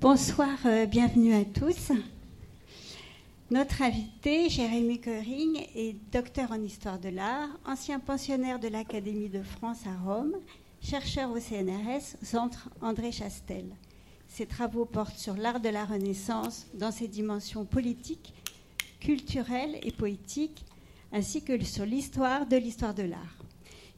Bonsoir, 0.00 0.56
euh, 0.64 0.86
bienvenue 0.86 1.34
à 1.34 1.44
tous. 1.44 1.90
Notre 3.50 3.82
invité, 3.82 4.48
Jérémy 4.48 5.00
Coring, 5.00 5.60
est 5.74 5.96
docteur 6.12 6.52
en 6.52 6.62
histoire 6.62 7.00
de 7.00 7.08
l'art, 7.08 7.48
ancien 7.66 7.98
pensionnaire 7.98 8.60
de 8.60 8.68
l'Académie 8.68 9.28
de 9.28 9.42
France 9.42 9.80
à 9.88 10.08
Rome, 10.08 10.36
chercheur 10.80 11.32
au 11.32 11.40
CNRS, 11.40 12.16
Centre 12.22 12.70
André 12.80 13.10
Chastel. 13.10 13.64
Ses 14.28 14.46
travaux 14.46 14.84
portent 14.84 15.18
sur 15.18 15.34
l'art 15.34 15.58
de 15.58 15.68
la 15.68 15.84
Renaissance 15.84 16.68
dans 16.74 16.92
ses 16.92 17.08
dimensions 17.08 17.64
politiques, 17.64 18.34
culturelles 19.00 19.80
et 19.82 19.90
poétiques, 19.90 20.64
ainsi 21.12 21.42
que 21.42 21.60
sur 21.64 21.84
l'histoire 21.84 22.46
de 22.46 22.56
l'histoire 22.56 22.94
de 22.94 23.02
l'art. 23.02 23.38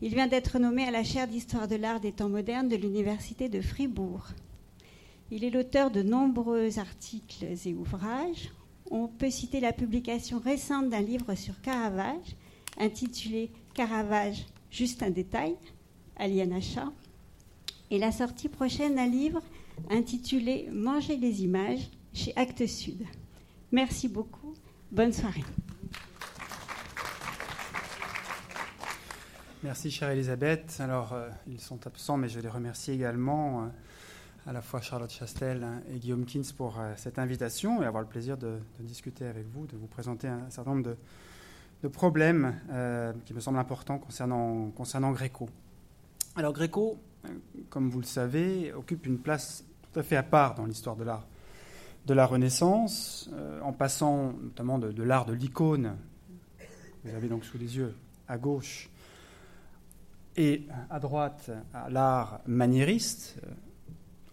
Il 0.00 0.14
vient 0.14 0.28
d'être 0.28 0.58
nommé 0.58 0.84
à 0.84 0.90
la 0.90 1.04
chaire 1.04 1.28
d'histoire 1.28 1.68
de 1.68 1.76
l'art 1.76 2.00
des 2.00 2.12
temps 2.12 2.30
modernes 2.30 2.70
de 2.70 2.76
l'Université 2.76 3.50
de 3.50 3.60
Fribourg. 3.60 4.28
Il 5.32 5.44
est 5.44 5.50
l'auteur 5.50 5.92
de 5.92 6.02
nombreux 6.02 6.80
articles 6.80 7.46
et 7.64 7.74
ouvrages. 7.74 8.50
On 8.90 9.06
peut 9.06 9.30
citer 9.30 9.60
la 9.60 9.72
publication 9.72 10.40
récente 10.40 10.90
d'un 10.90 11.02
livre 11.02 11.36
sur 11.36 11.60
Caravage, 11.60 12.36
intitulé 12.78 13.52
Caravage, 13.72 14.44
juste 14.72 15.04
un 15.04 15.10
détail, 15.10 15.54
Alien 16.16 16.52
Achat, 16.52 16.90
et 17.92 17.98
la 17.98 18.10
sortie 18.10 18.48
prochaine 18.48 18.96
d'un 18.96 19.06
livre 19.06 19.40
intitulé 19.88 20.68
Manger 20.72 21.16
les 21.16 21.44
images 21.44 21.88
chez 22.12 22.32
Actes 22.34 22.66
Sud. 22.66 23.04
Merci 23.70 24.08
beaucoup. 24.08 24.54
Bonne 24.90 25.12
soirée. 25.12 25.44
Merci, 29.62 29.92
chère 29.92 30.10
Elisabeth. 30.10 30.78
Alors, 30.80 31.12
euh, 31.12 31.28
ils 31.46 31.60
sont 31.60 31.86
absents, 31.86 32.16
mais 32.16 32.28
je 32.28 32.40
les 32.40 32.48
remercie 32.48 32.90
également. 32.90 33.70
À 34.46 34.54
la 34.54 34.62
fois 34.62 34.80
Charlotte 34.80 35.10
Chastel 35.10 35.66
et 35.92 35.98
Guillaume 35.98 36.24
Kins 36.24 36.50
pour 36.56 36.80
euh, 36.80 36.94
cette 36.96 37.18
invitation 37.18 37.82
et 37.82 37.84
avoir 37.84 38.02
le 38.02 38.08
plaisir 38.08 38.38
de, 38.38 38.58
discuter 38.78 39.26
avec 39.26 39.46
vous, 39.46 39.66
de 39.66 39.76
vous 39.76 39.86
présenter 39.86 40.28
un, 40.28 40.48
certain 40.48 40.70
nombre 40.70 40.96
de, 41.82 41.88
problèmes 41.88 42.58
euh, 42.70 43.12
qui 43.26 43.34
me 43.34 43.40
semblent 43.40 43.58
importants 43.58 43.98
concernant, 43.98 44.70
concernant 44.70 45.12
Gréco. 45.12 45.46
Alors 46.36 46.54
Gréco, 46.54 46.98
euh, 47.26 47.28
comme 47.68 47.90
vous 47.90 48.00
le 48.00 48.06
savez, 48.06 48.72
occupe 48.72 49.04
une 49.04 49.18
place 49.18 49.62
tout 49.82 50.00
à 50.00 50.02
fait 50.02 50.16
à 50.16 50.22
part 50.22 50.54
dans 50.54 50.64
l'histoire 50.64 50.96
de 50.96 51.04
l'art 51.04 51.26
de 52.06 52.14
la 52.14 52.24
Renaissance, 52.24 53.28
en 53.62 53.74
passant 53.74 54.32
notamment 54.32 54.78
de, 54.78 54.90
de 54.90 55.02
l'art 55.02 55.26
de 55.26 55.34
l'icône, 55.34 55.98
vous 57.04 57.14
avez 57.14 57.28
donc 57.28 57.44
sous 57.44 57.58
les 57.58 57.76
yeux 57.76 57.94
à 58.26 58.38
gauche, 58.38 58.88
et 60.34 60.66
à 60.88 60.98
droite 60.98 61.50
à 61.74 61.90
l'art 61.90 62.40
maniériste, 62.46 63.38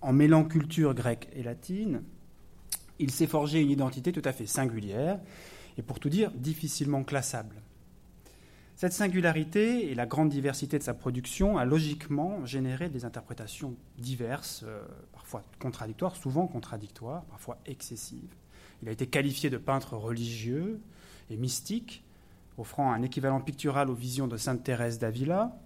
en 0.02 0.14
mêlant 0.14 0.44
culture 0.44 0.94
grecque 0.94 1.30
et 1.34 1.44
latine, 1.44 2.04
il 3.00 3.12
s'est 3.12 3.28
forgé 3.28 3.62
une 3.62 3.70
identité 3.70 4.12
tout 4.12 4.22
à 4.26 4.32
fait 4.32 4.46
singulière 4.46 5.20
et 5.78 5.82
pour 5.82 6.00
tout 6.00 6.10
dire 6.10 6.32
difficilement 6.32 7.04
classable. 7.04 7.62
Cette 8.76 8.94
singularité 8.94 9.90
et 9.90 9.96
la 9.96 10.06
grande 10.06 10.30
diversité 10.30 10.78
de 10.78 10.84
sa 10.84 10.94
production 10.94 11.58
a 11.58 11.66
logiquement 11.66 12.46
généré 12.46 12.90
des 12.90 13.06
interprétations 13.06 13.76
diverses, 13.98 14.64
euh, 14.68 14.84
parfois 15.14 15.42
contradictoires, 15.60 16.16
souvent 16.16 16.46
contradictoires, 16.46 17.24
parfois 17.24 17.58
excessives. 17.66 18.36
Il 18.84 18.90
a 18.90 18.92
été 18.92 19.08
qualifié 19.08 19.50
de 19.50 19.58
peintre 19.58 19.98
religieux 19.98 20.80
et 21.32 21.38
mystique, 21.38 22.04
offrant 22.60 22.92
un 22.92 23.02
équivalent 23.02 23.42
pictural 23.42 23.90
aux 23.90 23.96
visions 23.96 24.28
de 24.28 24.38
Sainte 24.38 24.64
Thérèse 24.64 25.00
d'Avila 25.00 25.58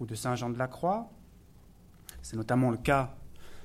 ou 0.00 0.06
de 0.06 0.16
Saint 0.16 0.34
Jean 0.34 0.50
de 0.50 0.58
la 0.58 0.66
Croix. 0.66 1.12
C'est 2.22 2.36
notamment 2.36 2.72
le 2.72 2.76
cas 2.76 3.14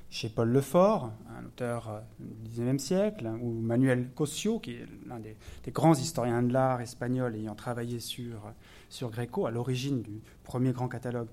chez 0.10 0.30
Paul 0.30 0.50
Lefort, 0.50 1.12
un 1.38 1.46
auteur 1.46 1.90
euh, 1.90 2.00
du 2.20 2.50
XIXe 2.50 2.82
siècle, 2.82 3.28
ou 3.42 3.52
Manuel 3.52 4.10
Cosio, 4.16 4.60
qui 4.60 4.72
est 4.72 4.86
l'un 5.06 5.20
des, 5.20 5.36
grands 5.72 5.96
historiens 5.96 6.44
de 6.44 6.54
l'art 6.54 6.82
espagnol 6.82 7.36
ayant 7.36 7.56
travaillé 7.56 8.00
sur, 8.00 8.54
sur 8.90 9.10
Gréco, 9.10 9.46
à 9.46 9.52
l'origine 9.52 10.02
du 10.02 10.22
premier 10.44 10.72
grand 10.72 10.88
catalogue 10.88 11.28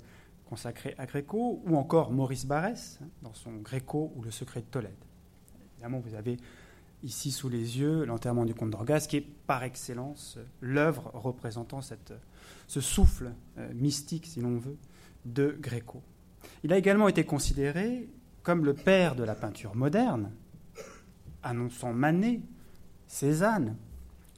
consacré 0.48 0.94
à 0.98 1.06
Gréco, 1.06 1.62
ou 1.66 1.76
encore 1.76 2.12
Maurice 2.12 2.47
Barrès, 2.47 3.00
dans 3.22 3.34
son 3.34 3.53
Gréco 3.56 4.12
ou 4.16 4.22
le 4.22 4.31
secret 4.31 4.60
de 4.60 4.66
Tolède. 4.66 4.93
Évidemment, 5.75 6.00
vous 6.00 6.15
avez 6.15 6.37
ici 7.03 7.31
sous 7.31 7.48
les 7.48 7.78
yeux 7.78 8.04
l'enterrement 8.04 8.44
du 8.44 8.54
comte 8.54 8.71
d'Orgaz, 8.71 9.06
qui 9.06 9.19
est 9.19 9.27
par 9.47 9.62
excellence 9.62 10.38
l'œuvre 10.60 11.10
représentant 11.15 11.81
cette, 11.81 12.15
ce 12.66 12.81
souffle 12.81 13.32
euh, 13.59 13.72
mystique, 13.75 14.27
si 14.27 14.41
l'on 14.41 14.56
veut, 14.56 14.77
de 15.25 15.56
Gréco. 15.60 16.03
Il 16.62 16.72
a 16.72 16.78
également 16.78 17.09
été 17.09 17.25
considéré 17.25 18.09
comme 18.44 18.65
le 18.65 18.75
père 18.75 19.16
de 19.16 19.25
la 19.25 19.34
peinture 19.34 19.75
moderne, 19.75 20.31
annonçant 21.43 21.93
Manet, 21.93 22.43
Cézanne, 23.09 23.77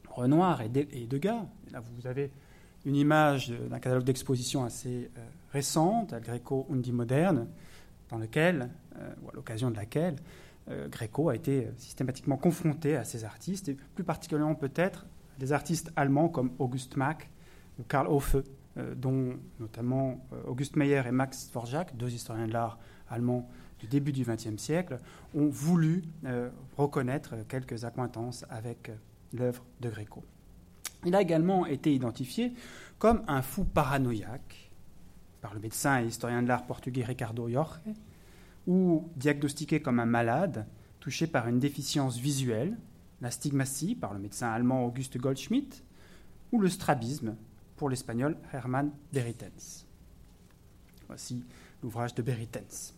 Renoir 0.08 0.62
et 0.62 0.68
Degas. 0.68 1.44
Là, 1.72 1.80
vous 1.80 2.06
avez 2.06 2.30
une 2.86 2.94
image 2.94 3.50
d'un 3.50 3.80
catalogue 3.80 4.04
d'exposition 4.04 4.64
assez 4.64 5.10
euh, 5.18 5.20
récente, 5.52 6.12
Al 6.12 6.22
Greco 6.22 6.68
Undi 6.72 6.92
Moderne, 6.92 7.48
dans 8.08 8.18
lequel, 8.18 8.70
euh, 8.96 9.12
ou 9.22 9.30
à 9.30 9.32
l'occasion 9.34 9.72
de 9.72 9.76
laquelle, 9.76 10.16
euh, 10.70 10.88
Greco 10.88 11.28
a 11.28 11.34
été 11.34 11.68
systématiquement 11.76 12.36
confronté 12.36 12.96
à 12.96 13.02
ces 13.02 13.24
artistes, 13.24 13.68
et 13.68 13.74
plus 13.74 14.04
particulièrement 14.04 14.54
peut-être 14.54 15.04
des 15.38 15.52
artistes 15.52 15.90
allemands 15.96 16.28
comme 16.28 16.52
August 16.60 16.96
Mack 16.96 17.28
ou 17.78 17.82
Karl 17.82 18.06
Hofe, 18.06 18.36
dont 18.94 19.38
notamment 19.58 20.26
August 20.46 20.76
Meyer 20.76 21.02
et 21.06 21.10
Max 21.10 21.48
Dvorak, 21.48 21.96
deux 21.96 22.12
historiens 22.12 22.46
de 22.46 22.52
l'art 22.52 22.78
allemands 23.08 23.48
début 23.86 24.12
du 24.12 24.24
XXe 24.24 24.56
siècle 24.56 25.00
ont 25.34 25.48
voulu 25.48 26.02
euh, 26.24 26.50
reconnaître 26.76 27.34
quelques 27.48 27.84
accointances 27.84 28.44
avec 28.50 28.88
euh, 28.88 28.94
l'œuvre 29.32 29.64
de 29.80 29.90
Gréco. 29.90 30.24
Il 31.04 31.14
a 31.14 31.22
également 31.22 31.66
été 31.66 31.94
identifié 31.94 32.52
comme 32.98 33.22
un 33.28 33.42
fou 33.42 33.64
paranoïaque 33.64 34.70
par 35.40 35.54
le 35.54 35.60
médecin 35.60 36.02
et 36.02 36.06
historien 36.06 36.42
de 36.42 36.48
l'art 36.48 36.66
portugais 36.66 37.04
Ricardo 37.04 37.48
Jorge, 37.48 37.78
ou 38.66 39.08
diagnostiqué 39.14 39.80
comme 39.80 40.00
un 40.00 40.06
malade 40.06 40.66
touché 40.98 41.28
par 41.28 41.46
une 41.46 41.60
déficience 41.60 42.18
visuelle, 42.18 42.76
la 43.20 43.30
stigmatie 43.30 43.94
par 43.94 44.12
le 44.12 44.18
médecin 44.18 44.48
allemand 44.48 44.84
Auguste 44.84 45.18
Goldschmidt, 45.18 45.84
ou 46.50 46.60
le 46.60 46.68
strabisme 46.68 47.36
pour 47.76 47.88
l'espagnol 47.88 48.36
Hermann 48.52 48.90
Beritens. 49.12 49.86
Voici 51.06 51.44
l'ouvrage 51.82 52.14
de 52.14 52.22
Beritens. 52.22 52.95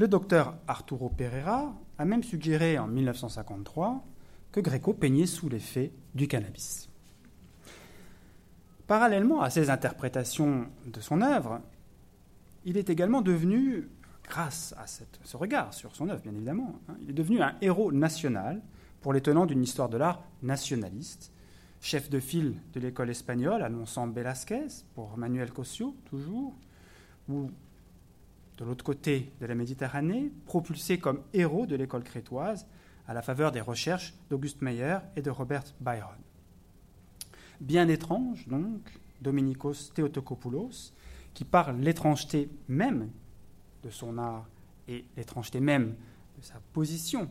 Le 0.00 0.08
docteur 0.08 0.56
Arturo 0.66 1.10
Pereira 1.10 1.74
a 1.98 2.06
même 2.06 2.22
suggéré 2.22 2.78
en 2.78 2.86
1953 2.86 4.02
que 4.50 4.60
Greco 4.60 4.94
peignait 4.94 5.26
sous 5.26 5.50
l'effet 5.50 5.92
du 6.14 6.26
cannabis. 6.26 6.88
Parallèlement 8.86 9.42
à 9.42 9.50
ces 9.50 9.68
interprétations 9.68 10.68
de 10.86 11.00
son 11.02 11.20
œuvre, 11.20 11.60
il 12.64 12.78
est 12.78 12.88
également 12.88 13.20
devenu, 13.20 13.90
grâce 14.24 14.74
à 14.78 14.86
ce 14.86 15.36
regard 15.36 15.74
sur 15.74 15.94
son 15.94 16.08
œuvre 16.08 16.22
bien 16.22 16.34
évidemment, 16.34 16.80
hein, 16.88 16.96
il 17.02 17.10
est 17.10 17.12
devenu 17.12 17.42
un 17.42 17.56
héros 17.60 17.92
national 17.92 18.62
pour 19.02 19.12
les 19.12 19.20
tenants 19.20 19.44
d'une 19.44 19.62
histoire 19.62 19.90
de 19.90 19.98
l'art 19.98 20.22
nationaliste, 20.42 21.30
chef 21.82 22.08
de 22.08 22.20
file 22.20 22.54
de 22.72 22.80
l'école 22.80 23.10
espagnole 23.10 23.62
annonçant 23.62 24.08
Velázquez 24.08 24.68
pour 24.94 25.18
Manuel 25.18 25.52
Cosio 25.52 25.94
toujours, 26.06 26.54
ou 27.28 27.50
de 28.60 28.66
l'autre 28.66 28.84
côté 28.84 29.32
de 29.40 29.46
la 29.46 29.54
Méditerranée, 29.54 30.30
propulsé 30.44 30.98
comme 30.98 31.22
héros 31.32 31.64
de 31.64 31.76
l'école 31.76 32.04
crétoise 32.04 32.66
à 33.08 33.14
la 33.14 33.22
faveur 33.22 33.52
des 33.52 33.62
recherches 33.62 34.14
d'Auguste 34.28 34.60
Meyer 34.60 34.98
et 35.16 35.22
de 35.22 35.30
Robert 35.30 35.64
Byron. 35.80 36.18
Bien 37.58 37.88
étrange, 37.88 38.46
donc, 38.48 38.82
Dominikos 39.22 39.92
Theotokopoulos, 39.94 40.92
qui 41.32 41.44
parle 41.44 41.80
l'étrangeté 41.80 42.50
même 42.68 43.10
de 43.82 43.88
son 43.88 44.18
art 44.18 44.46
et 44.88 45.06
l'étrangeté 45.16 45.60
même 45.60 45.94
de 46.36 46.42
sa 46.42 46.60
position 46.74 47.30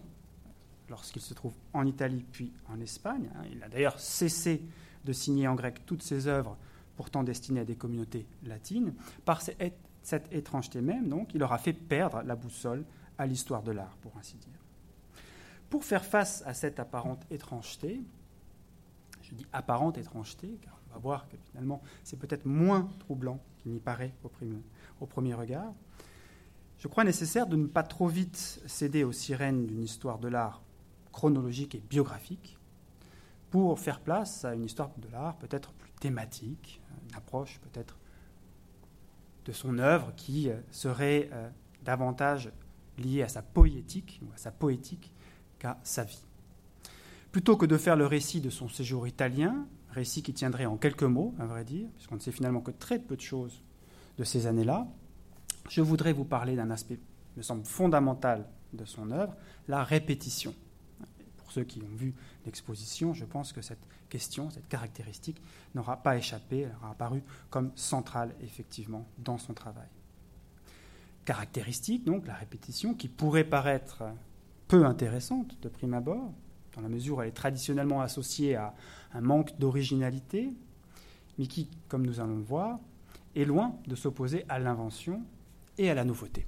lorsqu'il 0.90 1.22
se 1.22 1.36
trouve 1.36 1.54
en 1.74 1.86
Italie 1.86 2.26
puis 2.32 2.52
en 2.68 2.80
Espagne. 2.80 3.30
Il 3.52 3.62
a 3.62 3.70
d'ailleurs 3.70 4.00
cessé 4.00 4.64
de 5.06 5.14
signer 5.14 5.48
en 5.48 5.54
grec 5.54 5.86
toutes 5.86 6.02
ses 6.02 6.26
œuvres 6.26 6.58
pourtant 6.96 7.24
destinées 7.24 7.62
à 7.62 7.66
des 7.66 7.76
communautés 7.76 8.26
latines, 8.44 8.94
par 9.26 9.42
cette 9.42 9.89
étrangeté 10.32 10.82
même, 10.82 11.10
donc, 11.10 11.34
il 11.34 11.44
aura 11.44 11.58
fait 11.58 11.74
perdre 11.74 12.22
la 12.24 12.36
boussole 12.36 12.86
à 13.18 13.26
l'histoire 13.26 13.64
de 13.64 13.72
l'art, 13.72 13.98
pour 14.02 14.18
ainsi 14.18 14.36
dire. 14.38 14.60
Pour 15.70 15.84
faire 15.84 16.04
face 16.04 16.44
à 16.46 16.54
cette 16.54 16.80
apparente 16.80 17.26
étrangeté, 17.30 18.02
je 19.22 19.36
dis 19.36 19.46
apparente 19.54 19.98
étrangeté, 19.98 20.58
car 20.62 20.80
on 20.90 20.94
va 20.94 21.00
voir 21.00 21.30
que 21.30 21.38
finalement 21.38 21.82
c'est 22.04 22.18
peut-être 22.18 22.46
moins 22.46 22.90
troublant 23.00 23.40
qu'il 23.58 23.72
n'y 23.72 23.80
paraît 23.80 24.14
au 24.24 24.30
premier, 24.30 24.64
au 25.00 25.06
premier 25.06 25.34
regard, 25.36 25.74
je 26.80 26.88
crois 26.88 27.04
nécessaire 27.04 27.46
de 27.46 27.58
ne 27.58 27.68
pas 27.68 27.84
trop 27.84 28.08
vite 28.08 28.62
céder 28.66 29.04
aux 29.04 29.12
sirènes 29.12 29.68
d'une 29.68 29.84
histoire 29.84 30.18
de 30.18 30.30
l'art 30.30 30.64
chronologique 31.12 31.76
et 31.76 31.84
biographique 31.88 32.58
pour 33.50 33.78
faire 33.80 34.00
place 34.00 34.46
à 34.46 34.56
une 34.56 34.64
histoire 34.64 34.92
de 34.98 35.10
l'art 35.10 35.36
peut-être 35.38 35.74
plus 35.74 35.92
thématique, 36.00 36.82
une 37.10 37.16
approche 37.16 37.60
peut-être 37.60 37.98
de 39.50 39.54
son 39.54 39.80
œuvre 39.80 40.14
qui 40.16 40.48
euh, 40.48 40.58
serait 40.70 41.28
euh, 41.34 41.50
davantage 41.84 42.52
lié 43.00 43.24
à 43.24 43.28
sa 43.28 43.42
poétique, 43.42 44.22
ou 44.24 44.32
à 44.32 44.38
sa 44.38 44.52
poétique, 44.52 45.12
qu'à 45.58 45.80
sa 45.82 46.04
vie. 46.04 46.24
Plutôt 47.32 47.58
que 47.58 47.66
de 47.66 47.76
faire 47.76 47.96
le 47.96 48.06
récit 48.06 48.42
de 48.42 48.52
son 48.52 48.70
séjour 48.70 49.08
italien, 49.08 49.66
récit 49.90 50.22
qui 50.22 50.34
tiendrait 50.34 50.68
en 50.68 50.78
quelques 50.78 51.02
mots, 51.02 51.34
à 51.40 51.48
vrai 51.48 51.64
dire, 51.64 51.88
puisqu'on 51.96 52.16
ne 52.16 52.20
sait 52.20 52.32
finalement 52.32 52.62
que 52.62 52.70
très 52.70 53.00
peu 53.00 53.16
de 53.16 53.22
choses 53.22 53.64
de 54.20 54.24
ces 54.24 54.46
années-là, 54.46 54.88
je 55.68 55.82
voudrais 55.82 56.14
vous 56.14 56.26
parler 56.26 56.56
d'un 56.56 56.70
aspect, 56.70 57.00
me 57.36 57.42
semble, 57.42 57.66
fondamental 57.66 58.48
de 58.74 58.86
son 58.86 59.10
œuvre, 59.10 59.36
la 59.68 59.84
répétition. 59.84 60.54
Pour 61.50 61.56
ceux 61.56 61.64
qui 61.64 61.82
ont 61.82 61.96
vu 61.96 62.14
l'exposition, 62.46 63.16
je 63.16 63.26
pense 63.26 63.54
que 63.54 63.64
cette 63.64 63.82
question, 64.08 64.52
cette 64.52 64.68
caractéristique, 64.68 65.42
n'aura 65.74 65.98
pas 65.98 66.16
échappé, 66.16 66.60
elle 66.60 66.76
aura 66.80 66.92
apparu 66.92 67.24
comme 67.50 67.72
centrale, 67.74 68.36
effectivement, 68.44 69.08
dans 69.18 69.40
son 69.40 69.56
travail. 69.56 69.88
Caractéristique, 71.26 72.04
donc, 72.06 72.28
la 72.28 72.36
répétition, 72.36 72.94
qui 72.94 73.08
pourrait 73.08 73.46
paraître 73.46 74.04
peu 74.68 74.86
intéressante 74.86 75.60
de 75.60 75.70
prime 75.70 75.96
abord, 75.96 76.32
dans 76.76 76.82
la 76.82 76.88
mesure 76.88 77.18
où 77.18 77.22
elle 77.24 77.30
est 77.30 77.32
traditionnellement 77.32 78.02
associée 78.02 78.56
à 78.56 78.76
un 79.16 79.22
manque 79.22 79.58
d'originalité, 79.58 80.54
mais 81.40 81.48
qui, 81.48 81.68
comme 81.88 82.06
nous 82.06 82.20
allons 82.20 82.38
le 82.38 82.44
voir, 82.44 82.78
est 83.36 83.46
loin 83.46 83.76
de 83.88 83.96
s'opposer 83.96 84.46
à 84.50 84.60
l'invention 84.60 85.24
et 85.80 85.90
à 85.90 85.96
la 85.96 86.04
nouveauté. 86.04 86.46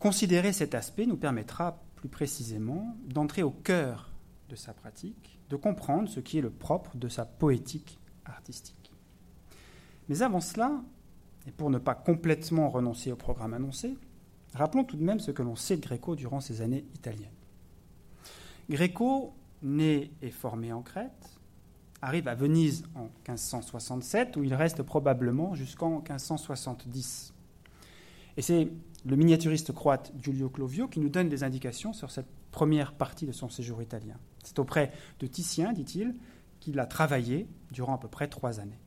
Considérer 0.00 0.52
cet 0.52 0.74
aspect 0.74 1.06
nous 1.06 1.16
permettra 1.16 1.83
plus 2.04 2.10
précisément 2.10 2.94
d'entrer 3.06 3.42
au 3.42 3.50
cœur 3.50 4.12
de 4.50 4.56
sa 4.56 4.74
pratique, 4.74 5.38
de 5.48 5.56
comprendre 5.56 6.06
ce 6.06 6.20
qui 6.20 6.36
est 6.36 6.42
le 6.42 6.50
propre 6.50 6.98
de 6.98 7.08
sa 7.08 7.24
poétique 7.24 7.98
artistique. 8.26 8.92
Mais 10.10 10.20
avant 10.20 10.42
cela, 10.42 10.82
et 11.46 11.50
pour 11.50 11.70
ne 11.70 11.78
pas 11.78 11.94
complètement 11.94 12.68
renoncer 12.68 13.10
au 13.10 13.16
programme 13.16 13.54
annoncé, 13.54 13.96
rappelons 14.52 14.84
tout 14.84 14.98
de 14.98 15.02
même 15.02 15.18
ce 15.18 15.30
que 15.30 15.40
l'on 15.40 15.56
sait 15.56 15.78
de 15.78 15.80
Gréco 15.80 16.14
durant 16.14 16.40
ses 16.40 16.60
années 16.60 16.84
italiennes. 16.94 17.32
Gréco, 18.68 19.32
né 19.62 20.10
et 20.20 20.30
formé 20.30 20.74
en 20.74 20.82
Crète, 20.82 21.40
arrive 22.02 22.28
à 22.28 22.34
Venise 22.34 22.84
en 22.94 23.04
1567, 23.04 24.36
où 24.36 24.44
il 24.44 24.52
reste 24.52 24.82
probablement 24.82 25.54
jusqu'en 25.54 26.00
1570. 26.00 27.32
Et 28.36 28.42
c'est 28.42 28.68
le 29.04 29.16
miniaturiste 29.16 29.72
croate 29.72 30.12
Giulio 30.20 30.48
Clovio 30.48 30.88
qui 30.88 31.00
nous 31.00 31.08
donne 31.08 31.28
des 31.28 31.44
indications 31.44 31.92
sur 31.92 32.10
cette 32.10 32.28
première 32.50 32.94
partie 32.94 33.26
de 33.26 33.32
son 33.32 33.48
séjour 33.48 33.82
italien. 33.82 34.16
C'est 34.42 34.58
auprès 34.58 34.92
de 35.20 35.26
Titien, 35.26 35.72
dit-il, 35.72 36.14
qu'il 36.60 36.78
a 36.78 36.86
travaillé 36.86 37.46
durant 37.70 37.94
à 37.96 37.98
peu 37.98 38.08
près 38.08 38.28
trois 38.28 38.60
années. 38.60 38.78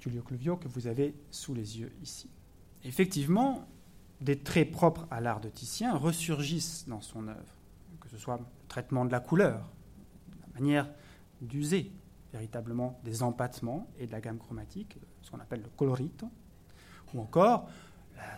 Giulio 0.00 0.22
Clovio 0.22 0.56
que 0.56 0.68
vous 0.68 0.86
avez 0.86 1.14
sous 1.30 1.54
les 1.54 1.78
yeux 1.78 1.92
ici. 2.02 2.30
Effectivement, 2.84 3.66
des 4.20 4.38
traits 4.38 4.70
propres 4.70 5.06
à 5.10 5.20
l'art 5.20 5.40
de 5.40 5.48
Titien 5.48 5.94
ressurgissent 5.94 6.86
dans 6.88 7.00
son 7.00 7.28
œuvre, 7.28 7.54
que 8.00 8.08
ce 8.08 8.16
soit 8.16 8.38
le 8.38 8.44
traitement 8.68 9.04
de 9.04 9.12
la 9.12 9.20
couleur, 9.20 9.70
la 10.40 10.60
manière 10.60 10.88
d'user 11.40 11.92
véritablement 12.32 13.00
des 13.04 13.22
empattements 13.22 13.88
et 13.98 14.06
de 14.06 14.12
la 14.12 14.20
gamme 14.20 14.38
chromatique, 14.38 14.98
ce 15.22 15.30
qu'on 15.30 15.40
appelle 15.40 15.62
le 15.62 15.70
colorito, 15.76 16.28
ou 17.14 17.20
encore 17.20 17.68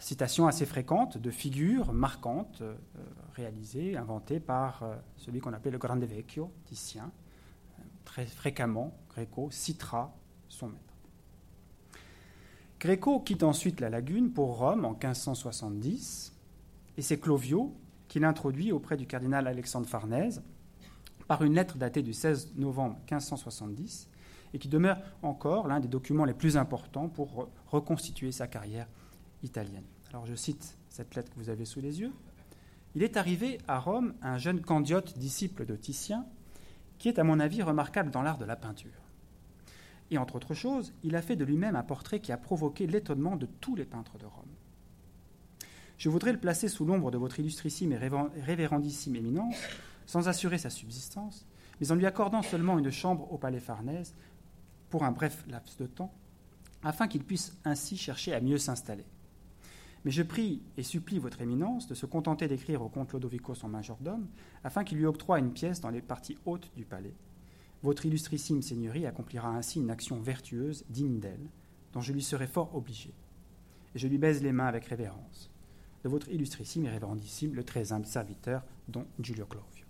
citation 0.00 0.46
assez 0.46 0.66
fréquente 0.66 1.18
de 1.18 1.30
figures 1.30 1.92
marquantes 1.92 2.62
euh, 2.62 2.74
réalisées, 3.34 3.96
inventées 3.96 4.40
par 4.40 4.82
euh, 4.82 4.96
celui 5.16 5.40
qu'on 5.40 5.52
appelle 5.52 5.72
le 5.72 5.78
Grande 5.78 6.04
Vecchio, 6.04 6.50
Titien. 6.64 7.10
Très 8.04 8.26
fréquemment, 8.26 8.94
Gréco 9.10 9.48
citera 9.50 10.14
son 10.48 10.68
maître. 10.68 10.94
Gréco 12.80 13.20
quitte 13.20 13.42
ensuite 13.42 13.80
la 13.80 13.90
lagune 13.90 14.32
pour 14.32 14.58
Rome 14.58 14.84
en 14.84 14.92
1570, 14.92 16.32
et 16.96 17.02
c'est 17.02 17.18
Clovio 17.18 17.74
qui 18.06 18.20
l'introduit 18.20 18.72
auprès 18.72 18.96
du 18.96 19.06
cardinal 19.06 19.46
Alexandre 19.46 19.86
Farnèse 19.86 20.42
par 21.26 21.42
une 21.42 21.54
lettre 21.54 21.76
datée 21.76 22.02
du 22.02 22.14
16 22.14 22.54
novembre 22.56 22.96
1570 23.10 24.08
et 24.54 24.58
qui 24.58 24.68
demeure 24.68 24.98
encore 25.22 25.68
l'un 25.68 25.78
des 25.78 25.88
documents 25.88 26.24
les 26.24 26.34
plus 26.34 26.56
importants 26.56 27.08
pour 27.08 27.50
reconstituer 27.66 28.32
sa 28.32 28.46
carrière 28.46 28.86
Alors 30.10 30.26
je 30.26 30.34
cite 30.34 30.76
cette 30.88 31.14
lettre 31.14 31.30
que 31.32 31.38
vous 31.38 31.50
avez 31.50 31.64
sous 31.64 31.80
les 31.80 32.00
yeux. 32.00 32.12
Il 32.94 33.02
est 33.02 33.16
arrivé 33.16 33.58
à 33.68 33.78
Rome 33.78 34.14
un 34.22 34.38
jeune 34.38 34.60
candiote 34.60 35.16
disciple 35.18 35.64
de 35.64 35.76
Titien 35.76 36.26
qui 36.98 37.08
est 37.08 37.18
à 37.18 37.24
mon 37.24 37.38
avis 37.38 37.62
remarquable 37.62 38.10
dans 38.10 38.22
l'art 38.22 38.38
de 38.38 38.44
la 38.44 38.56
peinture. 38.56 38.90
Et 40.10 40.18
entre 40.18 40.36
autres 40.36 40.54
choses, 40.54 40.92
il 41.04 41.14
a 41.14 41.22
fait 41.22 41.36
de 41.36 41.44
lui-même 41.44 41.76
un 41.76 41.82
portrait 41.82 42.20
qui 42.20 42.32
a 42.32 42.36
provoqué 42.36 42.86
l'étonnement 42.86 43.36
de 43.36 43.46
tous 43.46 43.76
les 43.76 43.84
peintres 43.84 44.18
de 44.18 44.24
Rome. 44.26 44.48
Je 45.98 46.08
voudrais 46.08 46.32
le 46.32 46.40
placer 46.40 46.68
sous 46.68 46.84
l'ombre 46.84 47.10
de 47.10 47.18
votre 47.18 47.38
illustrissime 47.38 47.92
et 47.92 47.98
révérendissime 48.42 49.16
éminence 49.16 49.56
sans 50.06 50.28
assurer 50.28 50.58
sa 50.58 50.70
subsistance, 50.70 51.46
mais 51.80 51.92
en 51.92 51.94
lui 51.94 52.06
accordant 52.06 52.42
seulement 52.42 52.78
une 52.78 52.90
chambre 52.90 53.30
au 53.32 53.36
palais 53.36 53.60
Farnèse 53.60 54.14
pour 54.90 55.04
un 55.04 55.12
bref 55.12 55.44
laps 55.48 55.76
de 55.76 55.86
temps, 55.86 56.14
afin 56.82 57.08
qu'il 57.08 57.24
puisse 57.24 57.56
ainsi 57.64 57.96
chercher 57.96 58.32
à 58.32 58.40
mieux 58.40 58.58
s'installer. 58.58 59.04
Mais 60.04 60.10
je 60.10 60.22
prie 60.22 60.62
et 60.76 60.82
supplie 60.82 61.18
votre 61.18 61.40
éminence 61.40 61.86
de 61.86 61.94
se 61.94 62.06
contenter 62.06 62.48
d'écrire 62.48 62.82
au 62.82 62.88
comte 62.88 63.12
Lodovico 63.12 63.54
son 63.54 63.68
majordome, 63.68 64.26
afin 64.64 64.84
qu'il 64.84 64.98
lui 64.98 65.06
octroie 65.06 65.38
une 65.38 65.52
pièce 65.52 65.80
dans 65.80 65.90
les 65.90 66.02
parties 66.02 66.38
hautes 66.46 66.70
du 66.76 66.84
palais. 66.84 67.14
Votre 67.82 68.06
illustrissime 68.06 68.62
seigneurie 68.62 69.06
accomplira 69.06 69.48
ainsi 69.48 69.80
une 69.80 69.90
action 69.90 70.20
vertueuse, 70.20 70.84
digne 70.88 71.20
d'elle, 71.20 71.48
dont 71.92 72.00
je 72.00 72.12
lui 72.12 72.22
serai 72.22 72.46
fort 72.46 72.74
obligé. 72.74 73.12
Et 73.94 73.98
je 73.98 74.08
lui 74.08 74.18
baise 74.18 74.42
les 74.42 74.52
mains 74.52 74.66
avec 74.66 74.86
révérence. 74.86 75.50
De 76.04 76.08
votre 76.08 76.28
illustrissime 76.28 76.86
et 76.86 76.90
révérendissime, 76.90 77.54
le 77.54 77.64
très 77.64 77.92
humble 77.92 78.06
serviteur, 78.06 78.64
dont 78.88 79.06
Giulio 79.20 79.46
Clovio. 79.46 79.84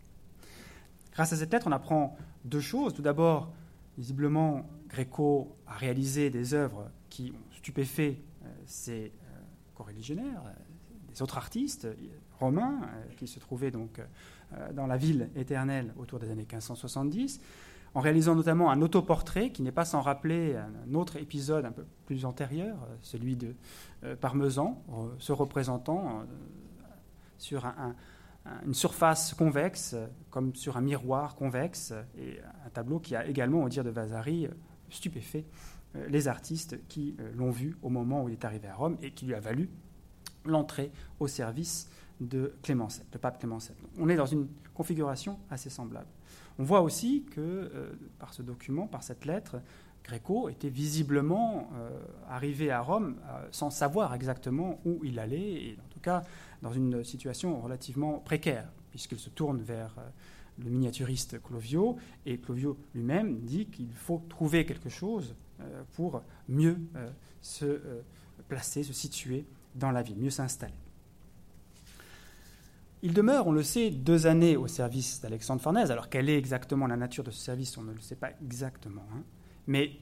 Grâce 1.13 1.33
à 1.33 1.37
cette 1.37 1.53
lettre, 1.53 1.67
on 1.67 1.73
apprend 1.73 2.17
deux 2.45 2.61
choses. 2.61 2.95
Tout 2.95 3.03
d'abord, 3.03 3.53
visiblement, 3.97 4.69
Gréco 4.89 5.57
a 5.67 5.75
réalisé 5.75 6.31
des 6.31 6.55
œuvres 6.55 6.91
qui 7.11 7.33
ont 7.33 7.57
stupéfait 7.57 8.19
euh, 8.45 8.49
ses 8.67 9.13
euh, 9.79 9.85
coreligionnaires, 9.85 10.43
euh, 10.47 10.53
des 11.13 11.23
autres 11.23 11.39
artistes 11.39 11.89
romains 12.39 12.81
qui 13.17 13.27
se 13.27 13.41
trouvaient 13.41 13.71
donc 13.71 14.01
dans 14.75 14.87
la 14.87 14.97
ville 14.97 15.31
éternelle 15.35 15.93
autour 15.97 16.19
des 16.19 16.31
années 16.31 16.43
1570, 16.43 17.41
en 17.95 18.01
réalisant 18.01 18.35
notamment 18.35 18.71
un 18.71 18.83
autoportrait 18.83 19.51
qui 19.51 19.63
n'est 19.63 19.73
pas 19.73 19.87
sans 19.87 20.03
rappeler 20.03 20.55
un 20.55 20.95
autre 20.95 21.17
épisode 21.17 21.65
un 21.65 21.73
peu 21.73 21.87
plus 22.05 22.27
antérieur, 22.27 22.77
celui 23.01 23.37
de 23.37 23.57
Parmesan, 24.21 24.85
se 25.19 25.33
représentant 25.33 26.25
sur 27.39 27.65
un, 27.65 27.97
une 28.67 28.75
surface 28.75 29.33
convexe, 29.35 29.97
comme 30.31 30.55
sur 30.55 30.77
un 30.77 30.83
miroir 30.83 31.35
convexe, 31.35 31.95
et 32.19 32.39
un 32.67 32.71
tableau 32.71 33.01
qui 33.01 33.17
a 33.17 33.27
également, 33.27 33.65
au 33.65 33.69
dire 33.69 33.83
de 33.83 33.91
Vasari, 33.91 34.47
stupéfait. 34.91 35.45
euh, 35.45 35.78
les 36.09 36.29
artistes 36.29 36.79
qui 36.89 37.17
euh, 37.21 37.31
l'ont 37.35 37.51
vu 37.51 37.77
au 37.83 37.89
moment 37.89 38.25
où 38.25 38.29
il 38.29 38.33
est 38.33 38.45
arrivé 38.45 38.69
à 38.69 38.75
Rome 38.75 38.97
et 39.03 39.11
qui 39.13 39.27
lui 39.27 39.35
a 39.35 39.41
valu 39.41 39.69
l'entrée 40.45 40.91
au 41.21 41.27
service 41.27 41.91
de 42.21 42.55
Clément 42.63 42.87
VII, 42.87 43.03
le 43.13 43.19
pape 43.19 43.39
Clément 43.39 43.59
VII. 43.59 43.71
On 43.99 44.09
est 44.09 44.17
dans 44.17 44.27
une 44.27 44.49
configuration 44.75 45.39
assez 45.51 45.71
semblable. 45.71 46.09
On 46.59 46.65
voit 46.65 46.81
aussi 46.81 47.25
que 47.31 47.41
euh, 47.41 47.93
par 48.19 48.35
ce 48.35 48.43
document, 48.43 48.87
par 48.87 49.03
cette 49.03 49.25
lettre, 49.25 49.61
Gréco 50.05 50.49
était 50.49 50.71
visiblement 50.71 51.69
arrivé 52.31 52.71
à 52.71 52.81
Rome 52.81 53.17
sans 53.51 53.69
savoir 53.69 54.15
exactement 54.15 54.81
où 54.87 55.05
il 55.05 55.19
allait, 55.19 55.65
et 55.65 55.79
en 55.85 55.89
tout 55.91 56.01
cas 56.01 56.23
dans 56.63 56.73
une 56.73 57.05
situation 57.05 57.61
relativement 57.61 58.19
précaire, 58.19 58.71
puisqu'il 58.91 59.19
se 59.19 59.31
tourne 59.31 59.61
vers 59.61 59.95
euh, 59.99 60.09
le 60.65 60.71
miniaturiste 60.71 61.41
Clovio, 61.43 61.97
et 62.27 62.39
Clovio 62.39 62.77
lui-même 62.95 63.41
dit 63.41 63.67
qu'il 63.67 63.93
faut 63.93 64.23
trouver 64.29 64.65
quelque 64.65 64.89
chose 64.89 65.35
euh, 65.35 65.48
pour 65.95 66.23
mieux 66.49 66.79
euh, 66.97 67.09
se 67.41 67.81
placer, 68.49 68.83
se 68.83 68.93
situer 68.93 69.47
dans 69.75 69.91
la 69.91 70.03
ville, 70.03 70.19
mieux 70.19 70.31
s'installer. 70.31 70.75
Il 73.03 73.15
demeure, 73.15 73.47
on 73.47 73.53
le 73.53 73.63
sait, 73.63 73.91
deux 73.91 74.27
années 74.27 74.57
au 74.57 74.67
service 74.67 75.21
d'Alexandre 75.21 75.63
Farnèse. 75.63 75.91
Alors 75.91 76.09
quelle 76.09 76.29
est 76.29 76.37
exactement 76.37 76.87
la 76.87 76.97
nature 76.97 77.23
de 77.23 77.31
ce 77.31 77.41
service, 77.41 77.77
on 77.79 77.83
ne 77.83 77.93
le 77.93 78.01
sait 78.01 78.17
pas 78.17 78.31
exactement. 78.43 79.05
Hein. 79.15 79.23
Mais 79.69 79.93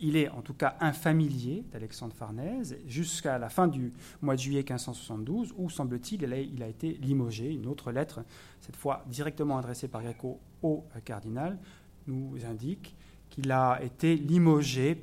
il 0.00 0.16
est 0.16 0.28
en 0.28 0.42
tout 0.42 0.54
cas 0.54 0.76
un 0.80 0.92
familier 0.92 1.64
d'Alexandre 1.72 2.14
Farnèse 2.14 2.76
jusqu'à 2.86 3.38
la 3.38 3.48
fin 3.48 3.66
du 3.66 3.92
mois 4.22 4.34
de 4.34 4.40
juillet 4.40 4.60
1572, 4.60 5.54
où, 5.56 5.70
semble-t-il, 5.70 6.22
il 6.22 6.62
a 6.62 6.68
été 6.68 6.94
limogé. 6.94 7.52
Une 7.52 7.66
autre 7.66 7.90
lettre, 7.90 8.24
cette 8.60 8.76
fois 8.76 9.04
directement 9.08 9.58
adressée 9.58 9.88
par 9.88 10.02
Greco 10.02 10.40
au 10.62 10.84
cardinal, 11.04 11.58
nous 12.06 12.36
indique 12.44 12.94
qu'il 13.34 13.50
a 13.50 13.82
été 13.82 14.14
limogé, 14.14 15.02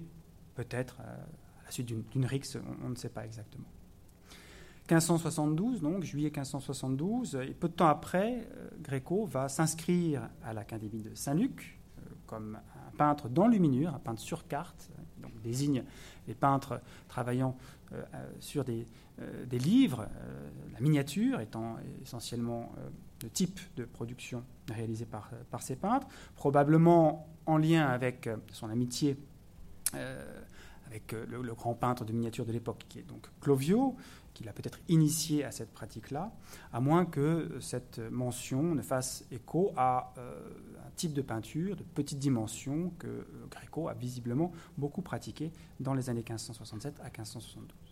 peut-être 0.56 1.00
euh, 1.02 1.04
à 1.04 1.66
la 1.66 1.72
suite 1.72 1.88
d'une 2.12 2.26
rixe, 2.26 2.58
on, 2.82 2.88
ne 2.88 2.96
sait 2.96 3.10
pas 3.10 3.26
exactement. 3.26 3.68
1572, 4.90 5.82
donc 5.82 6.04
juillet 6.04 6.30
1572, 6.30 7.36
et 7.36 7.54
peu 7.54 7.68
de 7.68 7.74
temps 7.74 7.88
après, 7.88 8.48
euh, 8.56 8.70
Gréco 8.82 9.26
va 9.26 9.50
s'inscrire 9.50 10.30
à 10.46 10.54
l'Académie 10.54 11.02
de 11.02 11.14
Saint-Luc 11.14 11.78
euh, 11.98 12.10
comme 12.26 12.56
un 12.56 12.98
peintre 12.98 13.28
d'enluminure, 13.28 13.94
un 13.94 14.00
peintre 14.00 14.22
sur 14.22 14.48
carte. 14.48 14.90
donc, 15.22 15.34
désigne 15.42 15.84
les 16.26 16.34
peintres 16.34 16.80
travaillant 17.10 17.58
sur 18.40 18.64
des, 18.64 18.86
livres, 19.52 20.08
la 20.74 20.80
miniature 20.80 21.42
étant 21.42 21.76
essentiellement 22.02 22.72
le 23.24 23.30
type 23.30 23.60
de 23.76 23.86
production 23.86 24.44
réalisée 24.70 25.06
par, 25.06 25.30
par 25.50 25.62
ces 25.62 25.76
peintres, 25.76 26.08
probablement 26.36 27.28
en 27.46 27.58
lien 27.58 27.86
avec 27.86 28.30
son 28.52 28.70
amitié 28.70 29.18
avec 30.92 31.14
le, 31.14 31.54
grand 31.54 31.74
peintre 31.74 32.04
de 32.04 32.12
miniature 32.12 32.46
de 32.46 32.52
l'époque, 32.52 32.86
qui 32.90 33.00
est 33.00 33.04
donc 33.04 33.26
Clovio, 33.40 33.96
qu'il 34.34 34.50
a 34.50 34.54
peut-être 34.54 34.80
initié 34.90 35.44
à 35.44 35.52
cette 35.52 35.72
pratique-là, 35.72 36.32
à 36.74 36.80
moins 36.80 37.06
que 37.06 37.58
cette 37.60 38.00
mention 38.00 38.76
ne 38.76 38.82
fasse 38.82 39.26
écho 39.32 39.72
à 39.78 40.14
euh, 40.18 40.50
un 40.86 40.92
type 40.96 41.14
de 41.14 41.22
peinture 41.22 41.76
de 41.76 41.84
petite 41.84 42.20
dimension 42.20 42.92
que 43.00 43.08
euh, 43.08 43.26
Gréco 43.50 43.88
a 43.88 43.94
visiblement 43.94 44.52
beaucoup 44.78 45.02
pratiqué 45.02 45.52
dans 45.80 45.94
les 45.94 46.10
années 46.10 46.24
1567 46.28 47.00
à 47.00 47.06
1572. 47.06 47.91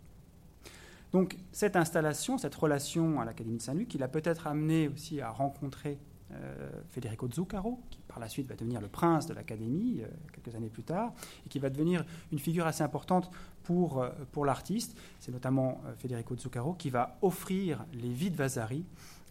Donc 1.12 1.38
cette 1.52 1.76
installation, 1.76 2.38
cette 2.38 2.56
relation 2.56 3.20
à 3.20 3.26
l'Académie 3.26 3.58
de 3.58 3.62
Saint-Luc, 3.62 3.94
il 3.96 4.04
a 4.04 4.08
peut-être 4.08 4.48
amené 4.48 4.88
aussi 4.88 5.22
à 5.22 5.30
rencontrer 5.30 6.00
euh, 6.32 6.70
Federico 6.90 7.28
Zuccaro, 7.32 7.80
qui 7.90 8.00
par 8.08 8.20
la 8.20 8.30
suite 8.30 8.48
va 8.48 8.56
devenir 8.56 8.80
le 8.80 8.88
prince 8.88 9.26
de 9.26 9.34
l'Académie 9.34 10.04
quelques 10.32 10.56
années 10.56 10.70
plus 10.70 10.84
tard, 10.84 11.14
et 11.46 11.50
qui 11.50 11.58
va 11.58 11.72
devenir 11.72 12.06
une 12.32 12.38
figure 12.38 12.68
assez 12.68 12.84
importante 12.84 13.32
pour, 13.70 14.02
euh, 14.02 14.10
l'artiste. 14.44 14.98
C'est 15.20 15.32
notamment 15.32 15.82
euh, 15.86 15.94
Federico 15.96 16.36
Zuccaro 16.36 16.74
qui 16.74 16.90
va 16.90 17.18
offrir 17.22 17.86
les 17.94 18.10
vies 18.10 18.32
de 18.32 18.36
Vasari 18.36 18.84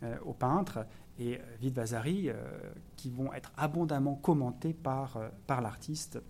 euh, 0.04 0.16
aux 0.24 0.32
peintres 0.32 0.86
et 1.18 1.40
vies 1.60 1.72
de 1.72 1.74
Vasari 1.74 2.30
qui 2.94 3.10
vont 3.10 3.32
être 3.32 3.50
abondamment 3.56 4.14
commentées 4.14 4.72
par, 4.72 5.18
l'artiste 5.48 6.20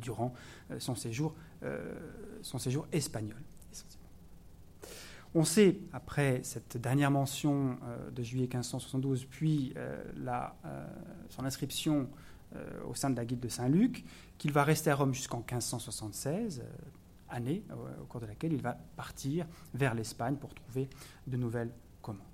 durant 0.00 0.32
son 0.78 0.94
séjour 0.94 1.34
espagnol. 2.92 3.42
On 5.34 5.44
sait, 5.44 5.78
après 5.92 6.40
cette 6.42 6.76
dernière 6.76 7.10
mention 7.10 7.78
de 8.12 8.22
juillet 8.22 8.46
1572, 8.46 9.26
puis 9.26 9.74
la, 10.16 10.56
son 11.28 11.44
inscription 11.44 12.08
au 12.88 12.96
sein 12.96 13.10
de 13.10 13.16
la 13.16 13.24
guilde 13.24 13.40
de 13.40 13.48
Saint-Luc, 13.48 14.04
qu'il 14.38 14.50
va 14.50 14.64
rester 14.64 14.90
à 14.90 14.96
Rome 14.96 15.14
jusqu'en 15.14 15.38
1576, 15.38 16.64
année 17.28 17.62
au 18.00 18.04
cours 18.06 18.20
de 18.20 18.26
laquelle 18.26 18.52
il 18.52 18.60
va 18.60 18.76
partir 18.96 19.46
vers 19.72 19.94
l'Espagne 19.94 20.34
pour 20.34 20.52
trouver 20.52 20.88
de 21.26 21.36
nouvelles 21.36 21.70
commandes. 22.02 22.26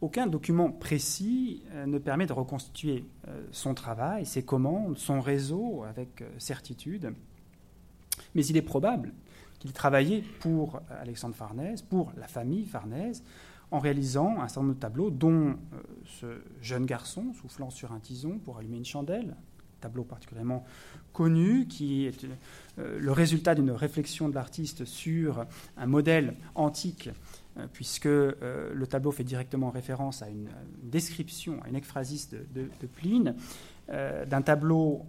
Aucun 0.00 0.26
document 0.26 0.70
précis 0.70 1.62
euh, 1.72 1.86
ne 1.86 1.98
permet 1.98 2.26
de 2.26 2.32
reconstituer 2.32 3.04
euh, 3.28 3.46
son 3.52 3.74
travail, 3.74 4.26
ses 4.26 4.44
commandes, 4.44 4.98
son 4.98 5.20
réseau 5.20 5.84
avec 5.84 6.22
euh, 6.22 6.30
certitude, 6.38 7.12
mais 8.34 8.44
il 8.46 8.56
est 8.56 8.62
probable 8.62 9.12
qu'il 9.60 9.72
travaillait 9.72 10.24
pour 10.40 10.80
Alexandre 11.00 11.36
Farnèse, 11.36 11.82
pour 11.82 12.12
la 12.16 12.26
famille 12.26 12.64
Farnèse, 12.64 13.22
en 13.70 13.78
réalisant 13.78 14.40
un 14.40 14.48
certain 14.48 14.62
nombre 14.62 14.74
de 14.74 14.80
tableaux, 14.80 15.10
dont 15.10 15.54
ce 16.04 16.26
jeune 16.60 16.86
garçon 16.86 17.32
soufflant 17.34 17.70
sur 17.70 17.92
un 17.92 18.00
tison 18.00 18.40
pour 18.44 18.58
allumer 18.58 18.78
une 18.78 18.84
chandelle, 18.84 19.36
tableau 19.80 20.04
particulièrement 20.04 20.64
connu, 21.12 21.66
qui 21.66 22.06
est 22.06 22.24
euh, 22.78 22.98
le 23.00 23.12
résultat 23.12 23.54
d'une 23.54 23.70
réflexion 23.72 24.28
de 24.28 24.34
l'artiste 24.34 24.84
sur 24.84 25.46
un 25.76 25.86
modèle 25.86 26.34
antique, 26.54 27.10
euh, 27.58 27.66
puisque 27.72 28.06
euh, 28.06 28.72
le 28.72 28.86
tableau 28.86 29.10
fait 29.10 29.24
directement 29.24 29.70
référence 29.70 30.22
à 30.22 30.28
une, 30.28 30.48
description, 30.82 31.60
à 31.64 31.68
une 31.68 31.76
ekphrasis 31.76 32.30
de, 32.30 32.68
Pline, 32.94 33.34
d'un 33.90 34.42
tableau 34.42 35.04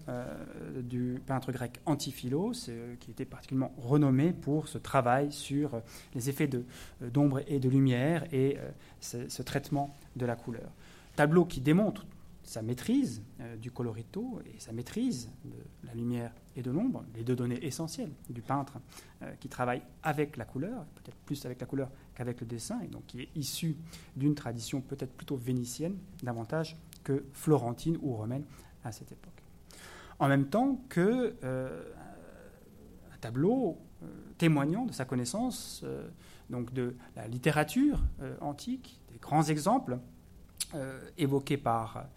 du 0.82 1.22
peintre 1.28 1.52
grec 1.52 1.80
Antiphilos, 1.86 2.70
qui 3.00 3.12
était 3.12 3.26
particulièrement 3.26 3.74
renommé 3.78 4.34
pour 4.34 4.68
ce 4.68 4.80
travail 4.80 5.32
sur 5.32 5.82
les 6.16 6.30
effets 6.30 6.50
d'ombre 7.00 7.42
et 7.48 7.60
de 7.60 7.70
lumière 7.70 8.26
et 8.34 8.58
ce, 9.00 9.42
traitement 9.44 9.96
de 10.16 10.26
la 10.26 10.36
couleur. 10.36 10.72
Tableau 11.16 11.46
qui 11.46 11.62
démontre 11.62 12.06
sa 12.44 12.62
maîtrise 12.62 13.24
euh, 13.40 13.56
du 13.56 13.72
colorito 13.72 14.42
et 14.46 14.60
sa 14.60 14.72
maîtrise 14.72 15.30
de 15.46 15.58
la 15.88 15.94
lumière 15.94 16.34
et 16.56 16.62
de 16.62 16.72
l'ombre, 16.72 17.06
les 17.16 17.24
deux 17.24 17.36
données 17.36 17.64
essentielles 17.66 18.12
du 18.30 18.42
peintre 18.42 18.80
euh, 19.22 19.32
qui 19.40 19.48
travaille 19.48 19.82
avec 20.04 20.38
la 20.38 20.46
couleur, 20.46 20.86
peut-être 20.96 21.18
plus 21.26 21.46
avec 21.46 21.62
la 21.62 21.68
couleur 21.68 21.90
qu'avec 22.16 22.42
le 22.42 22.48
dessin, 22.48 22.82
et 22.82 22.88
donc 22.88 23.06
qui 23.06 23.22
est 23.22 23.30
issu 23.36 23.78
d'une 24.16 24.36
tradition 24.36 24.82
peut-être 24.82 25.14
plutôt 25.14 25.38
vénitienne 25.38 25.98
davantage 26.24 26.76
que 27.04 27.26
florentine 27.34 27.98
ou 28.02 28.16
romaine 28.16 28.44
à 28.84 28.92
cette 28.92 29.12
époque. 29.12 29.44
En 30.20 30.28
même 30.28 30.48
temps 30.48 30.82
que 30.90 31.36
euh, 31.44 31.84
un 33.14 33.18
tableau 33.18 33.78
témoignant 34.38 34.86
de 34.86 34.94
sa 34.94 35.06
connaissance 35.06 35.86
donc 36.50 36.74
de 36.74 36.96
la 37.16 37.28
littérature 37.28 38.02
antique, 38.40 39.00
des 39.12 39.20
grands 39.20 39.44
exemples 39.44 40.00
évoqués 41.18 41.58
par 41.58 42.08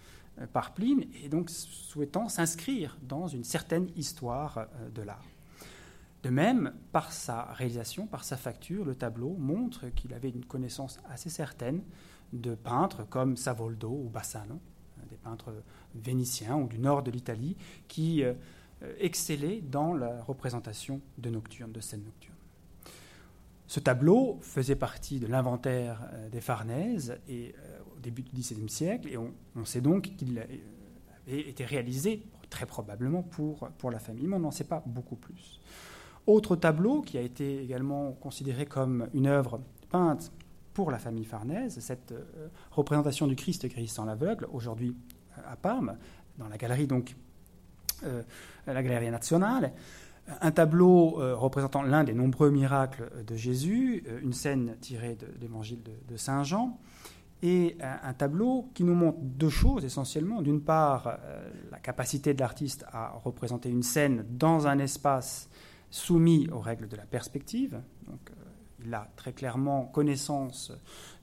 euh, 0.40 0.46
par 0.46 0.74
Pline, 0.74 1.04
et 1.22 1.28
donc 1.28 1.48
souhaitant 1.48 2.28
s'inscrire 2.28 2.98
dans 3.02 3.28
une 3.28 3.44
certaine 3.44 3.88
histoire 3.94 4.58
euh, 4.58 4.90
de 4.90 5.02
l'art. 5.02 5.24
De 6.24 6.30
même, 6.30 6.72
par 6.90 7.12
sa 7.12 7.44
réalisation, 7.52 8.08
par 8.08 8.24
sa 8.24 8.36
facture, 8.36 8.84
le 8.84 8.96
tableau 8.96 9.36
montre 9.38 9.88
qu'il 9.90 10.12
avait 10.12 10.30
une 10.30 10.44
connaissance 10.44 10.98
assez 11.08 11.30
certaine 11.30 11.82
de 12.32 12.56
peintres 12.56 13.06
comme 13.08 13.36
Savoldo 13.36 13.90
ou 13.90 14.08
Bassano, 14.08 14.54
euh, 14.54 14.58
des 15.10 15.16
peintres 15.16 15.52
vénitiens 15.94 16.56
ou 16.56 16.66
du 16.66 16.78
nord 16.78 17.02
de 17.02 17.10
l'Italie, 17.10 17.56
qui 17.88 18.22
excellaient 18.98 19.60
dans 19.62 19.94
la 19.94 20.22
représentation 20.22 21.00
de 21.18 21.30
nocturnes, 21.30 21.72
de 21.72 21.80
scènes 21.80 22.04
nocturnes. 22.04 22.34
Ce 23.66 23.80
tableau 23.80 24.38
faisait 24.42 24.76
partie 24.76 25.20
de 25.20 25.26
l'inventaire 25.26 26.08
des 26.30 26.40
Farnèses 26.40 27.18
et 27.28 27.54
début 28.04 28.22
du 28.22 28.32
XVIIe 28.32 28.68
siècle, 28.68 29.08
et 29.08 29.16
on, 29.16 29.64
sait 29.64 29.80
donc 29.80 30.14
qu'il 30.16 30.38
avait 30.38 30.60
été 31.40 31.64
réalisé 31.64 32.22
très 32.50 32.66
probablement 32.66 33.22
pour, 33.22 33.68
pour 33.78 33.90
la 33.90 33.98
famille, 33.98 34.26
mais 34.26 34.36
on 34.36 34.40
n'en 34.40 34.50
sait 34.50 34.64
pas 34.64 34.82
beaucoup 34.86 35.16
plus. 35.16 35.60
Autre 36.26 36.56
tableau 36.56 37.02
qui 37.02 37.18
a 37.18 37.20
été 37.20 37.62
également 37.62 38.12
considéré 38.12 38.66
comme 38.66 39.08
une 39.12 39.26
œuvre 39.26 39.60
peinte 39.90 40.32
pour 40.74 40.90
la 40.90 40.98
famille 40.98 41.24
Farnèse, 41.24 41.78
cette 41.78 42.12
euh, 42.12 42.48
représentation 42.72 43.26
du 43.26 43.36
Christ 43.36 43.64
guérissant 43.66 44.04
l'aveugle, 44.04 44.46
aujourd'hui 44.52 44.94
euh, 45.38 45.52
à 45.52 45.56
Parme, 45.56 45.96
dans 46.36 46.48
la 46.48 46.58
galerie 46.58 46.88
donc 46.88 47.14
euh, 48.04 48.22
la 48.66 48.82
Galleria 48.82 49.12
Nazionale, 49.12 49.72
un 50.40 50.50
tableau 50.50 51.16
représentant 51.36 51.82
l'un 51.82 52.02
des 52.02 52.14
nombreux 52.14 52.50
miracles 52.50 53.10
de 53.26 53.36
Jésus, 53.36 54.02
une 54.22 54.32
scène 54.32 54.74
tirée 54.80 55.16
de, 55.16 55.26
l'évangile 55.38 55.80
de, 55.82 56.16
Saint 56.16 56.42
Jean, 56.44 56.78
et 57.42 57.76
un, 57.82 58.14
tableau 58.14 58.70
qui 58.72 58.84
nous 58.84 58.94
montre 58.94 59.18
deux 59.20 59.50
choses 59.50 59.84
essentiellement. 59.84 60.40
D'une 60.40 60.62
part, 60.62 61.18
la 61.70 61.78
capacité 61.78 62.32
de 62.32 62.40
l'artiste 62.40 62.86
à 62.90 63.10
représenter 63.22 63.68
une 63.68 63.82
scène 63.82 64.24
dans 64.30 64.66
un 64.66 64.78
espace 64.78 65.50
soumis 65.90 66.48
aux 66.50 66.60
règles 66.60 66.88
de 66.88 66.96
la 66.96 67.04
perspective. 67.04 67.78
Donc, 68.06 68.30
il 68.84 68.94
a 68.94 69.08
très 69.16 69.32
clairement 69.32 69.86
connaissance 69.86 70.72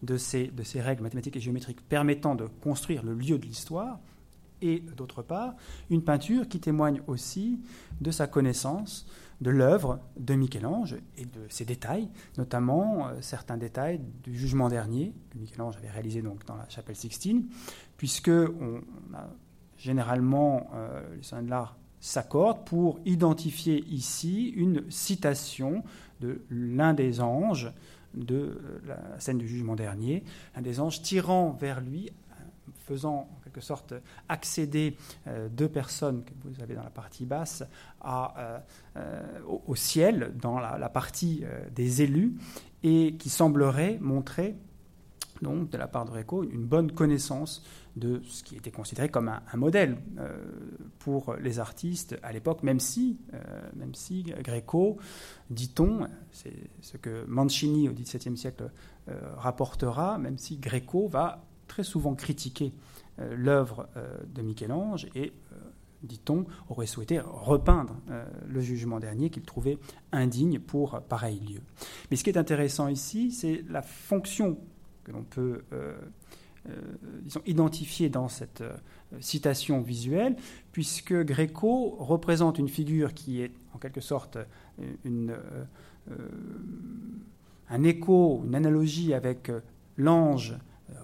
de 0.03 0.17
ces, 0.17 0.47
de 0.47 0.63
ces 0.63 0.81
règles 0.81 1.03
mathématiques 1.03 1.37
et 1.37 1.39
géométriques 1.39 1.81
permettant 1.87 2.35
de 2.35 2.47
construire 2.61 3.03
le 3.03 3.13
lieu 3.13 3.37
de 3.37 3.45
l'histoire. 3.45 3.99
Et 4.61 4.79
d'autre 4.95 5.23
part, 5.23 5.55
une 5.89 6.03
peinture 6.03 6.47
qui 6.47 6.59
témoigne 6.59 7.01
aussi 7.07 7.59
de 7.99 8.11
sa 8.11 8.27
connaissance 8.27 9.07
de 9.41 9.49
l'œuvre 9.49 9.99
de 10.17 10.35
Michel-Ange 10.35 10.97
et 11.17 11.25
de 11.25 11.47
ses 11.49 11.65
détails, 11.65 12.07
notamment 12.37 13.07
euh, 13.07 13.15
certains 13.21 13.57
détails 13.57 13.99
du 14.23 14.37
jugement 14.37 14.69
dernier 14.69 15.13
que 15.31 15.39
Michel-Ange 15.39 15.77
avait 15.77 15.89
réalisé 15.89 16.21
donc 16.21 16.45
dans 16.45 16.55
la 16.55 16.69
chapelle 16.69 16.95
Sixtine, 16.95 17.47
puisque 17.97 18.29
on, 18.29 18.81
a 19.15 19.27
généralement 19.77 20.69
euh, 20.75 21.01
les 21.15 21.41
de 21.41 21.49
l'art 21.49 21.75
s'accordent 21.99 22.65
pour 22.65 22.99
identifier 23.05 23.83
ici 23.85 24.49
une 24.49 24.89
citation 24.89 25.83
de 26.21 26.41
l'un 26.49 26.93
des 26.93 27.19
anges 27.19 27.71
de 28.13 28.35
euh, 28.35 28.79
la 28.87 29.19
scène 29.19 29.37
du 29.37 29.47
jugement 29.47 29.75
dernier, 29.75 30.23
un 30.55 30.61
des 30.61 30.79
anges 30.79 31.01
tirant 31.01 31.51
vers 31.51 31.81
lui 31.81 32.11
faisant 32.91 33.29
en 33.31 33.39
quelque 33.43 33.61
sorte 33.61 33.93
accéder 34.27 34.97
euh, 35.27 35.47
deux 35.49 35.69
personnes 35.69 36.23
que 36.23 36.31
vous 36.43 36.61
avez 36.61 36.75
dans 36.75 36.83
la 36.83 36.89
partie 36.89 37.25
basse 37.25 37.63
euh, 38.05 38.59
euh, 38.97 39.21
au, 39.67 39.75
ciel, 39.75 40.33
dans 40.41 40.59
la, 40.59 40.89
partie 40.89 41.43
des 41.73 42.01
élus, 42.01 42.35
et 42.83 43.15
qui 43.17 43.29
semblerait 43.29 43.97
montrer 44.01 44.55
donc 45.41 45.69
de 45.69 45.77
la 45.77 45.87
part 45.87 46.05
de 46.05 46.11
Réco 46.11 46.43
une 46.43 46.65
bonne 46.65 46.91
connaissance 46.91 47.63
de 47.95 48.21
ce 48.23 48.43
qui 48.43 48.55
était 48.55 48.71
considéré 48.71 49.09
comme 49.09 49.27
un, 49.27 49.57
modèle 49.57 49.97
pour 50.99 51.35
les 51.35 51.59
artistes 51.59 52.17
à 52.23 52.31
l'époque, 52.31 52.63
même 52.63 52.79
si, 52.79 53.17
si 53.93 54.23
Gréco, 54.23 54.97
dit-on, 55.49 56.07
c'est 56.31 56.53
ce 56.81 56.95
que 56.95 57.25
Mancini 57.25 57.89
au 57.89 57.93
XVIIe 57.93 58.37
siècle 58.37 58.71
rapportera, 59.35 60.17
même 60.17 60.37
si 60.37 60.57
Gréco 60.57 61.09
va 61.09 61.43
très 61.71 61.83
souvent 61.83 62.15
critiqué 62.15 62.73
euh, 63.19 63.33
l'œuvre 63.35 63.87
euh, 63.95 64.17
de 64.35 64.41
Michel-Ange 64.41 65.07
et 65.15 65.31
euh, 65.53 65.55
dit-on, 66.03 66.45
aurait 66.69 66.85
souhaité 66.85 67.19
repeindre 67.19 67.95
le 68.47 68.59
jugement 68.59 68.99
dernier 68.99 69.29
qu'il 69.29 69.43
trouvait 69.43 69.77
indigne 70.11 70.59
pour 70.59 70.99
pareil 71.03 71.39
lieu. 71.39 71.61
Mais 72.09 72.17
ce 72.17 72.23
qui 72.23 72.31
est 72.31 72.37
intéressant 72.37 72.87
ici, 72.87 73.31
c'est 73.31 73.63
la 73.69 73.83
fonction 73.83 74.57
que 75.03 75.11
l'on 75.11 75.21
peut 75.21 75.61
identifier 77.45 78.09
dans 78.09 78.27
cette 78.27 78.63
citation 79.19 79.81
visuelle, 79.81 80.35
puisque 80.71 81.13
Gréco 81.13 81.95
représente 81.99 82.59
une 82.59 82.69
figure 82.69 83.13
qui 83.13 83.41
est 83.41 83.51
en 83.73 83.79
quelque 83.79 84.01
sorte 84.01 84.37
une, 85.03 85.35
un 87.69 87.83
écho, 87.83 88.43
une 88.45 88.53
analogie 88.53 89.13
avec 89.13 89.51
l'ange 89.97 90.55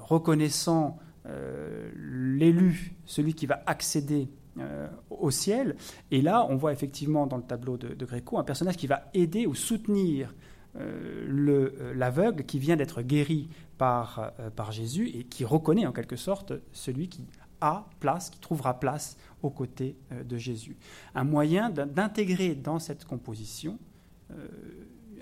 reconnaissant 0.02 1.00
euh, 1.30 1.90
l'élu, 1.98 2.94
celui 3.06 3.34
qui 3.34 3.48
va 3.48 3.62
accéder 3.66 4.30
euh, 4.60 4.88
au 5.10 5.30
ciel. 5.30 5.76
Et 6.10 6.22
là, 6.22 6.46
on 6.50 6.56
voit 6.56 6.72
effectivement 6.72 7.28
dans 7.28 7.38
le 7.38 7.44
tableau 7.44 7.78
de, 7.78 8.06
Gréco 8.06 8.38
un 8.38 8.44
personnage 8.44 8.78
qui 8.78 8.88
va 8.88 9.10
aider 9.14 9.46
ou 9.46 9.54
soutenir 9.54 10.34
euh, 10.80 11.94
l'aveugle 11.96 12.44
qui 12.44 12.60
vient 12.60 12.78
d'être 12.78 13.02
guéri 13.02 13.50
par, 13.78 14.32
par 14.56 14.72
Jésus 14.72 15.10
et 15.10 15.24
qui 15.24 15.46
reconnaît 15.46 15.86
en 15.86 15.92
quelque 15.92 16.16
sorte 16.16 16.54
celui 16.72 17.10
qui 17.10 17.26
a 17.62 17.88
place, 18.00 18.30
qui 18.30 18.40
trouvera 18.40 18.80
place 18.80 19.18
aux 19.42 19.50
côtés 19.50 19.98
de 20.12 20.38
Jésus. 20.38 20.78
Un 21.16 21.24
moyen 21.24 21.70
d'intégrer 21.70 22.56
dans 22.56 22.80
cette 22.80 23.06
composition 23.06 23.80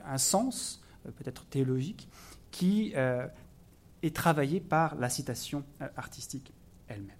un 0.05 0.17
sens 0.17 0.81
peut-être 1.17 1.45
théologique 1.45 2.09
qui 2.51 2.93
est 4.05 4.15
travaillé 4.15 4.59
par 4.59 4.95
la 4.95 5.09
citation 5.09 5.63
euh, 5.81 5.87
artistique 5.95 6.53
elle-même. 6.87 7.17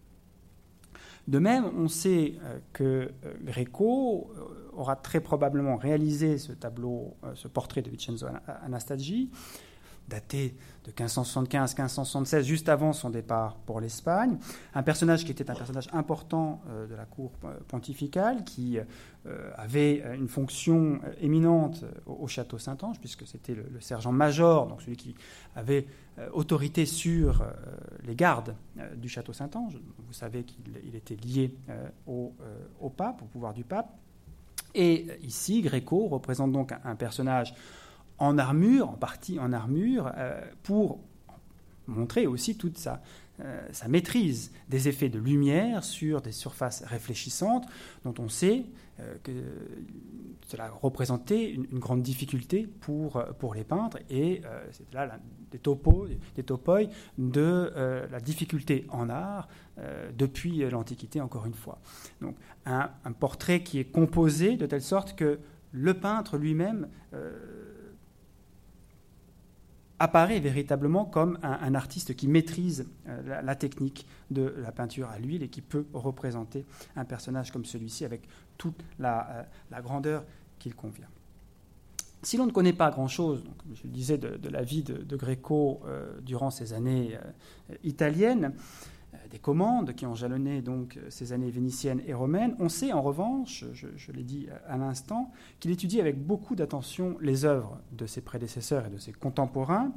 De 1.28 1.40
même, 1.40 1.66
on 1.76 1.88
sait 1.88 2.36
euh, 2.44 2.60
que 2.72 2.84
euh, 3.24 3.34
Greco 3.42 4.32
aura 4.74 4.96
très 4.96 5.20
probablement 5.20 5.78
réalisé 5.78 6.38
ce 6.38 6.52
tableau, 6.52 7.16
ce 7.34 7.48
portrait 7.48 7.82
de 7.82 7.90
Vincenzo 7.90 8.28
Anastagi, 8.64 9.32
daté 10.08 10.56
de 10.86 10.92
1575-1576, 10.92 12.44
juste 12.44 12.70
avant 12.70 12.94
son 12.94 13.10
départ 13.10 13.56
pour 13.66 13.80
l'Espagne. 13.80 14.38
Un 14.74 14.84
personnage 14.84 15.26
qui 15.26 15.32
était 15.32 15.50
un 15.50 15.56
personnage 15.56 15.88
important 15.94 16.62
euh, 16.70 16.88
de 16.88 16.96
la 16.96 17.06
cour 17.06 17.32
euh, 17.44 17.56
pontificale, 17.68 18.44
qui 18.44 18.78
euh, 18.78 19.52
avait 19.56 20.04
une 20.16 20.28
fonction 20.28 21.00
éminente 21.20 21.84
au, 22.06 22.28
château 22.28 22.60
Saint-Ange, 22.60 23.00
puisque 23.00 23.26
c'était 23.26 23.56
le, 23.56 23.80
sergent-major, 23.80 24.68
donc 24.68 24.82
celui 24.82 24.98
qui 24.98 25.16
avait 25.56 25.88
autorité 26.32 26.86
sur 26.86 27.44
les 28.06 28.16
gardes 28.16 28.56
du 28.96 29.10
château 29.10 29.34
Saint-Ange. 29.34 29.80
Vous 30.08 30.14
savez 30.14 30.44
qu'il 30.44 30.96
était 30.96 31.16
lié 31.16 31.54
au, 32.08 32.34
au, 32.80 32.90
pape, 32.90 33.22
au 33.24 33.26
pouvoir 33.26 33.54
du 33.54 33.64
pape. 33.66 33.98
Et 34.76 35.08
ici, 35.24 35.62
Gréco 35.62 36.08
représente 36.08 36.52
donc 36.52 36.74
un 36.84 36.96
personnage 36.96 37.54
en 38.18 38.38
armure, 38.38 38.90
en 38.90 38.94
partie 38.94 39.40
en 39.40 39.52
armure, 39.54 40.12
euh, 40.18 40.40
pour 40.64 41.00
montrer 41.88 42.26
aussi 42.28 42.58
toute 42.58 42.78
sa, 42.78 43.02
euh, 43.42 43.68
sa, 43.72 43.88
maîtrise 43.88 44.52
des 44.70 44.88
effets 44.88 45.10
de 45.10 45.20
lumière 45.20 45.84
sur 45.84 46.22
des 46.22 46.32
surfaces 46.32 46.84
réfléchissantes, 46.84 47.66
dont 48.04 48.14
on 48.18 48.30
sait 48.30 48.66
euh, 49.00 49.16
que 49.22 49.32
cela 50.48 50.70
représentait 50.82 51.52
une, 51.52 51.66
grande 51.80 52.02
difficulté 52.02 52.68
pour, 52.80 53.24
pour 53.40 53.54
les 53.54 53.64
peintres, 53.64 54.00
et 54.10 54.42
c'est 54.72 54.92
là 54.94 55.20
des 55.52 55.60
topos, 55.60 56.08
des 56.36 56.44
topoi 56.44 56.84
de 57.18 57.72
la 58.12 58.20
difficulté 58.20 58.86
en 58.90 59.10
art 59.10 59.48
depuis 60.16 60.60
l'Antiquité, 60.70 61.20
encore 61.20 61.48
une 61.48 61.56
fois. 61.56 61.80
Donc 62.22 62.36
un, 62.66 62.90
portrait 63.20 63.64
qui 63.64 63.80
est 63.80 63.86
composé 63.92 64.56
de 64.56 64.68
telle 64.68 64.84
sorte 64.84 65.16
que 65.16 65.40
le 65.72 65.94
peintre 65.96 66.38
lui-même 66.38 66.88
apparaît 70.00 70.40
véritablement 70.40 71.06
comme 71.06 71.40
un, 71.42 71.74
artiste 71.74 72.16
qui 72.16 72.28
maîtrise 72.28 72.88
euh, 73.08 73.42
la, 73.42 73.56
technique 73.56 74.06
de 74.30 74.54
la 74.58 74.72
peinture 74.72 75.10
à 75.10 75.20
l'huile 75.20 75.44
et 75.44 75.48
qui 75.48 75.62
peut 75.62 75.86
représenter 75.94 76.66
un 76.96 77.06
personnage 77.06 77.52
comme 77.52 77.66
celui-ci 77.66 78.04
avec 78.04 78.28
toute 78.58 78.84
la, 79.00 79.48
euh, 79.74 79.82
grandeur 79.82 80.24
qu'il 80.60 80.76
convient. 80.76 81.08
Si 82.24 82.38
l'on 82.38 82.48
ne 82.48 82.52
connaît 82.52 82.74
pas 82.74 82.90
grand-chose, 82.90 83.44
je 83.76 83.84
le 83.84 83.90
disais, 83.90 84.18
de, 84.18 84.50
la 84.50 84.64
vie 84.64 84.82
de, 84.82 85.16
Gréco 85.16 85.82
euh, 85.86 86.20
durant 86.22 86.50
ces 86.50 86.74
années 86.74 87.20
italiennes, 87.84 88.46
euh, 88.46 88.95
des 89.30 89.40
commandes 89.40 89.94
qui 89.94 90.06
ont 90.06 90.16
jalonné 90.16 90.62
donc 90.62 91.00
ces 91.10 91.34
années 91.34 91.50
vénitiennes 91.50 92.02
et 92.06 92.14
romaines. 92.14 92.56
On 92.60 92.70
sait 92.70 92.94
en 92.94 93.02
revanche, 93.02 93.66
je, 93.74 94.12
l'ai 94.12 94.24
dit 94.24 94.48
à 94.68 94.78
l'instant, 94.78 95.32
qu'il 95.60 95.72
étudie 95.72 96.00
avec 96.00 96.22
beaucoup 96.22 96.56
d'attention 96.56 97.18
les 97.22 97.46
œuvres 97.46 97.80
de 97.92 98.06
ses 98.06 98.22
prédécesseurs 98.22 98.86
et 98.86 98.90
de 98.90 98.98
ses 98.98 99.12
contemporains, 99.12 99.92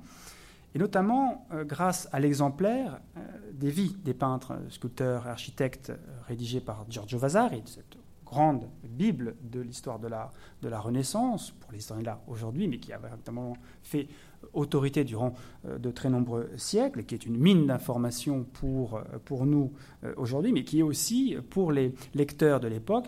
et 0.75 0.79
notamment 0.79 1.47
euh, 1.53 1.65
grâce 1.65 2.09
à 2.13 2.21
l'exemplaire 2.21 3.01
euh, 3.17 3.21
des 3.53 3.71
vies 3.71 3.97
des 4.05 4.15
peintres, 4.15 4.55
sculpteurs, 4.69 5.27
architectes 5.27 5.93
rédigés 6.27 6.61
par 6.61 6.85
Giorgio 6.89 7.19
Vasari, 7.19 7.63
cette 7.65 7.97
grande 8.27 8.69
Bible 8.85 9.37
de 9.43 9.61
l'histoire 9.61 9.99
de 9.99 10.09
la, 10.09 10.31
de 10.61 10.69
la 10.69 10.79
Renaissance, 10.79 11.51
pour 11.53 11.73
les 11.73 11.79
historiens 11.79 12.19
aujourd'hui, 12.27 12.69
mais 12.69 12.79
qui 12.79 12.93
a 12.93 12.99
véritablement 12.99 13.55
fait 13.83 14.09
autorité 14.53 15.05
durant 15.05 15.35
euh, 15.67 15.79
de 15.79 15.91
très 15.91 16.11
nombreux 16.11 16.51
siècles, 16.57 17.05
qui 17.05 17.15
est 17.15 17.27
une 17.27 17.39
mine 17.39 17.67
d'informations 17.67 18.45
pour, 18.45 18.97
euh, 18.97 19.03
pour 19.25 19.47
nous 19.47 19.73
euh, 20.05 20.13
aujourd'hui, 20.17 20.53
mais 20.53 20.65
qui 20.65 20.81
est 20.81 20.83
aussi, 20.83 21.37
pour 21.51 21.73
les 21.73 21.95
lecteurs 22.15 22.61
de 22.61 22.69
l'époque, 22.69 23.07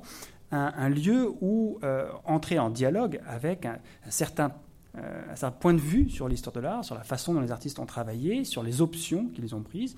un, 0.53 0.89
lieu 0.89 1.33
où 1.41 1.79
entrer 2.25 2.59
en 2.59 2.71
dialogue 2.71 3.21
avec 3.25 3.67
un, 3.67 3.79
certain 4.09 4.51
un 4.97 5.37
certain 5.37 5.57
point 5.57 5.75
de 5.75 5.79
vue 5.79 6.11
sur 6.11 6.27
l'histoire 6.27 6.53
de 6.53 6.59
l'art, 6.59 6.85
sur 6.85 6.97
la 6.97 7.05
façon 7.05 7.35
dont 7.35 7.41
les 7.41 7.53
artistes 7.53 7.79
ont 7.79 7.87
travaillé, 7.87 8.43
sur 8.43 8.65
les 8.65 8.81
options 8.81 9.29
qu'ils 9.29 9.55
ont 9.55 9.63
prises. 9.63 9.95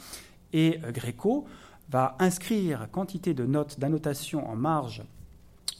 Et 0.52 0.78
Gréco 0.92 1.46
va 1.88 2.16
inscrire 2.18 2.86
quantité 2.90 3.32
de 3.32 3.46
notes, 3.46 3.80
d'annotations 3.80 4.46
en 4.46 4.54
marge 4.54 5.02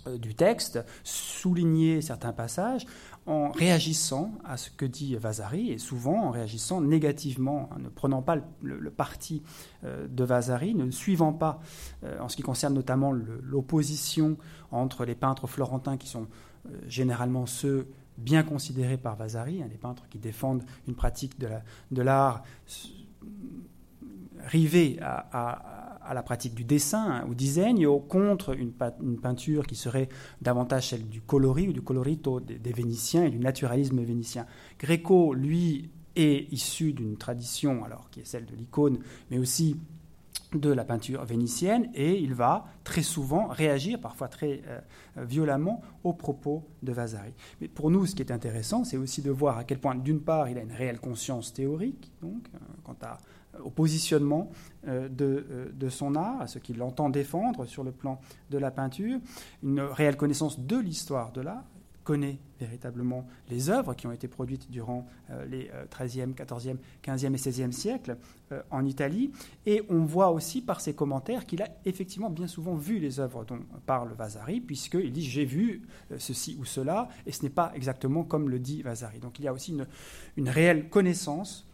du 0.07 0.35
texte, 0.35 0.83
souligner 1.05 2.01
certains 2.01 2.33
passages, 2.33 2.87
en 3.27 3.51
réagissant 3.51 4.33
à 4.45 4.57
ce 4.57 4.71
que 4.71 4.85
dit 4.85 5.15
Vasari, 5.17 5.71
et 5.71 5.79
souvent 5.79 6.25
en 6.25 6.31
réagissant 6.31 6.81
négativement, 6.81 7.71
ne 7.79 7.89
prenant 7.89 8.23
pas 8.23 8.37
le, 8.63 8.91
parti 8.91 9.43
euh, 9.85 10.09
de 10.09 10.25
Vasari, 10.25 10.75
ne 10.75 10.91
suivant 10.91 11.33
pas, 11.33 11.61
euh, 12.05 12.19
en 12.21 12.29
ce 12.29 12.37
qui 12.37 12.43
concerne 12.43 12.75
notamment 12.75 13.13
l'opposition 13.13 14.37
entre 14.71 15.05
les 15.05 15.15
peintres 15.15 15.47
florentins, 15.47 15.97
qui 15.97 16.09
sont 16.09 16.27
euh, 16.67 16.71
généralement 16.89 17.47
ceux 17.47 17.87
bien 18.19 18.43
considérés 18.43 18.99
par 18.99 19.17
Vasari, 19.17 19.63
hein, 19.63 19.69
les 19.71 19.79
peintres 19.79 20.09
qui 20.11 20.19
défendent 20.19 20.65
une 20.89 20.95
pratique 20.95 21.39
de 21.39 22.03
l'art 22.03 22.43
rivée 24.49 24.99
à 25.01 25.92
la 26.13 26.23
pratique 26.23 26.55
du 26.55 26.65
dessin, 26.65 27.25
ou 27.29 27.35
design, 27.35 27.85
au 27.87 28.01
contre 28.01 28.57
une, 28.57 28.73
peinture 29.21 29.67
qui 29.67 29.77
serait 29.77 30.09
davantage 30.41 30.89
celle 30.89 31.09
du 31.09 31.21
coloris 31.21 31.69
ou 31.69 31.73
du 31.73 31.83
colorito 31.83 32.41
des, 32.41 32.73
Vénitiens 32.73 33.25
et 33.25 33.31
du 33.31 33.39
naturalisme 33.39 34.03
vénitien. 34.03 34.47
Gréco, 34.79 35.35
lui, 35.35 35.91
est 36.17 36.53
issu 36.53 36.93
d'une 36.93 37.17
tradition, 37.17 37.85
alors 37.85 38.11
qui 38.11 38.21
est 38.21 38.25
celle 38.25 38.47
de 38.47 38.55
l'icône, 38.55 38.99
mais 39.31 39.39
aussi 39.39 39.77
de 40.55 40.71
la 40.71 40.85
peinture 40.85 41.25
vénitienne, 41.25 41.91
et 41.95 42.19
il 42.19 42.35
va 42.35 42.67
très 42.85 43.03
souvent 43.03 43.47
réagir, 43.47 44.01
parfois 44.01 44.29
très 44.29 44.63
euh, 44.67 44.81
violemment, 45.17 45.81
aux 46.05 46.13
propos 46.13 46.69
de 46.83 46.93
Vasari. 46.93 47.33
Mais 47.61 47.69
pour 47.69 47.91
nous, 47.91 48.07
ce 48.07 48.15
qui 48.15 48.23
est 48.23 48.33
intéressant, 48.33 48.85
c'est 48.85 48.97
aussi 48.97 49.23
de 49.23 49.31
voir 49.31 49.59
à 49.59 49.65
quel 49.65 49.79
point, 49.79 49.95
d'une 49.95 50.21
part, 50.21 50.49
il 50.49 50.59
a 50.59 50.63
une 50.63 50.73
réelle 50.73 51.01
conscience 51.01 51.53
théorique, 51.53 52.13
donc, 52.21 52.49
euh, 52.55 52.59
quant 52.85 52.97
à 53.03 53.19
au 53.61 53.71
positionnement 53.71 54.51
euh, 54.89 55.09
euh, 55.21 55.71
de, 55.73 55.89
son 55.89 56.15
art, 56.15 56.41
à 56.41 56.47
ce 56.47 56.59
qu'il 56.59 56.83
entend 56.83 57.11
défendre 57.11 57.67
sur 57.67 57.85
le 57.85 57.93
plan 57.93 58.21
de 58.51 58.59
la 58.59 58.71
peinture, 58.71 59.19
une 59.63 59.81
réelle 59.81 60.17
connaissance 60.17 60.59
de 60.61 60.77
l'histoire 60.77 61.33
de 61.33 61.41
l'art, 61.41 61.65
connaît 62.05 62.41
véritablement 62.59 63.29
les 63.49 63.71
œuvres 63.71 63.95
qui 63.95 64.09
ont 64.09 64.13
été 64.13 64.27
produites 64.27 64.69
durant 64.69 65.07
euh, 65.31 65.45
les 65.47 65.71
13e, 65.97 66.35
14e, 66.35 66.77
15e 67.05 67.33
et 67.33 67.37
16e 67.37 67.71
siècles 67.71 68.17
en 68.73 68.85
Italie. 68.85 69.31
Et 69.67 69.83
on 69.89 70.05
voit 70.05 70.33
aussi 70.33 70.63
par 70.63 70.81
ses 70.81 70.95
commentaires 70.95 71.47
qu'il 71.47 71.63
a 71.63 71.69
effectivement 71.85 72.29
bien 72.29 72.49
souvent 72.49 72.75
vu 72.75 72.99
les 72.99 73.21
œuvres 73.21 73.45
dont 73.45 73.61
parle 73.87 74.13
Vasari, 74.15 74.61
puisqu'il 74.61 75.13
dit 75.13 75.23
j'ai 75.25 75.45
vu 75.45 75.83
ceci 76.19 76.57
ou 76.59 76.65
cela, 76.65 77.09
et 77.25 77.31
ce 77.31 77.45
n'est 77.45 77.51
pas 77.51 77.71
exactement 77.77 78.25
comme 78.25 78.51
le 78.51 78.59
dit 78.59 78.83
Vasari. 78.83 79.21
Donc 79.21 79.39
il 79.39 79.45
y 79.45 79.49
a 79.49 79.53
aussi 79.53 79.71
une, 79.71 79.87
une 80.37 80.49
réelle 80.49 80.89
connaissance 80.89 81.69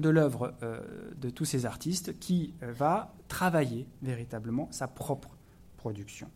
de 0.00 0.08
l'œuvre 0.08 0.54
euh, 0.62 0.80
de 1.16 1.30
tous 1.30 1.44
ces 1.44 1.66
artistes 1.66 2.18
qui 2.18 2.54
euh, 2.62 2.72
va 2.72 3.14
travailler 3.28 3.86
véritablement 4.02 4.68
sa 4.70 4.88
propre 4.88 5.36
production. 5.76 6.30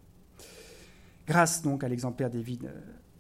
Grâce 1.27 1.63
donc 1.63 1.85
à 1.85 1.89
l'exemplaire 1.89 2.31
des 2.31 2.41
vies 2.41 2.59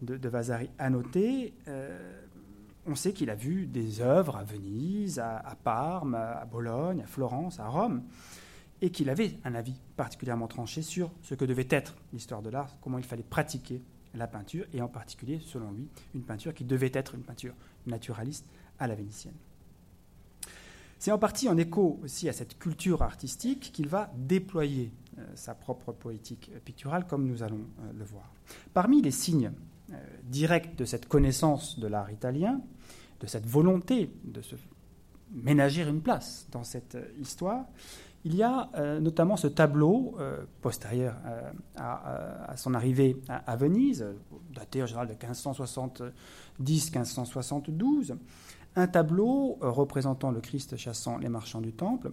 de, 0.01 0.29
Vasari 0.29 0.71
annoté, 0.79 1.55
euh, 1.67 2.23
on 2.87 2.95
sait 2.95 3.13
qu'il 3.13 3.31
a 3.31 3.35
vu 3.35 3.67
des 3.67 4.01
œuvres 4.01 4.37
à 4.37 4.45
Venise, 4.45 5.19
à, 5.19 5.57
Parme, 5.63 6.15
à 6.15 6.47
Bologne, 6.47 7.03
à 7.03 7.07
Florence, 7.07 7.61
à 7.61 7.69
Rome. 7.69 8.05
et 8.81 8.91
qu'il 8.91 9.11
avait 9.11 9.37
un 9.45 9.55
avis 9.55 9.75
particulièrement 9.97 10.47
tranché 10.47 10.83
sur 10.83 11.11
ce 11.23 11.35
que 11.35 11.45
devait 11.45 11.67
être 11.69 11.97
l'histoire 12.13 12.41
de 12.41 12.49
l'art, 12.49 12.77
comment 12.81 12.99
il 12.99 13.05
fallait 13.05 13.25
pratiquer 13.25 13.83
la 14.15 14.27
peinture, 14.27 14.65
et 14.73 14.81
en 14.81 14.89
particulier, 14.89 15.41
selon 15.41 15.73
lui, 15.73 15.89
une 16.15 16.23
peinture 16.23 16.55
qui 16.55 16.65
devait 16.65 16.93
être 16.95 17.15
une 17.15 17.23
peinture 17.23 17.55
naturaliste 17.87 18.47
à 18.79 18.87
la 18.87 18.95
vénitienne. 18.95 19.35
C'est 20.99 21.13
en 21.13 21.19
partie 21.19 21.49
en 21.49 21.57
écho 21.57 22.01
aussi 22.03 22.29
à 22.29 22.33
cette 22.33 22.59
culture 22.59 23.03
artistique 23.03 23.71
qu'il 23.73 23.87
va 23.89 24.11
déployer 24.17 24.93
euh, 25.19 25.23
sa 25.37 25.55
propre 25.55 25.93
poétique 25.93 26.51
picturale, 26.65 27.07
comme 27.07 27.25
nous 27.27 27.45
allons 27.45 27.61
euh, 27.81 27.93
le 27.97 28.05
voir. 28.05 28.33
Parmi 28.75 29.01
les 29.01 29.13
signes 29.13 29.53
euh, 29.93 29.95
directs 30.25 30.77
de 30.77 30.85
cette 30.85 31.07
connaissance 31.07 31.79
de 31.79 31.87
l'art 31.87 32.11
italien, 32.11 32.61
de 33.21 33.27
cette 33.27 33.47
volonté 33.47 34.11
de 34.25 34.43
se 34.43 34.57
ménager 35.31 35.83
une 35.83 36.01
place 36.01 36.49
dans 36.51 36.65
cette 36.65 36.97
histoire, 37.21 37.67
il 38.25 38.35
y 38.35 38.43
a 38.43 38.69
notamment 39.01 39.37
ce 39.37 39.47
tableau 39.47 40.17
postérieur 40.61 41.15
à, 41.77 42.55
son 42.57 42.75
arrivée 42.75 43.17
à, 43.29 43.55
Venise, 43.57 44.05
daté 44.53 44.83
en 44.83 44.87
général 44.87 45.07
de 45.09 45.15
1570-1572, 46.61 48.17
un 48.77 48.87
tableau 48.87 49.59
euh, 49.63 49.71
représentant 49.71 50.31
le 50.31 50.41
Christ 50.41 50.77
chassant 50.77 51.19
les 51.19 51.29
marchands 51.29 51.61
du 51.61 51.73
temple, 51.73 52.13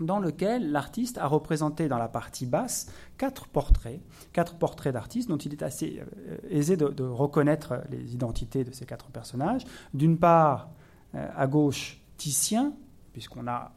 dans 0.00 0.18
lequel 0.18 0.72
l'artiste 0.72 1.16
a 1.16 1.26
représenté 1.26 1.88
dans 1.88 1.96
la 1.96 2.08
partie 2.08 2.44
basse 2.44 2.92
quatre 3.16 3.46
portraits, 3.48 4.00
quatre 4.32 4.56
portraits 4.56 4.92
d'artistes 4.92 5.28
dont 5.28 5.38
il 5.38 5.52
est 5.52 5.62
assez 5.62 6.00
euh, 6.28 6.36
aisé 6.50 6.76
de, 6.76 7.04
reconnaître 7.04 7.82
les 7.90 8.14
identités 8.14 8.64
de 8.64 8.72
ces 8.72 8.84
quatre 8.84 9.06
personnages. 9.06 9.64
D'une 9.94 10.18
part, 10.18 10.68
euh, 11.14 11.28
à 11.34 11.46
gauche, 11.46 12.00
Titien, 12.16 12.72
puisqu'on 13.12 13.46
a 13.46 13.72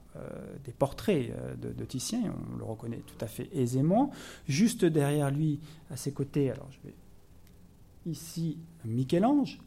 des 0.65 0.73
portraits 0.73 1.31
de, 1.61 1.71
de, 1.71 1.85
Titien, 1.85 2.33
on 2.51 2.57
le 2.57 2.63
reconnaît 2.65 3.03
tout 3.05 3.23
à 3.23 3.27
fait 3.27 3.47
aisément. 3.53 4.11
Juste 4.47 4.83
derrière 4.83 5.31
lui, 5.31 5.61
à 5.91 5.95
ses 5.95 6.11
côtés, 6.11 6.51
alors 6.51 6.67
je 6.71 6.79
vais 6.87 6.95
ici 8.05 8.57
Michel-Ange. 8.85 9.59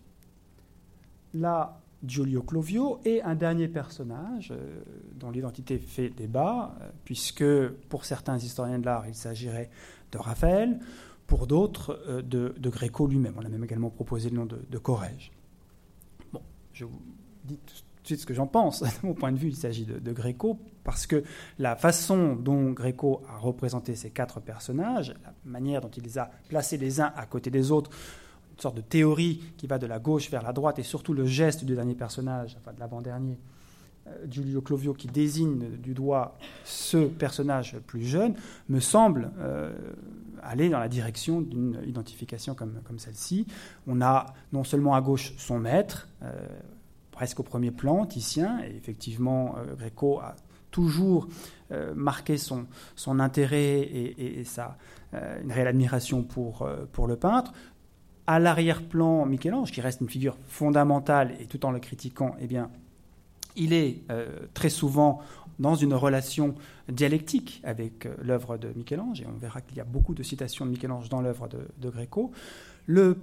Là, 1.34 1.81
Giulio 2.04 2.42
Clovio, 2.42 3.00
et 3.04 3.22
un 3.22 3.34
dernier 3.34 3.68
personnage 3.68 4.52
euh, 4.52 4.82
dont 5.14 5.30
l'identité 5.30 5.78
fait 5.78 6.08
débat, 6.08 6.74
euh, 6.80 6.90
puisque 7.04 7.44
pour 7.88 8.04
certains 8.04 8.38
historiens 8.38 8.78
de 8.78 8.86
l'art, 8.86 9.06
il 9.06 9.14
s'agirait 9.14 9.70
de 10.10 10.18
Raphaël, 10.18 10.80
pour 11.26 11.46
d'autres 11.46 12.00
euh, 12.08 12.22
de, 12.22 12.68
Gréco 12.68 13.06
lui-même. 13.06 13.34
On 13.36 13.44
a 13.44 13.48
même 13.48 13.64
également 13.64 13.90
proposé 13.90 14.30
le 14.30 14.36
nom 14.36 14.46
de, 14.46 14.60
de 14.68 14.78
Corrège. 14.78 15.32
Je 16.72 16.84
vous 16.84 17.00
dis 17.44 17.58
tout 17.58 17.74
de 18.02 18.06
suite 18.06 18.20
ce 18.20 18.26
que 18.26 18.34
j'en 18.34 18.46
pense. 18.46 18.82
De 19.02 19.06
mon 19.06 19.14
point 19.14 19.32
de 19.32 19.38
vue, 19.38 19.48
il 19.48 19.56
s'agit 19.56 19.84
de, 19.84 20.12
Gréco, 20.12 20.58
parce 20.84 21.06
que 21.06 21.22
la 21.58 21.76
façon 21.76 22.34
dont 22.34 22.72
Gréco 22.72 23.22
a 23.28 23.38
représenté 23.38 23.94
ces 23.94 24.10
quatre 24.10 24.40
personnages, 24.40 25.14
la 25.22 25.32
manière 25.44 25.80
dont 25.80 25.90
il 25.90 26.02
les 26.02 26.18
a 26.18 26.30
placés 26.48 26.78
les 26.78 27.00
uns 27.00 27.12
à 27.14 27.26
côté 27.26 27.50
des 27.50 27.70
autres, 27.70 27.90
sorte 28.62 28.76
de 28.76 28.80
théorie 28.80 29.42
qui 29.56 29.66
va 29.66 29.78
de 29.78 29.86
la 29.86 29.98
gauche 29.98 30.30
vers 30.30 30.42
la 30.42 30.52
droite, 30.52 30.78
et 30.78 30.82
surtout 30.82 31.12
le 31.12 31.26
geste 31.26 31.64
du 31.64 31.74
dernier 31.74 31.94
personnage, 31.94 32.56
enfin 32.60 32.72
de 32.72 32.80
l'avant-dernier, 32.80 33.38
euh, 34.06 34.26
Giulio 34.28 34.62
Clovio, 34.62 34.94
qui 34.94 35.08
désigne 35.08 35.76
du 35.78 35.94
doigt 35.94 36.36
ce 36.64 37.06
personnage 37.06 37.76
plus 37.86 38.04
jeune, 38.04 38.34
me 38.68 38.80
semble 38.80 39.30
euh, 39.38 39.72
aller 40.42 40.68
dans 40.70 40.78
la 40.78 40.88
direction 40.88 41.40
d'une 41.40 41.78
identification 41.86 42.54
comme, 42.54 42.80
comme 42.84 42.98
celle-ci. 42.98 43.46
On 43.86 44.00
a 44.00 44.26
non 44.52 44.64
seulement 44.64 44.94
à 44.94 45.00
gauche 45.00 45.34
son 45.38 45.58
maître, 45.58 46.08
euh, 46.22 46.32
presque 47.10 47.40
au 47.40 47.42
premier 47.42 47.70
plan, 47.70 48.06
Titien, 48.06 48.60
et 48.64 48.74
effectivement, 48.76 49.54
Gréco 49.76 50.18
a 50.20 50.34
toujours 50.70 51.28
marqué 51.94 52.38
son, 52.38 52.66
son 52.96 53.20
intérêt 53.20 53.80
et, 53.80 54.40
et, 54.40 54.44
sa, 54.44 54.78
une 55.12 55.52
réelle 55.52 55.68
admiration 55.68 56.22
pour, 56.22 56.66
pour 56.92 57.06
le 57.06 57.16
peintre. 57.16 57.52
À 58.26 58.38
l'arrière-plan, 58.38 59.26
Michel-Ange, 59.26 59.72
qui 59.72 59.80
reste 59.80 60.00
une 60.00 60.08
figure 60.08 60.36
fondamentale 60.46 61.34
et 61.40 61.46
tout 61.46 61.64
en 61.66 61.70
le 61.70 61.80
critiquant, 61.80 62.36
eh 62.40 62.46
bien, 62.46 62.70
il 63.56 63.72
est 63.72 64.02
euh, 64.10 64.28
très 64.54 64.70
souvent 64.70 65.20
dans 65.58 65.74
une 65.74 65.94
relation 65.94 66.54
dialectique 66.88 67.60
avec 67.64 68.06
euh, 68.06 68.14
l'œuvre 68.22 68.56
de 68.56 68.68
Michel-Ange, 68.74 69.20
et 69.20 69.26
on 69.26 69.38
verra 69.38 69.60
qu'il 69.60 69.76
y 69.76 69.80
a 69.80 69.84
beaucoup 69.84 70.14
de 70.14 70.22
citations 70.22 70.64
de 70.64 70.70
Michel-Ange 70.70 71.08
dans 71.08 71.20
l'œuvre 71.20 71.48
de, 71.48 71.90
Gréco. 71.90 72.30
Le 72.86 73.18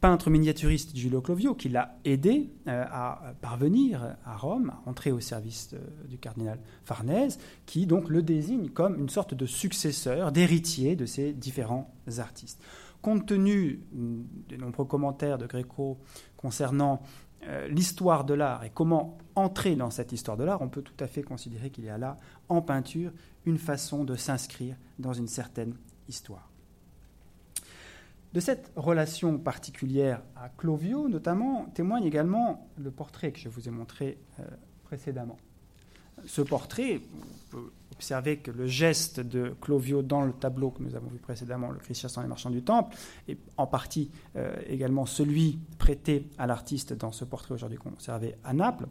peintre 0.00 0.30
miniaturiste 0.30 0.96
Giulio 0.96 1.20
Clovio, 1.20 1.54
qui 1.54 1.68
l'a 1.68 1.98
aidé 2.04 2.50
euh, 2.66 2.84
à 2.90 3.34
parvenir 3.40 4.16
à 4.24 4.36
Rome, 4.36 4.70
à 4.70 4.88
entrer 4.88 5.12
au 5.12 5.20
service 5.20 5.74
du 6.08 6.18
cardinal 6.18 6.58
Farnèse, 6.84 7.38
qui 7.66 7.86
donc 7.86 8.08
le 8.08 8.22
désigne 8.22 8.70
comme 8.70 8.98
une 8.98 9.08
sorte 9.08 9.34
de 9.34 9.46
successeur, 9.46 10.32
d'héritier 10.32 10.96
de 10.96 11.06
ces 11.06 11.32
différents 11.32 11.94
artistes. 12.18 12.62
Compte 13.02 13.26
tenu 13.26 13.80
des 13.92 14.58
nombreux 14.58 14.84
commentaires 14.84 15.38
de 15.38 15.46
Gréco 15.46 15.98
concernant 16.36 17.02
euh, 17.46 17.68
l'histoire 17.68 18.24
de 18.24 18.34
l'art 18.34 18.64
et 18.64 18.70
comment 18.70 19.16
entrer 19.34 19.74
dans 19.74 19.88
cette 19.88 20.12
histoire 20.12 20.36
de 20.36 20.44
l'art, 20.44 20.60
on 20.60 20.68
peut 20.68 20.82
tout 20.82 21.02
à 21.02 21.06
fait 21.06 21.22
considérer 21.22 21.70
qu'il 21.70 21.84
y 21.84 21.88
a 21.88 21.96
là, 21.96 22.18
en 22.50 22.60
peinture, 22.60 23.12
une 23.46 23.56
façon 23.56 24.04
de 24.04 24.14
s'inscrire 24.14 24.76
dans 24.98 25.14
une 25.14 25.28
certaine 25.28 25.74
histoire. 26.06 26.49
De 28.32 28.38
cette 28.38 28.70
relation 28.76 29.38
particulière 29.38 30.22
à 30.36 30.48
Clovio, 30.50 31.08
notamment, 31.08 31.64
témoigne 31.74 32.04
également 32.04 32.68
le 32.78 32.92
portrait 32.92 33.32
que 33.32 33.40
je 33.40 33.48
vous 33.48 33.66
ai 33.66 33.72
montré 33.72 34.18
euh, 34.38 34.44
précédemment. 34.84 35.36
Ce 36.26 36.40
portrait, 36.42 37.00
on 37.00 37.50
peut 37.50 37.72
observer 37.92 38.38
que 38.38 38.52
le 38.52 38.66
geste 38.66 39.18
de 39.20 39.54
Clovio 39.60 40.02
dans 40.02 40.22
le 40.22 40.32
tableau 40.32 40.70
que 40.70 40.82
nous 40.82 40.94
avons 40.94 41.08
vu 41.08 41.18
précédemment, 41.18 41.70
le 41.70 41.78
Christ 41.78 42.02
chassant 42.02 42.22
les 42.22 42.28
marchands 42.28 42.50
du 42.50 42.62
temple, 42.62 42.96
et 43.26 43.36
en 43.56 43.66
partie 43.66 44.10
euh, 44.36 44.54
également 44.68 45.06
celui 45.06 45.58
prêté 45.78 46.28
à 46.38 46.46
l'artiste 46.46 46.92
dans 46.92 47.10
ce 47.10 47.24
portrait 47.24 47.54
aujourd'hui 47.54 47.78
conservé 47.78 48.36
à 48.44 48.52
Naples. 48.52 48.86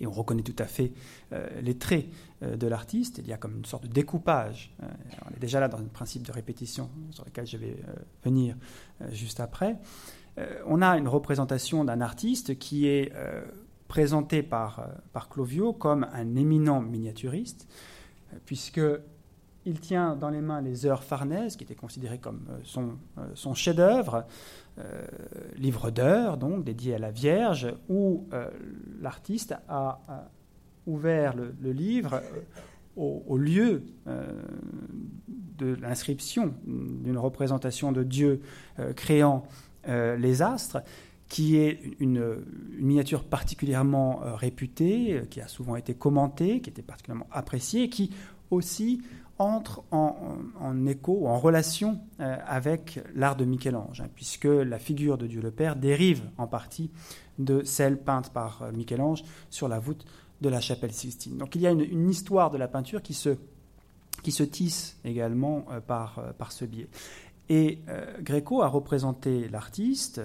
Et 0.00 0.06
on 0.06 0.10
reconnaît 0.10 0.42
tout 0.42 0.56
à 0.58 0.66
fait 0.66 0.92
euh, 1.32 1.48
les 1.60 1.76
traits 1.76 2.06
euh, 2.42 2.56
de 2.56 2.66
l'artiste. 2.66 3.18
Il 3.18 3.26
y 3.26 3.32
a 3.32 3.36
comme 3.36 3.56
une 3.56 3.64
sorte 3.64 3.84
de 3.84 3.92
découpage. 3.92 4.74
on 4.80 5.34
est 5.34 5.40
déjà 5.40 5.60
là 5.60 5.68
dans 5.68 5.78
un 5.78 5.84
principe 5.84 6.22
de 6.22 6.32
répétition 6.32 6.90
sur 7.10 7.24
lequel 7.24 7.46
je 7.46 7.56
vais 7.56 7.76
venir 8.24 8.56
juste 9.10 9.40
après. 9.40 9.76
on 10.66 10.82
a 10.82 10.98
une 10.98 11.08
représentation 11.08 11.84
d'un 11.84 12.00
artiste 12.00 12.58
qui 12.58 12.86
est 12.86 13.12
présenté 13.88 14.42
par, 14.42 14.88
par 15.12 15.28
Clovio 15.28 15.72
comme 15.72 16.06
un 16.12 16.36
éminent 16.36 16.80
miniaturiste, 16.80 17.66
puisqu'il 19.66 19.80
tient 19.80 20.14
dans 20.14 20.30
les 20.30 20.40
mains 20.40 20.60
les 20.60 20.86
heures 20.86 21.02
Farnèse, 21.02 21.56
qui 21.56 21.64
étaient 21.64 21.74
considérées 21.74 22.18
comme 22.18 22.46
euh, 22.50 22.58
son, 22.62 22.90
euh, 23.18 23.26
son 23.34 23.54
chef-d'œuvre, 23.54 24.24
euh, 24.78 25.06
livre 25.56 25.90
d'heures, 25.90 26.36
donc 26.36 26.64
dédié 26.64 26.94
à 26.94 26.98
la 26.98 27.10
Vierge, 27.10 27.74
où 27.88 28.28
l'artiste 29.00 29.54
a, 29.68 30.28
ouvert 30.86 31.34
le, 31.34 31.72
livre 31.72 32.20
au, 32.94 33.36
lieu 33.38 33.82
de 34.06 35.74
l'inscription 35.80 36.54
d'une 36.66 37.18
représentation 37.18 37.90
de 37.90 38.02
Dieu 38.02 38.42
créant 38.94 39.44
les 39.86 40.42
astres, 40.42 40.82
qui 41.28 41.56
est 41.56 41.80
une, 41.98 42.36
miniature 42.78 43.24
particulièrement 43.24 44.20
réputée, 44.36 45.22
qui 45.30 45.40
a 45.40 45.48
souvent 45.48 45.76
été 45.76 45.94
commentée, 45.94 46.60
qui 46.60 46.68
était 46.68 46.82
particulièrement 46.82 47.28
appréciée, 47.32 47.88
qui 47.88 48.10
aussi 48.50 49.00
entre 49.38 49.82
en, 49.90 50.86
écho, 50.86 51.26
en 51.26 51.38
relation 51.38 52.00
euh, 52.20 52.36
avec 52.46 53.00
l'art 53.14 53.36
de 53.36 53.44
Michel-Ange, 53.44 54.00
hein, 54.00 54.08
puisque 54.14 54.44
la 54.44 54.78
figure 54.78 55.18
de 55.18 55.26
Dieu 55.26 55.42
le 55.42 55.50
Père 55.50 55.76
dérive 55.76 56.22
en 56.38 56.46
partie 56.46 56.90
de 57.38 57.62
celle 57.62 57.98
peinte 57.98 58.32
par 58.32 58.62
euh, 58.62 58.72
Michel-Ange 58.72 59.24
sur 59.50 59.68
la 59.68 59.78
voûte 59.78 60.06
de 60.40 60.48
la 60.48 60.60
chapelle 60.60 60.92
Sixtine. 60.92 61.36
Donc 61.36 61.54
il 61.54 61.60
y 61.60 61.66
a 61.66 61.70
une, 61.70 62.08
histoire 62.08 62.50
de 62.50 62.56
la 62.56 62.68
peinture 62.68 63.02
qui 63.02 63.12
se, 63.12 63.36
tisse 64.22 64.98
également 65.04 65.66
euh, 65.70 65.80
par, 65.80 66.34
par 66.38 66.52
ce 66.52 66.64
biais. 66.64 66.88
Et 67.48 67.78
Gréco 68.22 68.62
a 68.62 68.66
représenté 68.66 69.48
l'artiste 69.48 70.20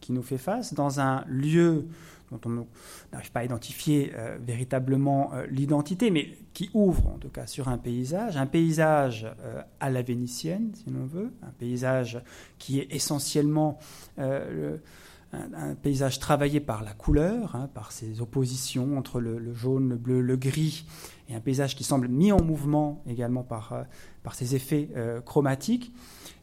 qui 0.00 0.10
nous 0.10 0.24
fait 0.24 0.38
face 0.38 0.74
dans 0.74 0.98
un 0.98 1.22
lieu 1.28 1.86
dont 2.34 2.50
on 2.50 2.66
n'arrive 3.12 3.32
pas 3.32 3.40
à 3.40 3.44
identifier 3.44 4.12
euh, 4.14 4.38
véritablement 4.40 5.32
euh, 5.32 5.46
l'identité, 5.46 6.10
mais 6.10 6.36
qui 6.52 6.70
ouvre 6.74 7.06
en 7.08 7.18
tout 7.18 7.28
cas 7.28 7.46
sur 7.46 7.68
un 7.68 7.78
paysage, 7.78 8.36
un 8.36 8.46
paysage 8.46 9.26
euh, 9.40 9.62
à 9.80 9.90
la 9.90 10.02
vénitienne, 10.02 10.72
si 10.74 10.90
l'on 10.90 11.06
veut, 11.06 11.32
un 11.42 11.52
paysage 11.58 12.20
qui 12.58 12.80
est 12.80 12.92
essentiellement 12.92 13.78
un, 14.16 15.74
paysage 15.82 16.20
travaillé 16.20 16.60
par 16.60 16.84
la 16.84 16.92
couleur, 16.92 17.56
hein, 17.56 17.68
par 17.74 17.90
ses 17.90 18.20
oppositions 18.20 18.96
entre 18.96 19.20
le, 19.20 19.52
jaune, 19.52 19.88
le 19.88 19.96
bleu, 19.96 20.20
le 20.20 20.36
gris, 20.36 20.86
et 21.28 21.34
un 21.34 21.40
paysage 21.40 21.74
qui 21.74 21.82
semble 21.82 22.06
mis 22.06 22.30
en 22.30 22.42
mouvement 22.42 23.02
également 23.08 23.42
par, 23.42 23.84
par 24.22 24.34
ses 24.36 24.54
effets 24.54 24.90
chromatiques 25.24 25.92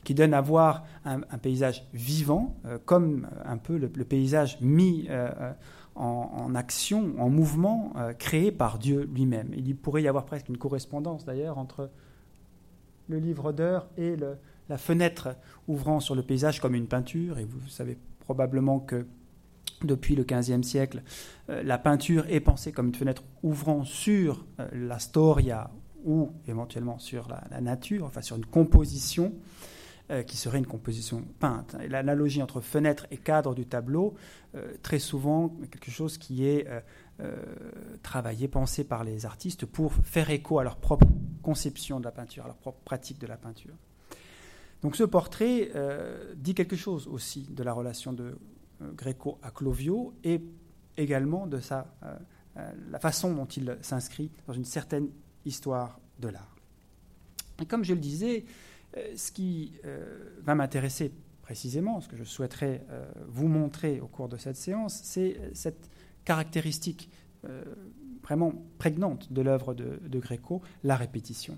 qui 0.03 0.13
donne 0.13 0.33
à 0.33 0.41
voir 0.41 0.83
un, 1.05 1.19
paysage 1.37 1.87
vivant, 1.93 2.57
comme 2.85 3.27
un 3.45 3.57
peu 3.57 3.77
le, 3.77 3.87
paysage 3.87 4.59
mis 4.59 5.07
en, 5.95 6.55
action, 6.55 7.13
en 7.19 7.29
mouvement, 7.29 7.93
créé 8.17 8.51
par 8.51 8.79
Dieu 8.79 9.09
lui-même. 9.13 9.51
Il 9.55 9.75
pourrait 9.75 10.01
y 10.01 10.07
avoir 10.07 10.25
presque 10.25 10.49
une 10.49 10.57
correspondance 10.57 11.25
d'ailleurs 11.25 11.57
entre 11.57 11.89
le 13.09 13.19
livre 13.19 13.51
d'heures 13.51 13.87
et 13.97 14.15
la 14.69 14.77
fenêtre 14.77 15.35
ouvrant 15.67 15.99
sur 15.99 16.15
le 16.15 16.23
paysage 16.23 16.59
comme 16.59 16.75
une 16.75 16.87
peinture. 16.87 17.37
Et 17.39 17.45
vous 17.45 17.67
savez 17.67 17.97
probablement 18.21 18.79
que 18.79 19.05
depuis 19.83 20.15
le 20.15 20.23
XVe 20.23 20.63
siècle, 20.63 21.03
euh, 21.49 21.63
la 21.63 21.77
peinture 21.77 22.25
est 22.29 22.39
pensée 22.39 22.71
comme 22.71 22.87
une 22.87 22.95
fenêtre 22.95 23.23
ouvrant 23.43 23.83
sur 23.83 24.45
euh, 24.59 24.67
la 24.73 24.99
storia 24.99 25.71
ou 26.03 26.31
éventuellement 26.47 26.97
sur 26.97 27.27
la, 27.27 27.61
nature, 27.61 28.05
enfin 28.05 28.21
sur 28.21 28.35
une 28.35 28.45
composition 28.45 29.33
euh, 30.11 30.23
qui 30.23 30.37
serait 30.37 30.59
une 30.59 30.67
composition 30.67 31.23
peinte. 31.39 31.75
L'analogie 31.87 32.43
entre 32.43 32.61
fenêtre 32.61 33.07
et 33.11 33.17
cadre 33.17 33.55
du 33.55 33.65
tableau, 33.65 34.15
très 34.81 34.99
souvent 34.99 35.47
quelque 35.71 35.91
chose 35.91 36.17
qui 36.17 36.45
est 36.45 36.67
travaillé, 38.03 38.49
pensé 38.49 38.83
par 38.83 39.05
les 39.05 39.25
artistes 39.25 39.65
pour 39.65 39.93
faire 39.93 40.29
écho 40.29 40.59
à 40.59 40.63
leur 40.63 40.75
propre 40.75 41.07
conception 41.41 42.01
de 42.01 42.05
la 42.05 42.11
peinture, 42.11 42.43
à 42.43 42.47
leur 42.47 42.57
propre 42.57 42.79
pratique 42.83 43.17
de 43.17 43.27
la 43.27 43.37
peinture. 43.37 43.73
Donc 44.81 44.97
ce 44.97 45.03
portrait 45.03 45.71
dit 46.35 46.53
quelque 46.53 46.75
chose 46.75 47.07
aussi 47.07 47.47
de 47.49 47.63
la 47.63 47.71
relation 47.71 48.11
de 48.11 48.35
euh, 48.81 48.91
Gréco 48.93 49.37
à 49.41 49.51
Clovio 49.51 50.13
et 50.23 50.41
également 50.97 51.47
de 51.47 51.59
sa, 51.59 51.93
euh, 52.03 52.15
euh, 52.57 52.71
la 52.89 52.99
façon 52.99 53.33
dont 53.33 53.45
il 53.45 53.77
s'inscrit 53.81 54.31
dans 54.47 54.53
une 54.53 54.65
certaine 54.65 55.09
histoire 55.45 55.99
de 56.19 56.29
l'art. 56.29 56.55
Et 57.61 57.65
comme 57.65 57.83
je 57.83 57.93
le 57.93 57.99
disais, 57.99 58.45
ce 59.15 59.31
qui 59.31 59.73
va 60.43 60.55
m'intéresser 60.55 61.11
précisément, 61.41 62.01
ce 62.01 62.07
que 62.07 62.17
je 62.17 62.23
souhaiterais 62.23 62.85
vous 63.27 63.47
montrer 63.47 63.99
au 63.99 64.07
cours 64.07 64.29
de 64.29 64.37
cette 64.37 64.55
séance, 64.55 64.99
c'est 65.03 65.39
cette 65.53 65.89
caractéristique 66.25 67.09
vraiment 68.23 68.53
prégnante 68.77 69.31
de 69.33 69.41
l'œuvre 69.41 69.73
de, 69.73 69.99
de 70.07 70.19
Gréco, 70.19 70.61
la 70.83 70.95
répétition. 70.95 71.57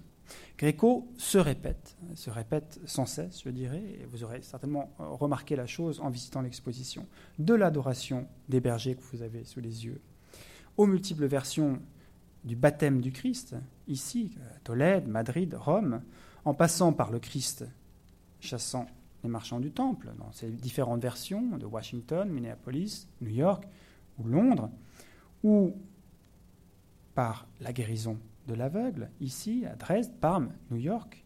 Gréco 0.58 1.12
se 1.18 1.38
répète, 1.38 1.98
se 2.16 2.30
répète 2.30 2.80
sans 2.86 3.06
cesse, 3.06 3.44
je 3.44 3.50
dirais, 3.50 3.84
et 4.00 4.06
vous 4.06 4.24
aurez 4.24 4.42
certainement 4.42 4.92
remarqué 4.98 5.56
la 5.56 5.68
chose 5.68 6.00
en 6.00 6.10
visitant 6.10 6.42
l'exposition, 6.42 7.06
de 7.40 7.54
l'adoration 7.54 8.28
des 8.50 8.62
bergers 8.62 8.96
que 8.96 9.04
vous 9.12 9.22
avez 9.22 9.44
sous 9.44 9.60
les 9.60 9.86
yeux, 9.86 10.02
aux 10.78 10.86
multiples 10.86 11.26
versions 11.26 11.80
du 12.44 12.56
baptême 12.56 13.02
du 13.02 13.12
Christ, 13.12 13.56
ici, 13.88 14.38
Tolède, 14.64 15.08
Madrid, 15.08 15.54
Rome, 15.54 16.02
en 16.46 16.54
passant 16.54 16.94
par 16.94 17.12
le 17.12 17.20
Christ 17.20 17.66
chassant 18.40 18.88
les 19.24 19.30
marchands 19.30 19.60
du 19.60 19.72
temple, 19.72 20.12
dans 20.18 20.32
ces 20.34 20.50
différentes 20.50 21.02
versions 21.02 21.58
de 21.58 21.66
Washington, 21.66 22.30
Minneapolis, 22.30 23.08
New 23.22 23.30
York 23.30 23.64
ou 24.20 24.28
Londres, 24.28 24.70
ou 25.44 25.76
par 27.16 27.48
la 27.62 27.72
guérison 27.72 28.18
de 28.48 28.54
l'aveugle, 28.54 29.10
ici, 29.22 29.66
à 29.66 29.76
Dresde, 29.76 30.12
Parme, 30.20 30.52
New 30.72 30.78
York, 30.78 31.24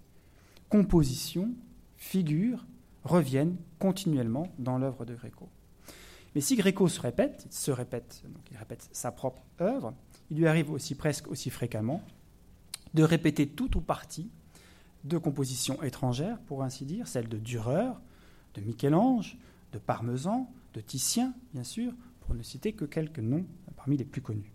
composition, 0.70 1.56
figure 1.96 2.66
reviennent 3.04 3.58
continuellement 3.80 4.52
dans 4.60 4.78
l'œuvre 4.78 5.06
de 5.06 5.16
Gréco. 5.16 5.50
Mais 6.36 6.42
si 6.42 6.56
Gréco 6.56 6.88
se 6.88 7.02
répète, 7.02 7.48
il 7.50 7.54
se 7.54 7.72
répète, 7.72 8.22
donc 8.26 8.44
il 8.52 8.58
répète 8.58 8.88
sa 8.92 9.12
propre 9.12 9.42
œuvre, 9.60 9.94
il 10.30 10.38
lui 10.38 10.48
arrive 10.48 10.70
aussi 10.70 10.94
presque 10.94 11.28
aussi 11.30 11.50
fréquemment 11.50 12.04
de 12.94 13.02
répéter 13.02 13.48
tout 13.48 13.76
ou 13.78 13.82
partie 13.82 14.30
de 15.08 15.18
compositions 15.18 15.82
étrangères, 15.84 16.40
pour 16.42 16.64
ainsi 16.64 16.86
dire, 16.86 17.08
celles 17.08 17.30
de 17.30 17.38
Dürer, 17.38 17.92
de 18.54 18.62
Michel-Ange, 18.62 19.38
de 19.72 19.80
Parmesan, 19.80 20.52
de 20.74 20.82
Titien, 20.82 21.34
bien 21.54 21.64
sûr, 21.64 21.94
pour 22.22 22.36
ne 22.36 22.44
citer 22.44 22.74
que 22.74 22.86
quelques 22.86 23.20
noms 23.20 23.46
parmi 23.76 23.98
les 23.98 24.06
plus 24.06 24.22
connus. 24.22 24.52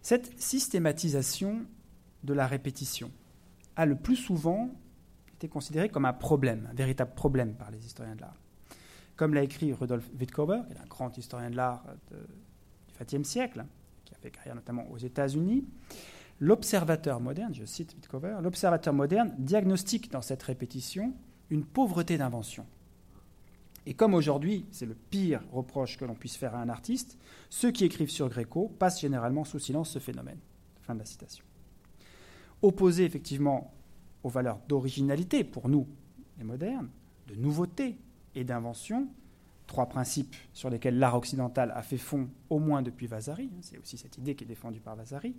Cette 0.00 0.38
systématisation 0.40 1.66
de 2.22 2.34
la 2.34 2.46
répétition 2.46 3.10
a 3.76 3.86
le 3.86 3.96
plus 3.96 4.16
souvent 4.16 4.70
été 5.34 5.48
considérée 5.48 5.88
comme 5.88 6.04
un 6.04 6.12
problème, 6.12 6.68
un 6.70 6.74
véritable 6.74 7.14
problème 7.14 7.54
par 7.54 7.70
les 7.70 7.84
historiens 7.84 8.14
de 8.14 8.20
l'art. 8.20 8.40
Comme 9.16 9.34
l'a 9.34 9.42
écrit 9.42 9.72
Rudolf 9.72 10.08
Wittkower, 10.18 10.62
qui 10.66 10.74
est 10.74 10.78
un 10.78 10.86
grand 10.86 11.16
historien 11.16 11.50
de 11.50 11.56
l'art 11.56 11.84
du 12.10 12.94
XXe 13.02 13.28
siècle, 13.28 13.64
qui 14.04 14.14
a 14.14 14.18
fait 14.18 14.30
carrière 14.30 14.54
notamment 14.54 14.88
aux 14.90 14.98
États-Unis, 14.98 15.64
l'observateur 16.40 17.20
moderne, 17.20 17.54
je 17.54 17.64
cite 17.64 17.94
Wittkower, 17.94 18.38
l'observateur 18.42 18.94
moderne 18.94 19.34
diagnostique 19.38 20.10
dans 20.10 20.22
cette 20.22 20.42
répétition 20.42 21.14
une 21.50 21.64
pauvreté 21.64 22.18
d'invention. 22.18 22.66
Et 23.86 23.94
comme 23.94 24.14
aujourd'hui, 24.14 24.64
c'est 24.70 24.86
le 24.86 24.94
pire 24.94 25.42
reproche 25.52 25.98
que 25.98 26.04
l'on 26.04 26.14
puisse 26.14 26.36
faire 26.36 26.54
à 26.54 26.60
un 26.60 26.68
artiste, 26.68 27.18
ceux 27.50 27.70
qui 27.70 27.84
écrivent 27.84 28.10
sur 28.10 28.28
Gréco 28.28 28.74
passent 28.78 29.00
généralement 29.00 29.44
sous 29.44 29.58
silence 29.58 29.90
ce 29.90 29.98
phénomène. 29.98 30.38
Fin 30.82 30.94
de 30.94 31.00
la 31.00 31.04
citation. 31.04 31.44
Opposé 32.62 33.04
effectivement 33.04 33.74
aux 34.22 34.30
valeurs 34.30 34.58
d'originalité 34.68 35.44
pour 35.44 35.68
nous, 35.68 35.86
les 36.38 36.44
modernes, 36.44 36.88
de 37.28 37.34
nouveauté 37.34 37.98
et 38.34 38.44
d'invention, 38.44 39.08
trois 39.66 39.86
principes 39.86 40.34
sur 40.52 40.70
lesquels 40.70 40.98
l'art 40.98 41.14
occidental 41.14 41.72
a 41.74 41.82
fait 41.82 41.98
fond 41.98 42.28
au 42.50 42.58
moins 42.58 42.82
depuis 42.82 43.06
Vasari, 43.06 43.50
hein, 43.52 43.58
c'est 43.60 43.78
aussi 43.78 43.98
cette 43.98 44.18
idée 44.18 44.34
qui 44.34 44.44
est 44.44 44.46
défendue 44.46 44.80
par 44.80 44.96
Vasari, 44.96 45.34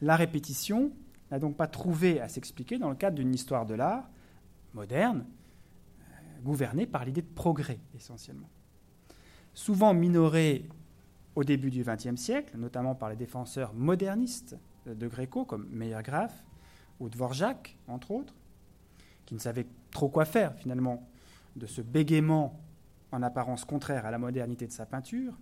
la 0.00 0.16
répétition 0.16 0.92
n'a 1.30 1.38
donc 1.38 1.56
pas 1.56 1.66
trouvé 1.66 2.20
à 2.20 2.28
s'expliquer 2.28 2.78
dans 2.78 2.90
le 2.90 2.96
cadre 2.96 3.16
d'une 3.16 3.34
histoire 3.34 3.66
de 3.66 3.74
l'art 3.74 4.08
moderne 4.74 5.24
gouverné 6.42 6.86
par 6.86 7.04
l'idée 7.04 7.22
de 7.22 7.34
progrès, 7.34 7.80
essentiellement. 7.96 8.50
Souvent 9.54 9.94
minoré 9.94 10.68
au 11.34 11.44
début 11.44 11.70
du 11.70 11.84
XXe 11.84 12.20
siècle, 12.20 12.56
notamment 12.58 12.94
par 12.94 13.08
les 13.08 13.16
défenseurs 13.16 13.72
modernistes 13.72 14.56
de 14.86 15.08
Gréco, 15.08 15.44
comme 15.44 15.66
Meyergraf 15.70 16.44
ou 17.00 17.08
Dvorak, 17.08 17.76
entre 17.88 18.10
autres, 18.10 18.34
qui 19.26 19.34
ne 19.34 19.40
savaient 19.40 19.66
trop 19.90 20.08
quoi 20.08 20.24
faire, 20.24 20.54
finalement, 20.54 21.08
de 21.56 21.66
ce 21.66 21.80
bégaiement 21.80 22.60
en 23.10 23.22
apparence 23.22 23.64
contraire 23.64 24.06
à 24.06 24.10
la 24.10 24.18
modernité 24.18 24.66
de 24.66 24.72
sa 24.72 24.86
peinture, 24.86 25.38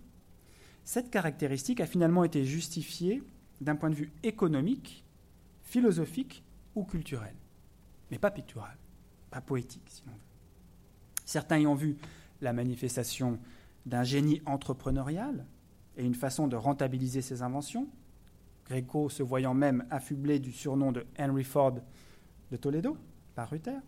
cette 0.83 1.09
caractéristique 1.09 1.79
a 1.79 1.85
finalement 1.85 2.23
été 2.23 2.43
justifiée 2.43 3.23
d'un 3.61 3.75
point 3.75 3.89
de 3.89 3.95
vue 3.95 4.11
économique, 4.23 5.03
philosophique 5.61 6.43
ou 6.75 6.83
culturel, 6.83 7.35
mais 8.11 8.17
pas 8.17 8.31
pictural, 8.31 8.77
pas 9.29 9.41
poétique, 9.41 9.87
si 9.87 10.03
l'on 10.05 10.13
veut. 10.13 10.19
Certains 11.25 11.59
y 11.59 11.67
ont 11.67 11.75
vu 11.75 11.97
la 12.41 12.53
manifestation 12.53 13.39
d'un 13.85 14.03
génie 14.03 14.41
entrepreneurial 14.45 15.45
et 15.97 16.03
une 16.03 16.15
façon 16.15 16.47
de 16.47 16.55
rentabiliser 16.55 17.21
ses 17.21 17.41
inventions, 17.41 17.87
Gréco 18.65 19.09
se 19.09 19.23
voyant 19.23 19.53
même 19.53 19.85
affublé 19.89 20.39
du 20.39 20.51
surnom 20.51 20.91
de 20.91 21.05
Henry 21.19 21.43
Ford 21.43 21.75
de 22.51 22.57
Toledo 22.57 22.97
par 23.35 23.49
Ruther. 23.49 23.79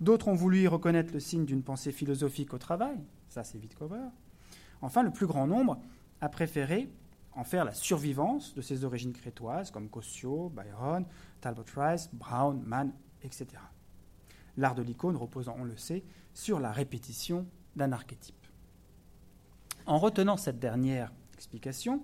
D'autres 0.00 0.28
ont 0.28 0.34
voulu 0.34 0.62
y 0.62 0.68
reconnaître 0.68 1.12
le 1.12 1.20
signe 1.20 1.44
d'une 1.44 1.62
pensée 1.62 1.92
philosophique 1.92 2.54
au 2.54 2.58
travail, 2.58 2.98
ça 3.28 3.44
c'est 3.44 3.58
Wittcover. 3.58 4.08
Enfin, 4.80 5.02
le 5.02 5.10
plus 5.10 5.26
grand 5.26 5.46
nombre 5.46 5.80
a 6.20 6.28
préféré 6.28 6.88
en 7.36 7.44
faire 7.44 7.64
la 7.64 7.74
survivance 7.74 8.54
de 8.54 8.62
ses 8.62 8.84
origines 8.84 9.12
crétoises, 9.12 9.70
comme 9.70 9.88
Cossio, 9.88 10.50
Byron, 10.50 11.04
Talbot 11.40 11.64
Rice, 11.76 12.08
Brown, 12.12 12.62
Mann, 12.64 12.92
etc. 13.22 13.46
L'art 14.56 14.74
de 14.74 14.82
l'icône 14.82 15.16
reposant, 15.16 15.56
on 15.58 15.64
le 15.64 15.76
sait, 15.76 16.04
sur 16.32 16.60
la 16.60 16.70
répétition 16.70 17.46
d'un 17.74 17.92
archétype. 17.92 18.34
En 19.86 19.98
retenant 19.98 20.36
cette 20.36 20.58
dernière 20.58 21.12
explication, 21.34 22.02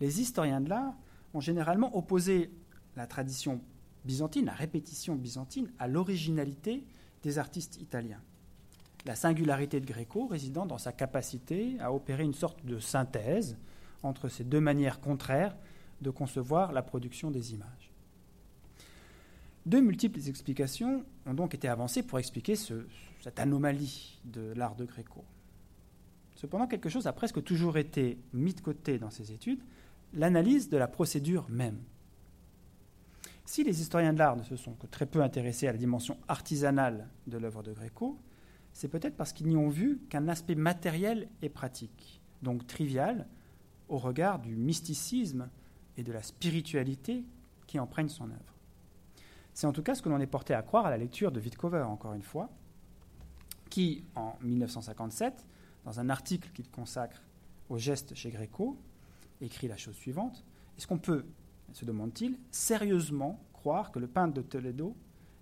les 0.00 0.20
historiens 0.20 0.60
de 0.60 0.70
l'art 0.70 0.94
ont 1.34 1.40
généralement 1.40 1.96
opposé 1.96 2.50
la 2.96 3.06
tradition 3.06 3.60
byzantine, 4.04 4.46
la 4.46 4.52
répétition 4.52 5.14
byzantine, 5.14 5.70
à 5.78 5.86
l'originalité 5.86 6.84
des 7.22 7.38
artistes 7.38 7.80
italiens. 7.80 8.20
La 9.06 9.14
singularité 9.14 9.80
de 9.80 9.86
Gréco 9.86 10.26
résidant 10.26 10.66
dans 10.66 10.78
sa 10.78 10.92
capacité 10.92 11.78
à 11.80 11.92
opérer 11.92 12.24
une 12.24 12.34
sorte 12.34 12.64
de 12.64 12.78
synthèse 12.78 13.56
entre 14.02 14.28
ces 14.28 14.44
deux 14.44 14.60
manières 14.60 15.00
contraires 15.00 15.56
de 16.00 16.10
concevoir 16.10 16.72
la 16.72 16.82
production 16.82 17.30
des 17.30 17.52
images. 17.52 17.90
De 19.66 19.78
multiples 19.78 20.20
explications 20.26 21.04
ont 21.26 21.34
donc 21.34 21.54
été 21.54 21.68
avancées 21.68 22.02
pour 22.02 22.18
expliquer 22.18 22.56
cette 22.56 23.38
anomalie 23.38 24.20
de 24.24 24.52
l'art 24.56 24.74
de 24.74 24.86
Gréco. 24.86 25.24
Cependant, 26.34 26.66
quelque 26.66 26.88
chose 26.88 27.06
a 27.06 27.12
presque 27.12 27.42
toujours 27.44 27.76
été 27.76 28.18
mis 28.32 28.54
de 28.54 28.60
côté 28.62 28.98
dans 28.98 29.10
ces 29.10 29.32
études, 29.32 29.62
l'analyse 30.14 30.70
de 30.70 30.78
la 30.78 30.88
procédure 30.88 31.46
même. 31.50 31.78
Si 33.44 33.62
les 33.62 33.82
historiens 33.82 34.14
de 34.14 34.18
l'art 34.18 34.36
ne 34.36 34.42
se 34.42 34.56
sont 34.56 34.72
que 34.72 34.86
très 34.86 35.06
peu 35.06 35.22
intéressés 35.22 35.68
à 35.68 35.72
la 35.72 35.78
dimension 35.78 36.16
artisanale 36.28 37.08
de 37.26 37.36
l'œuvre 37.36 37.62
de 37.62 37.72
Gréco, 37.72 38.18
c'est 38.72 38.88
peut-être 38.88 39.16
parce 39.16 39.32
qu'ils 39.32 39.48
n'y 39.48 39.56
ont 39.56 39.68
vu 39.68 40.00
qu'un 40.08 40.28
aspect 40.28 40.54
matériel 40.54 41.28
et 41.42 41.48
pratique, 41.48 42.22
donc 42.42 42.66
trivial, 42.66 43.26
au 43.90 43.98
regard 43.98 44.38
du 44.38 44.56
mysticisme 44.56 45.50
et 45.96 46.02
de 46.02 46.12
la 46.12 46.22
spiritualité 46.22 47.24
qui 47.66 47.78
empruntent 47.78 48.10
son 48.10 48.30
œuvre. 48.30 48.54
C'est 49.52 49.66
en 49.66 49.72
tout 49.72 49.82
cas 49.82 49.94
ce 49.94 50.00
que 50.00 50.08
l'on 50.08 50.20
est 50.20 50.26
porté 50.26 50.54
à 50.54 50.62
croire 50.62 50.86
à 50.86 50.90
la 50.90 50.96
lecture 50.96 51.32
de 51.32 51.40
Wittcover, 51.40 51.82
encore 51.82 52.14
une 52.14 52.22
fois, 52.22 52.48
qui, 53.68 54.04
en 54.14 54.34
1957, 54.42 55.46
dans 55.84 56.00
un 56.00 56.08
article 56.08 56.50
qu'il 56.52 56.70
consacre 56.70 57.20
au 57.68 57.78
geste 57.78 58.14
chez 58.14 58.30
Gréco 58.30 58.78
écrit 59.40 59.68
la 59.68 59.76
chose 59.76 59.96
suivante. 59.96 60.44
Est-ce 60.76 60.86
qu'on 60.86 60.98
peut, 60.98 61.24
se 61.72 61.84
demande-t-il, 61.84 62.38
sérieusement 62.50 63.40
croire 63.52 63.90
que 63.90 63.98
le 63.98 64.06
peintre 64.06 64.34
de 64.34 64.42
Toledo 64.42 64.96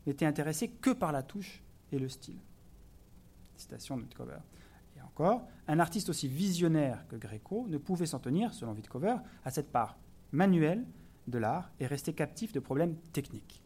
n'était 0.06 0.26
intéressé 0.26 0.68
que 0.68 0.90
par 0.90 1.12
la 1.12 1.22
touche 1.22 1.62
et 1.92 1.98
le 1.98 2.08
style? 2.08 2.38
Citation 3.56 3.96
de 3.96 4.02
Wittcover. 4.02 4.38
Un 5.20 5.78
artiste 5.81 6.09
aussi 6.09 6.28
visionnaire 6.28 7.07
que 7.09 7.16
Gréco 7.16 7.66
ne 7.68 7.78
pouvait 7.78 8.07
s'en 8.07 8.18
tenir, 8.18 8.54
selon 8.54 8.72
Wittcover, 8.72 9.16
à 9.44 9.50
cette 9.50 9.70
part 9.70 9.98
manuelle 10.33 10.85
de 11.26 11.38
l'art 11.38 11.70
et 11.81 11.87
rester 11.87 12.12
captif 12.12 12.52
de 12.52 12.61
problèmes 12.61 12.96
techniques. 13.12 13.62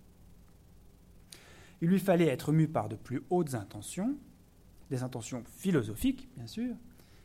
Il 1.80 1.88
lui 1.88 1.98
fallait 1.98 2.28
être 2.28 2.52
mu 2.52 2.68
par 2.68 2.88
de 2.88 2.96
plus 2.96 3.22
hautes 3.30 3.54
intentions, 3.54 4.16
des 4.90 5.02
intentions 5.02 5.42
philosophiques, 5.46 6.28
bien 6.36 6.46
sûr, 6.46 6.74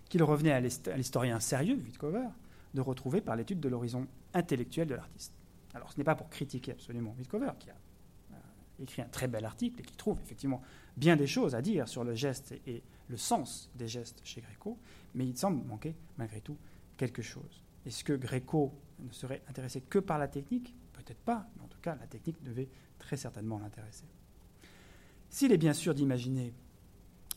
qu'il 0.09 0.23
revenait 0.23 0.51
à 0.51 0.59
l'historien 0.59 1.39
sérieux, 1.39 1.75
Wittcover, 1.75 2.27
de 2.73 2.81
retrouver 2.81 3.21
par 3.21 3.35
l'étude 3.35 3.59
de 3.59 3.69
l'horizon 3.69 4.07
intellectuel 4.33 4.87
de 4.87 4.95
l'artiste. 4.95 5.33
Alors 5.73 5.91
ce 5.91 5.97
n'est 5.97 6.03
pas 6.03 6.15
pour 6.15 6.29
critiquer 6.29 6.71
absolument 6.71 7.13
Wittcover, 7.17 7.51
qui 7.59 7.69
a 7.69 7.75
euh, 8.31 8.35
écrit 8.83 9.01
un 9.01 9.09
très 9.09 9.27
bel 9.27 9.45
article 9.45 9.81
et 9.81 9.83
qui 9.83 9.95
trouve 9.95 10.19
effectivement 10.21 10.61
bien 10.95 11.15
des 11.15 11.27
choses 11.27 11.55
à 11.55 11.61
dire 11.61 11.87
sur 11.87 12.03
le 12.03 12.15
geste 12.15 12.53
et 12.65 12.83
le 13.07 13.17
sens 13.17 13.69
des 13.75 13.87
gestes 13.87 14.21
chez 14.23 14.41
Gréco, 14.41 14.77
mais 15.15 15.25
il 15.25 15.37
semble 15.37 15.65
manquer 15.65 15.95
malgré 16.17 16.41
tout 16.41 16.57
quelque 16.97 17.21
chose. 17.21 17.63
Est-ce 17.85 18.03
que 18.03 18.13
Gréco 18.13 18.73
ne 18.99 19.11
serait 19.11 19.41
intéressé 19.49 19.81
que 19.81 19.99
par 19.99 20.17
la 20.17 20.27
technique? 20.27 20.75
Peut-être 20.93 21.19
pas, 21.19 21.47
mais 21.55 21.63
en 21.63 21.67
tout 21.67 21.79
cas 21.79 21.95
la 21.95 22.07
technique 22.07 22.43
devait 22.43 22.69
très 22.99 23.17
certainement 23.17 23.59
l'intéresser. 23.59 24.05
S'il 25.29 25.51
est 25.51 25.57
bien 25.57 25.73
sûr 25.73 25.93
d'imaginer, 25.93 26.53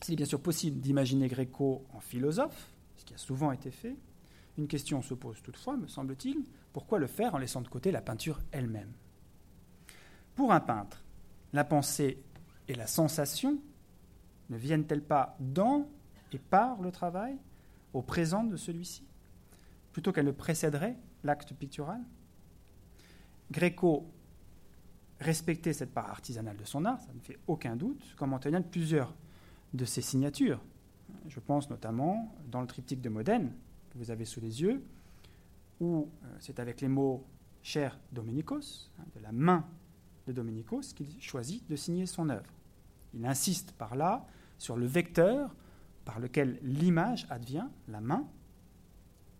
s'il 0.01 0.13
est 0.13 0.25
bien 0.25 0.39
possible 0.39 0.79
d'imaginer 0.79 1.27
Gréco 1.27 1.85
en 1.93 1.99
philosophe, 1.99 2.73
ce 2.97 3.05
qui 3.05 3.13
a 3.13 3.17
souvent 3.17 3.51
été 3.51 3.71
fait, 3.71 3.95
une 4.57 4.67
question 4.67 5.01
se 5.01 5.13
pose 5.13 5.41
toutefois, 5.41 5.77
me 5.77 5.87
semble-t-il, 5.87 6.43
pourquoi 6.73 6.99
le 6.99 7.07
faire 7.07 7.35
en 7.35 7.37
laissant 7.37 7.61
de 7.61 7.67
côté 7.67 7.91
la 7.91 8.01
peinture 8.01 8.41
elle-même? 8.51 8.91
Pour 10.35 10.51
un 10.51 10.59
peintre, 10.59 11.03
la 11.53 11.63
pensée 11.63 12.23
et 12.67 12.75
la 12.75 12.87
sensation 12.87 13.61
ne 14.51 14.57
viennent-elles 14.57 15.03
pas 15.03 15.35
dans 15.39 15.87
et 16.33 16.37
par 16.37 16.79
le 16.81 16.91
travail, 16.91 17.37
au 17.93 18.01
présent 18.01 18.43
de 18.43 18.55
celui-ci, 18.55 19.03
plutôt 19.91 20.11
qu'elles 20.11 20.25
ne 20.25 20.31
précéderaient 20.31 20.97
l'acte 21.23 21.53
pictural? 21.53 22.01
Gréco 23.49 24.11
respectait 25.19 25.73
cette 25.73 25.93
part 25.93 26.09
artisanale 26.09 26.57
de 26.57 26.63
son 26.65 26.85
art, 26.85 26.99
ça 26.99 27.13
ne 27.13 27.19
fait 27.19 27.39
aucun 27.47 27.75
doute, 27.75 28.15
comme 28.17 28.33
en 28.33 28.39
témoignent 28.39 28.63
plusieurs 28.63 29.13
de 29.73 29.85
ses 29.85 30.01
signatures. 30.01 30.61
Je 31.27 31.39
pense 31.39 31.69
notamment 31.69 32.33
dans 32.49 32.61
le 32.61 32.67
triptyque 32.67 33.01
de 33.01 33.09
Modène, 33.09 33.53
que 33.89 33.97
vous 33.97 34.11
avez 34.11 34.25
sous 34.25 34.41
les 34.41 34.61
yeux, 34.61 34.83
où 35.79 36.09
euh, 36.23 36.27
c'est 36.39 36.59
avec 36.59 36.81
les 36.81 36.87
mots 36.87 37.25
cher 37.61 37.99
Dominicos, 38.11 38.89
hein, 38.99 39.03
de 39.15 39.21
la 39.21 39.31
main 39.31 39.65
de 40.27 40.33
Dominicos, 40.33 40.93
qu'il 40.95 41.21
choisit 41.21 41.67
de 41.69 41.75
signer 41.75 42.05
son 42.05 42.29
œuvre. 42.29 42.51
Il 43.13 43.25
insiste 43.25 43.73
par 43.73 43.95
là 43.95 44.25
sur 44.61 44.77
le 44.77 44.85
vecteur 44.85 45.55
par 46.05 46.19
lequel 46.19 46.59
l'image 46.61 47.25
advient, 47.31 47.65
la 47.87 47.99
main, 47.99 48.27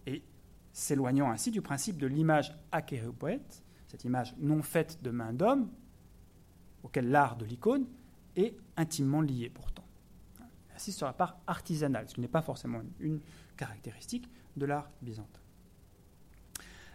et 0.08 0.24
s'éloignant 0.74 1.30
ainsi 1.30 1.52
du 1.52 1.62
principe 1.62 2.00
de 2.00 2.08
l'image 2.08 2.58
poète, 3.20 3.64
cette 3.88 4.04
image 4.04 4.34
non 4.40 4.64
faite 4.64 5.04
de 5.04 5.12
main 5.12 5.32
d'homme, 5.32 5.70
auquel 6.82 7.12
l'art 7.12 7.36
de 7.36 7.46
l'icône 7.46 7.86
est 8.36 8.58
intimement 8.78 9.22
lié 9.22 9.52
pourtant. 9.52 9.86
Insiste 10.76 10.98
sur 10.98 11.06
la 11.06 11.14
part 11.14 11.38
artisanale, 11.46 12.10
ce 12.10 12.16
qui 12.16 12.22
n'est 12.22 12.28
pas 12.28 12.42
forcément 12.42 12.82
une 13.00 13.20
caractéristique 13.58 14.28
de 14.58 14.66
l'art 14.66 14.90
byzantin. 15.04 15.40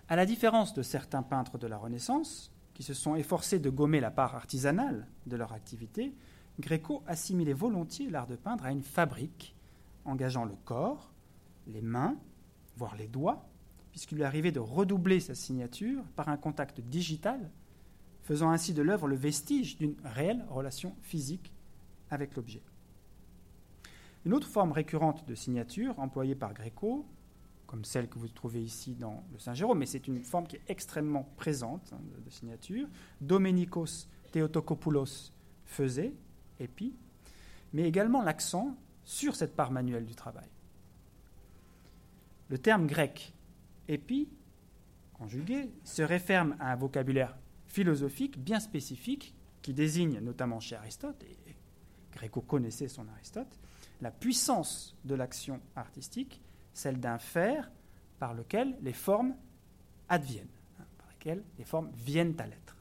À 0.08 0.16
la 0.16 0.26
différence 0.26 0.74
de 0.74 0.82
certains 0.82 1.22
peintres 1.22 1.58
de 1.58 1.68
la 1.68 1.78
Renaissance, 1.78 2.50
qui 2.74 2.82
se 2.82 2.92
sont 2.92 3.14
efforcés 3.14 3.60
de 3.60 3.70
gommer 3.70 4.00
la 4.00 4.10
part 4.10 4.34
artisanale 4.34 5.06
de 5.26 5.36
leur 5.36 5.52
activité, 5.52 6.12
Gréco 6.58 7.02
assimilait 7.06 7.52
volontiers 7.52 8.10
l'art 8.10 8.26
de 8.26 8.36
peindre 8.36 8.64
à 8.64 8.72
une 8.72 8.82
fabrique, 8.82 9.54
engageant 10.04 10.44
le 10.44 10.54
corps, 10.64 11.12
les 11.66 11.82
mains, 11.82 12.16
voire 12.76 12.96
les 12.96 13.08
doigts, 13.08 13.46
puisqu'il 13.90 14.16
lui 14.16 14.24
arrivait 14.24 14.52
de 14.52 14.60
redoubler 14.60 15.20
sa 15.20 15.34
signature 15.34 16.02
par 16.16 16.28
un 16.28 16.36
contact 16.36 16.80
digital, 16.80 17.50
faisant 18.22 18.50
ainsi 18.50 18.74
de 18.74 18.82
l'œuvre 18.82 19.08
le 19.08 19.16
vestige 19.16 19.76
d'une 19.78 19.96
réelle 20.04 20.44
relation 20.48 20.94
physique 21.02 21.52
avec 22.10 22.36
l'objet. 22.36 22.62
Une 24.24 24.34
autre 24.34 24.48
forme 24.48 24.72
récurrente 24.72 25.26
de 25.26 25.34
signature 25.34 25.98
employée 25.98 26.34
par 26.34 26.52
Gréco 26.52 27.06
comme 27.66 27.84
celle 27.84 28.08
que 28.08 28.18
vous 28.18 28.28
trouvez 28.28 28.62
ici 28.62 28.94
dans 28.94 29.24
le 29.32 29.38
Saint-Jérôme, 29.38 29.78
mais 29.78 29.86
c'est 29.86 30.06
une 30.06 30.22
forme 30.22 30.46
qui 30.46 30.56
est 30.56 30.62
extrêmement 30.68 31.28
présente 31.36 31.92
hein, 31.92 31.98
de, 32.24 32.30
signature. 32.30 32.88
Domenikos 33.20 34.06
Theotokopoulos 34.32 35.32
faisait, 35.64 36.12
épi, 36.60 36.94
mais 37.72 37.82
également 37.82 38.22
l'accent 38.22 38.76
sur 39.04 39.36
cette 39.36 39.54
part 39.54 39.70
manuelle 39.70 40.04
du 40.04 40.14
travail. 40.14 40.48
Le 42.48 42.58
terme 42.58 42.86
grec 42.86 43.34
épi, 43.88 44.28
conjugué, 45.14 45.70
se 45.84 46.02
réfère 46.02 46.46
à 46.58 46.72
un 46.72 46.76
vocabulaire 46.76 47.36
philosophique 47.66 48.38
bien 48.38 48.60
spécifique 48.60 49.34
qui 49.62 49.74
désigne 49.74 50.20
notamment 50.20 50.60
chez 50.60 50.76
Aristote, 50.76 51.22
et 51.24 51.36
Gréco 52.12 52.40
connaissait 52.40 52.88
son 52.88 53.06
Aristote, 53.08 53.58
la 54.00 54.10
puissance 54.10 54.96
de 55.04 55.14
l'action 55.14 55.60
artistique 55.74 56.40
celle 56.72 57.00
d'un 57.00 57.18
fer 57.18 57.70
par 58.18 58.34
lequel 58.34 58.76
les 58.82 58.92
formes 58.92 59.34
adviennent, 60.08 60.46
hein, 60.78 60.84
par 60.98 61.08
lequel 61.08 61.42
les 61.58 61.64
formes 61.64 61.90
viennent 61.94 62.34
à 62.38 62.46
l'être. 62.46 62.75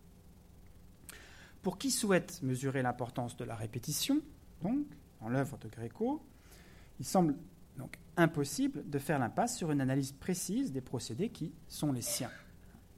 Pour 1.65 1.79
qui 1.79 1.89
souhaite 1.89 2.43
mesurer 2.43 2.83
l'importance 2.83 3.35
de 3.37 3.43
la 3.43 3.55
répétition, 3.55 4.21
donc, 4.61 4.85
dans 5.19 5.29
l'œuvre 5.29 5.57
de 5.57 5.67
Gréco, 5.67 6.23
il 6.99 7.05
semble 7.07 7.35
donc 7.75 7.97
impossible 8.17 8.87
de 8.87 8.99
faire 8.99 9.17
l'impasse 9.17 9.57
sur 9.57 9.71
une 9.71 9.81
analyse 9.81 10.11
précise 10.11 10.71
des 10.71 10.81
procédés 10.81 11.29
qui 11.29 11.51
sont 11.67 11.91
les 11.91 12.03
siens. 12.03 12.29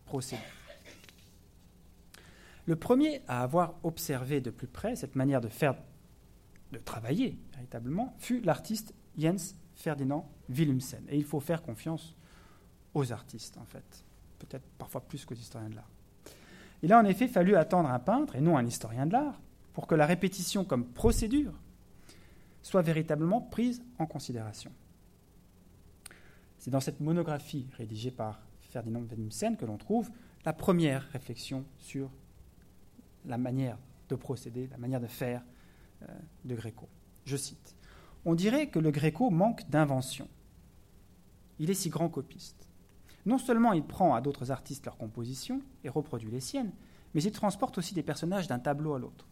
Procédés. 0.04 0.42
Le 2.66 2.76
premier 2.76 3.22
à 3.30 3.42
avoir 3.42 3.76
observé 3.84 4.42
de 4.42 4.50
plus 4.50 4.68
près 4.68 4.98
cette 4.98 5.16
manière 5.16 5.40
de 5.40 5.48
faire, 5.48 5.82
de 6.74 6.80
travailler 6.80 7.40
véritablement, 7.54 8.16
fut 8.18 8.42
l'artiste 8.42 8.94
Jens 9.18 9.56
Ferdinand 9.76 10.30
Willumsen. 10.50 11.06
Et 11.08 11.16
il 11.16 11.24
faut 11.24 11.40
faire 11.40 11.62
confiance 11.62 12.18
aux 12.94 13.14
artistes, 13.14 13.58
en 13.60 13.66
fait, 13.66 14.04
peut-être 14.40 14.68
parfois 14.78 15.08
plus 15.08 15.24
qu'aux 15.24 15.36
historiens 15.36 15.70
de 15.70 15.76
l'art. 15.76 15.90
Il 16.84 16.94
a 16.94 17.00
en 17.00 17.06
effet 17.06 17.28
fallu 17.28 17.56
attendre 17.56 17.90
un 17.90 18.00
peintre, 18.00 18.36
et 18.36 18.42
non 18.42 18.58
un 18.58 18.66
historien 18.66 19.06
de 19.06 19.14
l'art, 19.14 19.40
pour 19.74 19.88
que 19.88 19.96
la 19.96 20.06
répétition 20.06 20.64
comme 20.64 20.86
procédure 20.86 21.54
soit 22.62 22.82
véritablement 22.82 23.42
prise 23.42 23.84
en 24.00 24.06
considération. 24.06 24.72
C'est 26.58 26.72
dans 26.72 26.80
cette 26.80 27.00
monographie 27.00 27.68
rédigée 27.78 28.12
par 28.12 28.42
Ferdinand 28.62 29.02
Willumsen 29.02 29.56
que 29.56 29.66
l'on 29.66 29.78
trouve 29.78 30.10
la 30.46 30.54
première 30.54 31.04
réflexion 31.12 31.66
sur 31.78 32.10
la 33.26 33.38
manière 33.38 33.78
de 34.10 34.16
procéder, 34.16 34.68
la 34.72 34.78
manière 34.78 35.02
de 35.02 35.08
faire 35.08 35.44
euh, 36.04 36.08
de 36.46 36.56
Gréco. 36.56 36.88
Je 37.26 37.38
cite 37.38 37.78
on 38.28 38.36
dirait 38.36 38.68
que 38.68 38.80
le 38.80 38.92
Gréco 38.92 39.30
manque 39.30 39.70
d'invention. 39.70 40.28
Il 41.60 41.70
est 41.70 41.76
si 41.76 41.90
grand 41.90 42.10
copiste. 42.10 42.67
Non 43.28 43.38
seulement 43.38 43.74
il 43.74 43.84
prend 43.84 44.16
à 44.16 44.22
d'autres 44.22 44.52
artistes 44.52 44.86
leurs 44.86 44.98
compositions 44.98 45.62
et 45.84 45.90
reproduit 45.90 46.32
les 46.32 46.40
siennes, 46.40 46.72
mais 47.14 47.22
il 47.22 47.32
transporte 47.34 47.78
aussi 47.78 47.94
des 47.94 48.02
personnages 48.02 48.48
d'un 48.48 48.58
tableau 48.58 48.94
à 48.94 49.00
l'autre. 49.00 49.28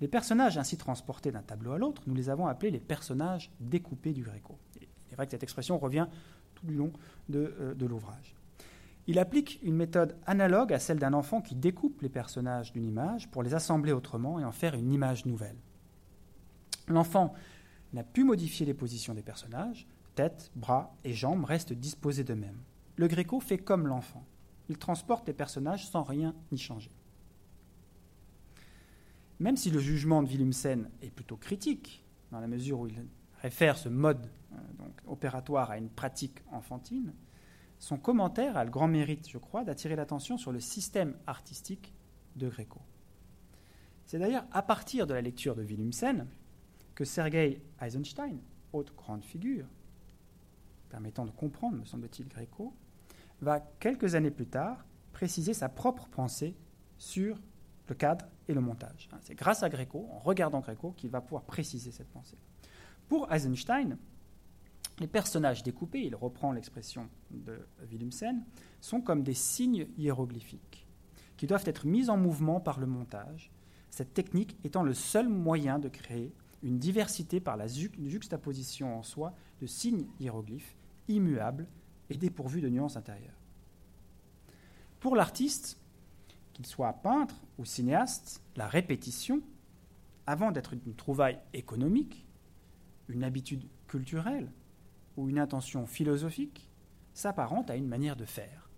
Les 0.00 0.08
personnages 0.08 0.58
ainsi 0.58 0.76
transportés 0.76 1.30
d'un 1.30 1.42
tableau 1.42 1.70
à 1.70 1.78
l'autre, 1.78 2.02
nous 2.08 2.14
les 2.16 2.28
avons 2.28 2.48
appelés 2.48 2.72
les 2.72 2.80
personnages 2.80 3.52
découpés 3.60 4.12
du 4.12 4.24
Gréco. 4.24 4.58
Il 4.80 4.88
est 5.12 5.14
vrai 5.14 5.26
que 5.26 5.30
cette 5.30 5.44
expression 5.44 5.78
revient 5.78 6.08
tout 6.56 6.66
du 6.66 6.74
long 6.74 6.92
de, 7.28 7.54
euh, 7.60 7.74
de 7.74 7.86
l'ouvrage. 7.86 8.34
Il 9.06 9.20
applique 9.20 9.60
une 9.62 9.76
méthode 9.76 10.16
analogue 10.26 10.72
à 10.72 10.80
celle 10.80 10.98
d'un 10.98 11.14
enfant 11.14 11.40
qui 11.40 11.54
découpe 11.54 12.02
les 12.02 12.08
personnages 12.08 12.72
d'une 12.72 12.84
image 12.84 13.30
pour 13.30 13.44
les 13.44 13.54
assembler 13.54 13.92
autrement 13.92 14.40
et 14.40 14.44
en 14.44 14.52
faire 14.52 14.74
une 14.74 14.90
image 14.90 15.24
nouvelle. 15.24 15.56
L'enfant 16.88 17.32
n'a 17.92 18.02
pu 18.02 18.24
modifier 18.24 18.66
les 18.66 18.74
positions 18.74 19.14
des 19.14 19.22
personnages, 19.22 19.86
tête, 20.16 20.50
bras 20.56 20.96
et 21.04 21.12
jambes 21.12 21.44
restent 21.44 21.72
disposés 21.72 22.24
d'eux-mêmes. 22.24 22.58
Le 22.96 23.08
Gréco 23.08 23.40
fait 23.40 23.58
comme 23.58 23.86
l'enfant. 23.86 24.24
Il 24.68 24.78
transporte 24.78 25.26
les 25.26 25.34
personnages 25.34 25.88
sans 25.88 26.02
rien 26.02 26.34
y 26.52 26.58
changer. 26.58 26.92
Même 29.38 29.56
si 29.56 29.70
le 29.70 29.80
jugement 29.80 30.22
de 30.22 30.28
Willumsen 30.28 30.90
est 31.02 31.10
plutôt 31.10 31.36
critique, 31.36 32.04
dans 32.30 32.40
la 32.40 32.46
mesure 32.46 32.80
où 32.80 32.86
il 32.86 33.04
réfère 33.40 33.78
ce 33.78 33.88
mode 33.88 34.30
euh, 34.52 34.56
opératoire 35.06 35.70
à 35.70 35.78
une 35.78 35.88
pratique 35.88 36.38
enfantine, 36.52 37.14
son 37.78 37.96
commentaire 37.96 38.58
a 38.58 38.64
le 38.64 38.70
grand 38.70 38.88
mérite, 38.88 39.28
je 39.30 39.38
crois, 39.38 39.64
d'attirer 39.64 39.96
l'attention 39.96 40.36
sur 40.36 40.52
le 40.52 40.60
système 40.60 41.16
artistique 41.26 41.94
de 42.36 42.48
Gréco. 42.48 42.80
C'est 44.04 44.18
d'ailleurs 44.18 44.44
à 44.52 44.62
partir 44.62 45.06
de 45.06 45.14
la 45.14 45.22
lecture 45.22 45.54
de 45.54 45.62
Willumsen 45.62 46.26
que 46.94 47.04
Sergei 47.04 47.62
Eisenstein, 47.80 48.38
autre 48.74 48.94
grande 48.94 49.24
figure, 49.24 49.66
permettant 50.90 51.24
de 51.24 51.30
comprendre, 51.30 51.78
me 51.78 51.84
semble-t-il, 51.84 52.28
Gréco, 52.28 52.74
va 53.40 53.60
quelques 53.60 54.14
années 54.14 54.30
plus 54.30 54.46
tard 54.46 54.84
préciser 55.12 55.54
sa 55.54 55.68
propre 55.68 56.08
pensée 56.08 56.54
sur 56.98 57.40
le 57.88 57.94
cadre 57.94 58.26
et 58.48 58.54
le 58.54 58.60
montage. 58.60 59.08
C'est 59.22 59.34
grâce 59.34 59.62
à 59.62 59.68
Gréco, 59.68 60.08
en 60.12 60.18
regardant 60.18 60.60
Gréco, 60.60 60.92
qu'il 60.92 61.10
va 61.10 61.20
pouvoir 61.20 61.42
préciser 61.42 61.90
cette 61.90 62.10
pensée. 62.10 62.38
Pour 63.08 63.32
Eisenstein, 63.32 63.98
les 65.00 65.06
personnages 65.06 65.62
découpés, 65.62 66.02
il 66.02 66.14
reprend 66.14 66.52
l'expression 66.52 67.08
de 67.30 67.58
Willumsen, 67.90 68.44
sont 68.80 69.00
comme 69.00 69.22
des 69.22 69.34
signes 69.34 69.88
hiéroglyphiques 69.96 70.86
qui 71.36 71.46
doivent 71.46 71.64
être 71.64 71.86
mis 71.86 72.10
en 72.10 72.18
mouvement 72.18 72.60
par 72.60 72.78
le 72.78 72.86
montage, 72.86 73.50
cette 73.88 74.12
technique 74.12 74.58
étant 74.62 74.82
le 74.82 74.92
seul 74.92 75.26
moyen 75.26 75.78
de 75.78 75.88
créer 75.88 76.34
une 76.62 76.78
diversité 76.78 77.40
par 77.40 77.56
la 77.56 77.66
juxtaposition 77.66 78.98
en 78.98 79.02
soi 79.02 79.34
de 79.60 79.66
signes 79.66 80.06
hiéroglyphes 80.20 80.76
immuables 81.08 81.66
et 82.10 82.16
dépourvus 82.16 82.60
de 82.60 82.68
nuances 82.68 82.96
intérieures. 82.96 83.38
Pour 84.98 85.16
l'artiste, 85.16 85.78
qu'il 86.52 86.66
soit 86.66 86.92
peintre 86.92 87.36
ou 87.58 87.64
cinéaste, 87.64 88.42
la 88.56 88.66
répétition, 88.66 89.40
avant 90.26 90.52
d'être 90.52 90.74
une 90.74 90.94
trouvaille 90.94 91.38
économique, 91.54 92.26
une 93.08 93.24
habitude 93.24 93.64
culturelle 93.88 94.50
ou 95.16 95.28
une 95.28 95.38
intention 95.38 95.86
philosophique, 95.86 96.68
s'apparente 97.14 97.70
à 97.70 97.76
une 97.76 97.88
manière 97.88 98.16
de 98.16 98.24
faire, 98.24 98.68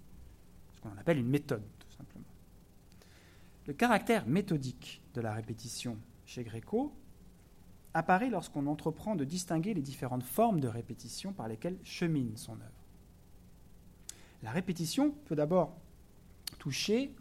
ce 0.74 0.80
qu'on 0.80 0.96
appelle 0.96 1.18
une 1.18 1.28
méthode, 1.28 1.64
tout 1.78 1.90
simplement. 1.96 2.24
Le 3.66 3.72
caractère 3.72 4.26
méthodique 4.26 5.02
de 5.14 5.20
la 5.20 5.32
répétition 5.32 5.98
chez 6.24 6.44
Gréco 6.44 6.94
apparaît 7.94 8.30
lorsqu'on 8.30 8.66
entreprend 8.66 9.16
de 9.16 9.24
distinguer 9.24 9.74
les 9.74 9.82
différentes 9.82 10.22
formes 10.22 10.60
de 10.60 10.68
répétition 10.68 11.32
par 11.32 11.48
lesquelles 11.48 11.78
chemine 11.84 12.36
son 12.36 12.54
œuvre. 12.54 12.81
La 14.42 14.50
répétition 14.50 15.12
peut 15.26 15.36
d'abord 15.36 15.76
toucher 16.58 17.14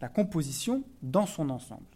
la 0.00 0.08
composition 0.08 0.84
dans 1.02 1.26
son 1.26 1.50
ensemble. 1.50 1.86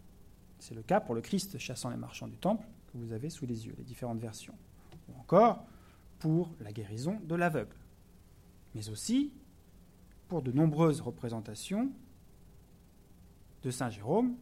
C'est 0.59 0.75
le 0.75 0.83
cas 0.83 0.99
pour 0.99 1.15
le 1.15 1.21
Christ 1.21 1.57
chassant 1.57 1.89
les 1.89 1.97
marchands 1.97 2.27
du 2.27 2.37
temple 2.37 2.65
que 2.91 2.97
vous 2.97 3.13
avez 3.13 3.29
sous 3.29 3.45
les 3.45 3.65
yeux, 3.65 3.75
les 3.77 3.83
différentes 3.83 4.19
versions. 4.19 4.55
Ou 5.09 5.19
encore 5.19 5.65
pour 6.19 6.51
la 6.59 6.71
guérison 6.71 7.19
de 7.23 7.35
l'aveugle. 7.35 7.75
Mais 8.75 8.89
aussi 8.89 9.33
pour 10.27 10.41
de 10.41 10.51
nombreuses 10.51 11.01
représentations 11.01 11.91
de 13.63 13.71
Saint 13.71 13.89
Jérôme, 13.89 14.35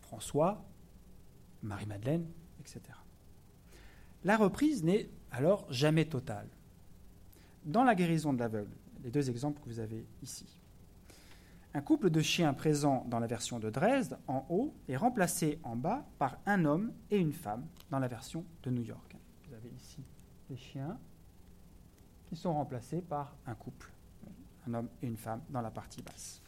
François, 0.00 0.64
Marie-Madeleine, 1.62 2.26
etc. 2.60 2.80
La 4.24 4.36
reprise 4.36 4.82
n'est 4.82 5.08
alors 5.30 5.70
jamais 5.70 6.06
totale. 6.06 6.48
Dans 7.64 7.82
la 7.84 7.94
guérison 7.94 8.34
de 8.34 8.40
l'aveugle, 8.40 8.76
les 9.02 9.10
deux 9.10 9.30
exemples 9.30 9.60
que 9.62 9.68
vous 9.68 9.80
avez 9.80 10.04
ici, 10.22 10.46
un 11.72 11.80
couple 11.80 12.10
de 12.10 12.20
chiens 12.20 12.52
présent 12.52 13.06
dans 13.08 13.18
la 13.18 13.26
version 13.26 13.58
de 13.58 13.70
Dresde, 13.70 14.18
en 14.28 14.44
haut, 14.50 14.74
est 14.86 14.96
remplacé 14.96 15.58
en 15.62 15.74
bas 15.74 16.06
par 16.18 16.38
un 16.44 16.66
homme 16.66 16.92
et 17.10 17.16
une 17.16 17.32
femme 17.32 17.66
dans 17.90 17.98
la 17.98 18.06
version 18.06 18.44
de 18.62 18.70
New 18.70 18.82
York. 18.82 19.16
Vous 19.48 19.54
avez 19.54 19.70
ici 19.70 20.02
les 20.50 20.58
chiens 20.58 20.98
qui 22.28 22.36
sont 22.36 22.52
remplacés 22.52 23.00
par 23.00 23.34
un 23.46 23.54
couple, 23.54 23.90
un 24.68 24.74
homme 24.74 24.88
et 25.02 25.06
une 25.06 25.16
femme 25.16 25.40
dans 25.48 25.62
la 25.62 25.70
partie 25.70 26.02
basse. 26.02 26.42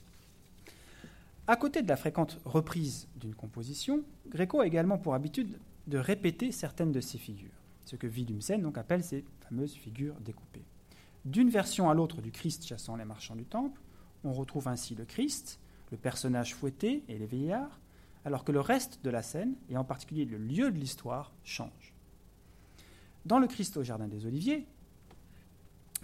À 1.46 1.56
côté 1.56 1.80
de 1.80 1.88
la 1.88 1.96
fréquente 1.96 2.38
reprise 2.44 3.08
d'une 3.16 3.34
composition, 3.34 4.02
Gréco 4.28 4.60
a 4.60 4.66
également 4.66 4.98
pour 4.98 5.14
habitude 5.14 5.58
de 5.86 5.96
répéter 5.96 6.52
certaines 6.52 6.92
de 6.92 7.00
ses 7.00 7.18
figures, 7.18 7.62
ce 7.86 7.96
que 7.96 8.06
Willumsen 8.06 8.60
donc 8.60 8.76
appelle 8.76 9.02
ces 9.02 9.24
fameuses 9.40 9.74
figures 9.74 10.20
découpées. 10.20 10.65
D'une 11.26 11.50
version 11.50 11.90
à 11.90 11.94
l'autre 11.94 12.22
du 12.22 12.30
Christ 12.30 12.64
chassant 12.64 12.94
les 12.94 13.04
marchands 13.04 13.34
du 13.34 13.44
temple, 13.44 13.80
on 14.22 14.32
retrouve 14.32 14.68
ainsi 14.68 14.94
le 14.94 15.04
Christ, 15.04 15.58
le 15.90 15.96
personnage 15.96 16.54
fouetté 16.54 17.02
et 17.08 17.18
les 17.18 17.26
vieillards, 17.26 17.80
alors 18.24 18.44
que 18.44 18.52
le 18.52 18.60
reste 18.60 19.00
de 19.02 19.10
la 19.10 19.22
scène, 19.22 19.56
et 19.68 19.76
en 19.76 19.82
particulier 19.82 20.24
le 20.24 20.38
lieu 20.38 20.70
de 20.70 20.78
l'histoire, 20.78 21.32
change. 21.42 21.94
Dans 23.24 23.40
le 23.40 23.48
Christ 23.48 23.76
au 23.76 23.82
Jardin 23.82 24.06
des 24.06 24.24
Oliviers, 24.24 24.68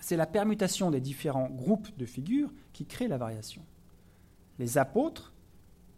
c'est 0.01 0.17
la 0.17 0.27
permutation 0.27 0.91
des 0.91 1.01
différents 1.01 1.49
groupes 1.49 1.97
de 1.97 2.05
figures 2.05 2.53
qui 2.73 2.85
crée 2.85 3.07
la 3.07 3.17
variation. 3.17 3.65
Les 4.59 4.77
apôtres, 4.77 5.33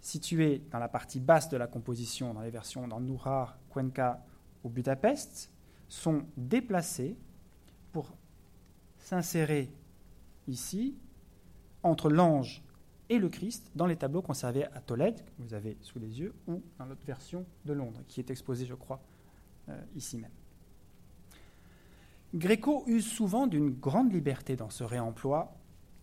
situés 0.03 0.61
dans 0.71 0.79
la 0.79 0.89
partie 0.89 1.21
basse 1.21 1.49
de 1.49 1.57
la 1.57 1.67
composition, 1.67 2.35
dans 2.35 2.43
les 2.43 2.51
versions 2.51 2.87
dans 2.87 3.01
Nourar, 3.01 3.59
Cuenca 3.73 4.23
ou 4.65 4.69
Budapest, 4.69 5.51
sont 5.89 6.27
déplacés 6.37 7.17
s'insérer 9.05 9.71
ici 10.49 10.97
entre 11.83 12.11
l'ange 12.11 12.63
et 13.11 13.19
le 13.19 13.29
Christ 13.29 13.71
dans 13.75 13.87
les 13.87 13.97
tableaux 13.97 14.23
conservés 14.23 14.65
à 14.65 14.81
Tolède, 14.81 15.23
que 15.23 15.43
vous 15.43 15.53
avez 15.53 15.77
sous 15.83 15.99
les 15.99 16.21
yeux, 16.21 16.35
ou 16.47 16.63
dans 16.79 16.87
notre 16.87 17.05
version 17.05 17.45
de 17.67 17.75
Londres, 17.75 18.01
qui 18.09 18.21
est 18.21 18.31
exposée, 18.31 18.65
je 18.65 18.75
crois, 18.75 19.03
euh, 19.69 19.79
ici 19.95 20.17
même. 20.17 20.31
Gréco 22.35 22.83
use 22.87 23.07
souvent 23.07 23.47
d'une 23.47 23.71
grande 23.71 24.13
liberté 24.13 24.57
dans 24.57 24.71
ce 24.71 24.83
réemploi 24.83 25.55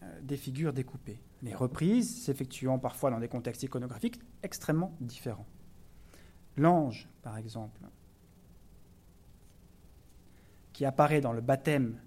euh, 0.04 0.22
des 0.22 0.38
figures 0.38 0.72
découpées, 0.72 1.20
les 1.42 1.56
reprises 1.56 2.24
s'effectuant 2.24 2.78
parfois 2.78 3.10
dans 3.10 3.20
des 3.20 3.28
contextes 3.28 3.64
iconographiques 3.64 4.20
extrêmement 4.44 4.96
différents. 5.02 5.48
L'ange, 6.56 7.10
par 7.24 7.38
exemple, 7.38 7.82
qui 10.72 10.86
apparaît 10.86 11.22
dans 11.22 11.34
le 11.34 11.42
baptême 11.42 12.00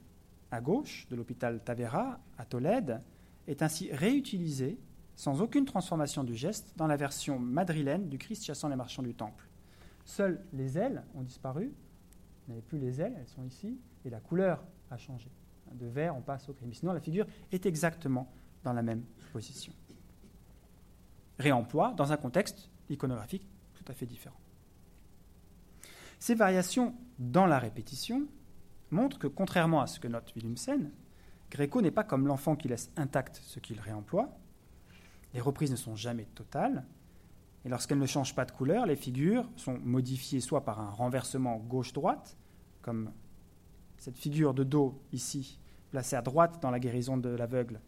à 0.54 0.60
gauche 0.60 1.06
de 1.10 1.16
l'hôpital 1.16 1.62
Tavera 1.62 2.20
à 2.38 2.44
Tolède, 2.44 3.00
est 3.46 3.62
ainsi 3.62 3.92
réutilisé 3.92 4.78
sans 5.16 5.42
aucune 5.42 5.64
transformation 5.64 6.24
du 6.24 6.34
geste 6.34 6.72
dans 6.76 6.86
la 6.86 6.96
version 6.96 7.38
madrilène 7.38 8.08
du 8.08 8.18
Christ 8.18 8.44
chassant 8.44 8.68
les 8.68 8.76
marchands 8.76 9.02
du 9.02 9.14
temple. 9.14 9.48
Seules 10.04 10.44
les 10.52 10.78
ailes 10.78 11.04
ont 11.14 11.22
disparu, 11.22 11.72
vous 12.46 12.52
n'avez 12.52 12.62
plus 12.62 12.78
les 12.78 13.00
ailes, 13.00 13.14
elles 13.18 13.28
sont 13.28 13.44
ici, 13.44 13.78
et 14.04 14.10
la 14.10 14.20
couleur 14.20 14.64
a 14.90 14.96
changé. 14.96 15.30
De 15.72 15.86
vert, 15.86 16.14
on 16.16 16.20
passe 16.20 16.48
au. 16.48 16.56
Mais 16.62 16.74
sinon, 16.74 16.92
la 16.92 17.00
figure 17.00 17.26
est 17.50 17.66
exactement 17.66 18.30
dans 18.62 18.72
la 18.72 18.82
même 18.82 19.02
position. 19.32 19.72
Réemploi 21.38 21.94
dans 21.96 22.12
un 22.12 22.16
contexte 22.16 22.70
iconographique 22.88 23.46
tout 23.74 23.84
à 23.88 23.94
fait 23.94 24.06
différent. 24.06 24.38
Ces 26.20 26.34
variations 26.34 26.94
dans 27.18 27.46
la 27.46 27.58
répétition 27.58 28.28
montrent 28.90 29.18
que, 29.18 29.26
contrairement 29.26 29.80
à 29.80 29.86
ce 29.86 30.00
que 30.00 30.08
note 30.08 30.32
Willumsen, 30.34 30.90
Gréco 31.50 31.80
n'est 31.80 31.90
pas 31.90 32.04
comme 32.04 32.26
l'enfant 32.26 32.56
qui 32.56 32.68
laisse 32.68 32.90
intact 32.96 33.40
ce 33.44 33.60
qu'il 33.60 33.80
réemploie. 33.80 34.28
Les 35.34 35.40
reprises 35.40 35.70
ne 35.70 35.76
sont 35.76 35.96
jamais 35.96 36.24
totales. 36.34 36.84
Et 37.64 37.68
lorsqu'elles 37.68 37.98
ne 37.98 38.06
changent 38.06 38.34
pas 38.34 38.44
de 38.44 38.50
couleur, 38.50 38.86
les 38.86 38.96
figures 38.96 39.48
sont 39.56 39.78
modifiées 39.78 40.40
soit 40.40 40.64
par 40.64 40.80
un 40.80 40.90
renversement 40.90 41.56
gauche-droite, 41.56 42.36
comme 42.82 43.10
cette 43.96 44.18
figure 44.18 44.52
de 44.52 44.64
dos 44.64 45.00
ici, 45.12 45.58
placée 45.90 46.16
à 46.16 46.22
droite 46.22 46.60
dans 46.60 46.70
la 46.70 46.78
guérison 46.78 47.16
de 47.16 47.30
l'aveugle 47.30 47.80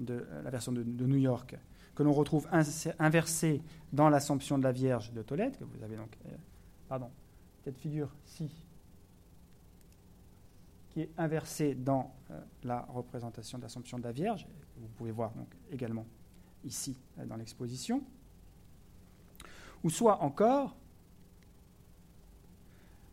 de 0.00 0.26
euh, 0.30 0.42
la 0.42 0.50
version 0.50 0.72
de, 0.72 0.82
New 0.82 1.18
York, 1.18 1.56
que 1.94 2.02
l'on 2.02 2.12
retrouve 2.12 2.48
inversée 2.98 3.62
dans 3.92 4.08
l'Assomption 4.08 4.58
de 4.58 4.64
la 4.64 4.72
Vierge 4.72 5.12
de 5.12 5.22
Tolède, 5.22 5.56
que 5.58 5.64
vous 5.64 5.82
avez 5.82 5.96
donc, 5.96 6.16
euh, 6.26 6.30
pardon, 6.88 7.10
cette 7.62 7.76
figure-ci, 7.78 8.50
qui 10.90 11.02
est 11.02 11.10
inversée 11.16 11.74
dans 11.74 12.14
euh, 12.30 12.40
la 12.64 12.82
représentation 12.82 13.58
de 13.58 13.62
l'Assomption 13.62 13.98
de 13.98 14.04
la 14.04 14.12
Vierge. 14.12 14.46
Vous 14.76 14.88
pouvez 14.96 15.12
voir 15.12 15.32
donc 15.32 15.48
également 15.70 16.06
ici 16.64 16.98
euh, 17.18 17.26
dans 17.26 17.36
l'exposition. 17.36 18.02
Ou 19.82 19.90
soit 19.90 20.22
encore 20.22 20.76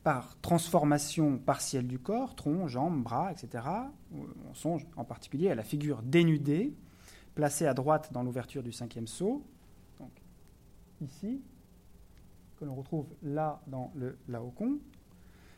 par 0.03 0.39
transformation 0.41 1.38
partielle 1.38 1.86
du 1.86 1.99
corps, 1.99 2.34
tronc, 2.34 2.67
jambes, 2.67 3.03
bras, 3.03 3.32
etc. 3.32 3.65
On 4.13 4.53
songe 4.53 4.88
en 4.95 5.03
particulier 5.03 5.49
à 5.49 5.55
la 5.55 5.63
figure 5.63 6.01
dénudée, 6.01 6.73
placée 7.36 7.67
à 7.67 7.73
droite 7.73 8.13
dans 8.13 8.23
l'ouverture 8.23 8.63
du 8.63 8.71
cinquième 8.71 9.07
saut, 9.07 9.45
donc 9.99 10.11
ici, 11.01 11.41
que 12.57 12.63
l'on 12.63 12.75
retrouve 12.75 13.07
là 13.21 13.61
dans 13.67 13.91
le 13.95 14.17
Laocoon, 14.30 14.80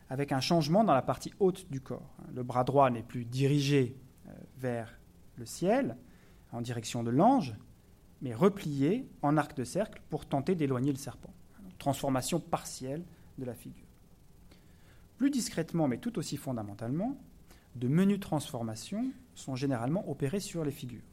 avec 0.09 0.31
un 0.31 0.39
changement 0.39 0.83
dans 0.83 0.93
la 0.93 1.01
partie 1.01 1.33
haute 1.39 1.69
du 1.71 1.81
corps. 1.81 2.15
Le 2.33 2.43
bras 2.43 2.63
droit 2.63 2.89
n'est 2.89 3.03
plus 3.03 3.25
dirigé 3.25 3.95
euh, 4.27 4.31
vers 4.57 4.99
le 5.37 5.45
ciel, 5.45 5.95
en 6.51 6.61
direction 6.61 7.03
de 7.03 7.11
l'ange, 7.11 7.55
mais 8.21 8.33
replié 8.33 9.07
en 9.21 9.37
arc 9.37 9.55
de 9.55 9.63
cercle 9.63 10.01
pour 10.09 10.25
tenter 10.25 10.55
d'éloigner 10.55 10.91
le 10.91 10.97
serpent. 10.97 11.33
Transformation 11.77 12.39
partielle 12.39 13.03
de 13.37 13.45
la 13.45 13.53
figure. 13.53 13.85
Plus 15.17 15.29
discrètement, 15.29 15.87
mais 15.87 15.97
tout 15.97 16.17
aussi 16.17 16.37
fondamentalement, 16.37 17.17
de 17.75 17.87
menus 17.87 18.19
transformations 18.19 19.11
sont 19.35 19.55
généralement 19.55 20.09
opérés 20.09 20.39
sur 20.39 20.65
les 20.65 20.71
figures. 20.71 21.03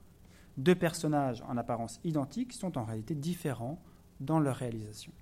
Deux 0.56 0.74
personnages 0.74 1.42
en 1.48 1.56
apparence 1.56 2.00
identiques 2.02 2.54
sont 2.54 2.78
en 2.78 2.84
réalité 2.84 3.14
différents 3.14 3.78
dans 4.20 4.40
leur 4.40 4.56
réalisation, 4.56 5.12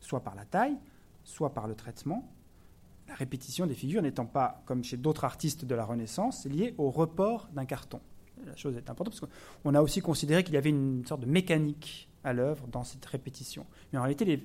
soit 0.00 0.24
par 0.24 0.34
la 0.34 0.44
taille, 0.44 0.76
soit 1.24 1.54
par 1.54 1.68
le 1.68 1.76
traitement, 1.76 2.28
la 3.12 3.16
répétition 3.18 3.66
des 3.66 3.74
figures 3.74 4.00
n'étant 4.00 4.24
pas, 4.24 4.62
comme 4.64 4.82
chez 4.82 4.96
d'autres 4.96 5.24
artistes 5.24 5.66
de 5.66 5.74
la 5.74 5.84
Renaissance, 5.84 6.46
liée 6.46 6.74
au 6.78 6.90
report 6.90 7.48
d'un 7.52 7.66
carton. 7.66 8.00
La 8.46 8.56
chose 8.56 8.74
est 8.74 8.88
importante 8.88 9.20
parce 9.20 9.32
qu'on 9.62 9.74
a 9.74 9.82
aussi 9.82 10.00
considéré 10.00 10.42
qu'il 10.42 10.54
y 10.54 10.56
avait 10.56 10.70
une 10.70 11.04
sorte 11.06 11.20
de 11.20 11.26
mécanique 11.26 12.08
à 12.24 12.32
l'œuvre 12.32 12.66
dans 12.68 12.84
cette 12.84 13.04
répétition. 13.04 13.66
Mais 13.92 13.98
en 13.98 14.02
réalité, 14.02 14.24
les, 14.24 14.42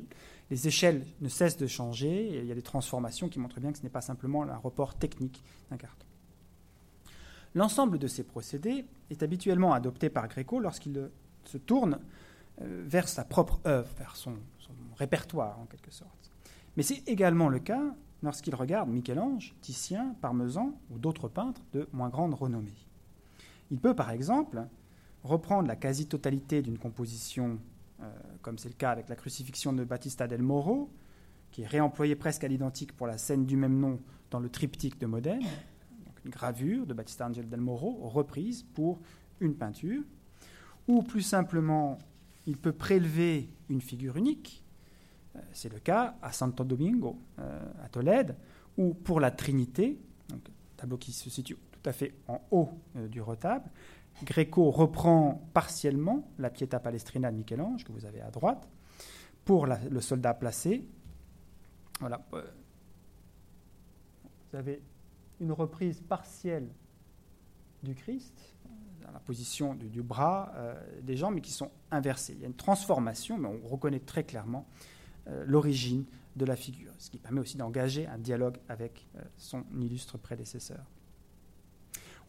les 0.50 0.68
échelles 0.68 1.06
ne 1.22 1.30
cessent 1.30 1.56
de 1.56 1.66
changer 1.66 2.28
et 2.28 2.40
il 2.40 2.46
y 2.46 2.52
a 2.52 2.56
des 2.56 2.62
transformations 2.62 3.30
qui 3.30 3.40
montrent 3.40 3.62
bien 3.62 3.72
que 3.72 3.78
ce 3.78 3.84
n'est 3.84 3.90
pas 3.90 4.02
simplement 4.02 4.44
un 4.44 4.58
report 4.58 4.96
technique 4.96 5.42
d'un 5.72 5.78
carton. 5.78 6.06
L'ensemble 7.56 7.98
de 7.98 8.08
ces 8.08 8.24
procédés 8.24 8.86
est 9.10 9.24
habituellement 9.24 9.74
adopté 9.74 10.10
par 10.10 10.28
Gréco 10.28 10.60
lorsqu'il 10.60 11.10
se 11.46 11.58
tourne 11.58 12.00
euh, 12.62 12.84
vers 12.86 13.08
sa 13.08 13.24
propre 13.24 13.62
œuvre, 13.66 13.90
vers 13.98 14.16
son, 14.18 14.36
répertoire 14.98 15.58
en 15.60 15.66
quelque 15.66 15.92
sorte. 15.92 16.32
Mais 16.76 16.84
c'est 16.84 17.08
également 17.08 17.50
le 17.50 17.60
cas 17.60 17.96
lorsqu'il 18.24 18.56
regarde 18.56 18.90
Michel-Ange, 18.90 19.56
Titien, 19.62 20.16
Parmesan 20.22 20.74
ou 20.92 20.98
d'autres 20.98 21.28
peintres 21.28 21.62
de 21.74 21.88
moins 21.94 22.10
grande 22.10 22.34
renommée. 22.34 22.88
Il 23.72 23.80
peut 23.80 23.96
par 23.96 24.12
exemple 24.12 24.66
reprendre 25.24 25.68
la 25.68 25.76
quasi-totalité 25.76 26.62
d'une 26.62 26.78
composition, 26.78 27.60
euh, 28.02 28.10
comme 28.42 28.58
c'est 28.58 28.70
le 28.70 28.76
cas 28.76 28.92
avec 28.92 29.10
la 29.10 29.16
crucifixion 29.16 29.74
de 29.74 29.84
Battista 29.84 30.28
del 30.28 30.42
Moro, 30.42 30.90
qui 31.52 31.64
est 31.64 31.68
réemployée 31.68 32.16
presque 32.16 32.44
à 32.44 32.48
l'identique 32.48 32.96
pour 32.96 33.08
la 33.08 33.18
scène 33.18 33.46
du 33.46 33.58
même 33.58 33.80
nom 33.80 34.00
dans 34.32 34.40
le 34.40 34.50
triptyque 34.50 35.00
de 35.00 35.06
Modène, 35.06 35.44
une 36.26 36.32
gravure 36.32 36.86
de 36.86 36.94
Battista 36.94 37.28
Angel 37.28 37.48
del 37.48 37.62
Moro 37.62 38.08
reprise 38.10 38.64
pour 38.74 39.00
une 39.40 39.56
peinture, 39.56 40.04
ou 40.88 41.02
plus 41.02 41.22
simplement, 41.22 41.98
il 42.46 42.58
peut 42.58 42.74
prélever 42.74 43.50
une 43.70 43.82
figure 43.82 44.18
unique. 44.18 44.64
Euh, 45.38 45.42
c'est 45.54 45.72
le 45.72 45.80
cas 45.80 46.16
à 46.22 46.32
Santo 46.32 46.64
Domingo, 46.64 47.20
euh, 47.40 47.60
à 47.84 47.90
Tolède, 47.90 48.36
ou 48.78 48.94
pour 48.94 49.20
la 49.20 49.32
Trinité, 49.32 50.00
tableau 50.76 50.98
qui 50.98 51.12
se 51.12 51.30
situe 51.30 51.58
tout 51.72 51.90
à 51.90 51.94
fait 51.94 52.14
en 52.28 52.42
haut 52.52 52.70
euh, 52.96 53.08
du 53.08 53.22
retable. 53.22 53.70
Gréco 54.24 54.72
reprend 54.72 55.48
partiellement 55.54 56.28
la 56.40 56.50
Pietà 56.50 56.80
Palestrina 56.80 57.32
de 57.32 57.38
Michel-Ange, 57.38 57.84
que 57.84 57.92
vous 57.92 58.06
avez 58.06 58.22
à 58.22 58.32
droite, 58.32 58.68
pour 59.46 59.68
le 59.68 60.02
soldat 60.02 60.34
placé. 60.34 60.88
Voilà. 62.00 62.26
Vous 64.52 64.58
avez 64.58 64.82
une 65.40 65.52
reprise 65.52 66.02
partielle 66.02 66.68
du 67.84 67.94
Christ, 67.94 68.56
dans 69.06 69.12
la 69.12 69.20
position 69.20 69.76
du, 69.76 70.02
bras 70.02 70.52
des 71.04 71.16
jambes, 71.16 71.36
mais 71.36 71.42
qui 71.42 71.52
sont 71.52 71.70
inversées. 71.92 72.34
Il 72.34 72.42
y 72.42 72.44
a 72.44 72.48
une 72.48 72.56
transformation, 72.56 73.38
mais 73.38 73.48
on 73.48 73.68
reconnaît 73.68 74.00
très 74.00 74.24
clairement 74.24 74.68
l'origine 75.46 76.06
de 76.36 76.46
la 76.46 76.56
figure, 76.56 76.92
ce 76.98 77.10
qui 77.10 77.18
permet 77.18 77.42
aussi 77.42 77.58
d'engager 77.58 78.08
un 78.08 78.18
dialogue 78.18 78.58
avec 78.70 79.08
euh, 79.16 79.22
son 79.38 79.64
illustre 79.80 80.18
prédécesseur. 80.18 80.86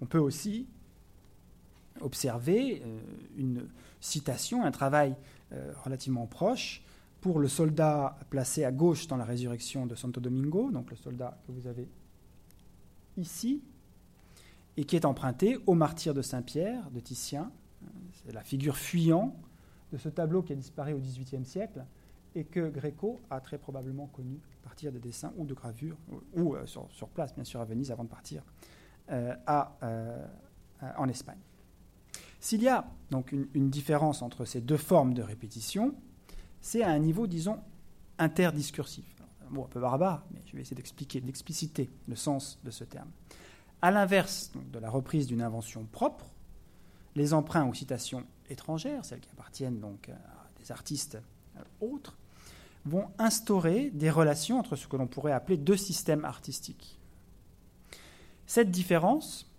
On 0.01 0.07
peut 0.07 0.19
aussi 0.19 0.67
observer 2.01 2.81
une 3.37 3.67
citation, 4.01 4.65
un 4.65 4.71
travail 4.71 5.17
relativement 5.83 6.27
proche 6.27 6.85
pour 7.21 7.41
le 7.41 7.49
soldat 7.49 8.17
placé 8.31 8.65
à 8.65 8.73
gauche 8.73 9.09
dans 9.09 9.17
la 9.17 9.25
résurrection 9.25 9.87
de 9.87 9.95
Santo 9.95 10.21
Domingo, 10.21 10.71
donc 10.71 10.91
le 10.91 10.97
soldat 10.97 11.37
que 11.47 11.53
vous 11.53 11.67
avez 11.67 11.89
ici, 13.17 13.63
et 14.77 14.85
qui 14.85 14.95
est 14.95 15.05
emprunté 15.05 15.59
au 15.67 15.75
martyr 15.75 16.15
de 16.15 16.23
Saint-Pierre 16.23 16.89
de 16.91 17.01
Titien. 17.01 17.51
C'est 18.13 18.33
la 18.33 18.43
figure 18.43 18.77
fuyant 18.77 19.35
de 19.93 19.99
ce 19.99 20.09
tableau 20.09 20.43
qui 20.43 20.53
a 20.53 20.57
disparu 20.57 20.93
au 20.93 20.99
XVIIIe 20.99 21.45
siècle 21.45 21.85
et 22.35 22.45
que 22.45 22.69
Gréco 22.69 23.21
a 23.31 23.41
très 23.41 23.59
probablement 23.59 24.07
connu 24.07 24.41
à 24.61 24.65
partir 24.65 24.93
de 24.93 24.99
dessins 24.99 25.33
ou 25.37 25.47
de 25.47 25.55
gravures, 25.55 25.97
ou, 26.35 26.55
euh, 26.55 26.67
sur, 26.67 27.09
place, 27.09 27.35
bien 27.35 27.45
sûr, 27.45 27.61
à 27.61 27.65
Venise, 27.65 27.91
avant 27.91 28.05
de 28.05 28.09
partir 28.09 28.43
euh, 29.11 29.35
euh, 29.83 30.27
en 30.97 31.09
Espagne. 31.09 31.39
S'il 32.41 32.63
y 32.63 32.69
a 32.69 32.87
donc 33.11 33.33
une, 33.33 33.71
différence 33.71 34.23
entre 34.23 34.45
ces 34.45 34.61
deux 34.61 34.77
formes 34.77 35.15
de 35.15 35.23
répétition, 35.23 35.95
c'est 36.61 36.83
à 36.83 36.91
un 36.91 36.99
niveau, 36.99 37.27
disons, 37.27 37.59
interdiscursif 38.19 39.05
un 39.51 39.61
un 39.61 39.65
peu 39.65 39.81
barbare, 39.81 40.25
mais 40.31 40.41
je 40.45 40.55
vais 40.55 40.61
essayer 40.61 40.77
d'expliquer, 40.77 41.21
d'expliciter 41.21 41.91
le 42.07 42.17
sens 42.17 42.59
de 42.65 42.71
ce 42.71 42.85
terme. 42.85 43.11
À 43.81 43.91
l'inverse 43.91 44.53
de 44.73 44.79
la 44.79 44.91
reprise 44.91 45.27
d'une 45.27 45.41
invention 45.41 45.87
propre, 45.87 46.27
les 47.15 47.33
emprunts 47.33 47.67
ou 47.67 47.75
citations 47.75 48.25
étrangères, 48.51 49.05
celles 49.05 49.21
qui 49.21 49.31
appartiennent 49.31 49.81
donc 49.81 50.11
à 50.11 50.51
des 50.61 50.71
artistes 50.71 51.19
autres, 51.81 52.17
vont 52.85 53.09
instaurer 53.19 53.91
des 53.91 54.11
relations 54.11 54.59
entre 54.59 54.77
ce 54.77 54.87
que 54.87 54.97
l'on 54.97 55.07
pourrait 55.07 55.33
appeler 55.33 55.57
deux 55.57 55.77
systèmes 55.77 56.25
artistiques. 56.25 56.99
Cette 58.47 58.71
différence 58.71 59.51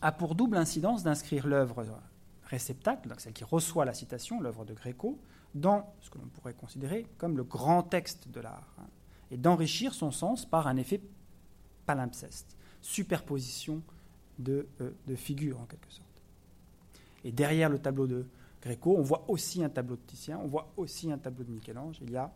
a 0.00 0.12
pour 0.12 0.34
double 0.34 0.56
incidence 0.56 1.02
d'inscrire 1.02 1.46
l'œuvre 1.46 1.84
réceptacle, 2.44 3.08
donc 3.08 3.20
celle 3.20 3.32
qui 3.32 3.44
reçoit 3.44 3.84
la 3.84 3.92
citation, 3.92 4.40
l'œuvre 4.40 4.64
de 4.64 4.72
Gréco, 4.72 5.18
dans 5.54 5.92
ce 6.00 6.10
que 6.10 6.18
l'on 6.18 6.26
pourrait 6.26 6.54
considérer 6.54 7.06
comme 7.18 7.36
le 7.36 7.44
grand 7.44 7.82
texte 7.82 8.28
de 8.28 8.40
l'art 8.40 8.76
et 9.30 9.36
d'enrichir 9.36 9.94
son 9.94 10.10
sens 10.10 10.46
par 10.46 10.66
un 10.66 10.76
effet 10.76 11.00
palimpseste, 11.86 12.56
superposition 12.80 13.82
de, 14.38 14.66
euh, 14.80 14.90
de, 15.06 15.14
figures 15.14 15.60
en 15.60 15.64
quelque 15.64 15.90
sorte. 15.90 16.06
Et 17.24 17.32
derrière 17.32 17.68
le 17.68 17.78
tableau 17.78 18.06
de 18.06 18.26
Gréco, 18.62 18.96
on 18.98 19.02
voit 19.02 19.24
aussi 19.28 19.62
un 19.62 19.68
tableau 19.68 19.96
de 19.96 20.02
Titien, 20.06 20.40
on 20.42 20.48
voit 20.48 20.72
aussi 20.76 21.10
un 21.12 21.18
tableau 21.18 21.44
de 21.44 21.50
Michel-Ange. 21.50 21.98
Il 22.02 22.10
y 22.10 22.16
a 22.16 22.32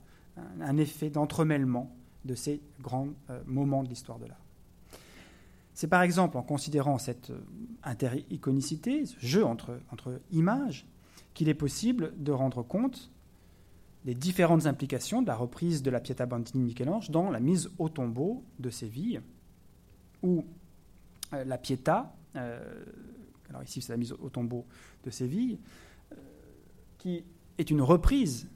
un, 0.60 0.76
effet 0.76 1.10
d'entremêlement 1.10 1.94
de 2.24 2.34
ces 2.34 2.60
grands 2.80 3.08
euh, 3.30 3.42
moments 3.46 3.82
de 3.82 3.88
l'histoire 3.88 4.18
de 4.18 4.26
l'art. 4.26 4.40
C'est 5.74 5.88
par 5.88 6.02
exemple 6.02 6.36
en 6.36 6.42
considérant 6.42 6.98
cette 6.98 7.30
euh, 7.30 7.40
inter-iconicité, 7.82 9.06
ce 9.06 9.18
jeu 9.18 9.44
entre, 9.44 9.80
images, 10.30 10.86
qu'il 11.34 11.48
est 11.48 11.54
possible 11.54 12.12
de 12.16 12.30
rendre 12.30 12.62
compte 12.62 13.10
des 14.04 14.14
différentes 14.14 14.66
implications 14.66 15.22
de 15.22 15.26
la 15.26 15.36
reprise 15.36 15.82
de 15.82 15.90
la 15.90 16.00
Pietà 16.00 16.26
Bandini 16.26 16.60
de 16.60 16.66
Michel-Ange 16.66 17.10
dans 17.10 17.30
la 17.30 17.40
mise 17.40 17.70
au 17.78 17.88
tombeau 17.88 18.44
de 18.58 18.70
Séville, 18.70 19.20
où 20.22 20.44
euh, 21.32 21.44
la 21.44 21.58
Pietà, 21.58 22.14
alors 22.34 23.62
ici 23.62 23.82
c'est 23.82 23.92
la 23.92 23.98
mise 23.98 24.12
au 24.12 24.30
tombeau 24.30 24.64
de 25.04 25.10
Séville, 25.10 25.58
qui 27.02 27.24
est 27.58 27.70
une 27.70 27.82
reprise 27.82 28.48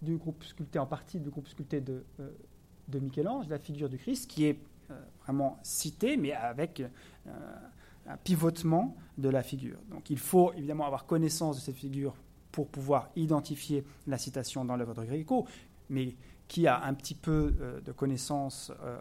du 0.00 0.16
groupe 0.16 0.44
sculpté, 0.44 0.78
en 0.78 0.86
partie 0.86 1.18
du 1.18 1.30
groupe 1.30 1.48
sculpté 1.48 1.80
de, 1.80 2.04
de 2.88 2.98
Michel-Ange, 2.98 3.48
la 3.48 3.58
figure 3.58 3.88
du 3.88 3.98
Christ, 3.98 4.30
qui 4.30 4.44
est 4.44 4.58
vraiment 5.24 5.58
citée, 5.62 6.16
mais 6.16 6.32
avec 6.32 6.82
un 8.06 8.16
pivotement 8.18 8.96
de 9.18 9.28
la 9.28 9.42
figure. 9.42 9.78
Donc 9.90 10.10
il 10.10 10.18
faut 10.18 10.52
évidemment 10.52 10.86
avoir 10.86 11.06
connaissance 11.06 11.56
de 11.56 11.62
cette 11.62 11.76
figure 11.76 12.14
pour 12.52 12.68
pouvoir 12.68 13.10
identifier 13.16 13.84
la 14.06 14.18
citation 14.18 14.64
dans 14.64 14.76
l'œuvre 14.76 14.94
de 14.94 15.04
Gréco, 15.04 15.46
mais 15.88 16.14
qui 16.48 16.66
a 16.66 16.84
un 16.84 16.94
petit 16.94 17.14
peu 17.14 17.54
euh, 17.60 17.80
de 17.80 17.92
connaissances 17.92 18.70
euh, 18.82 18.96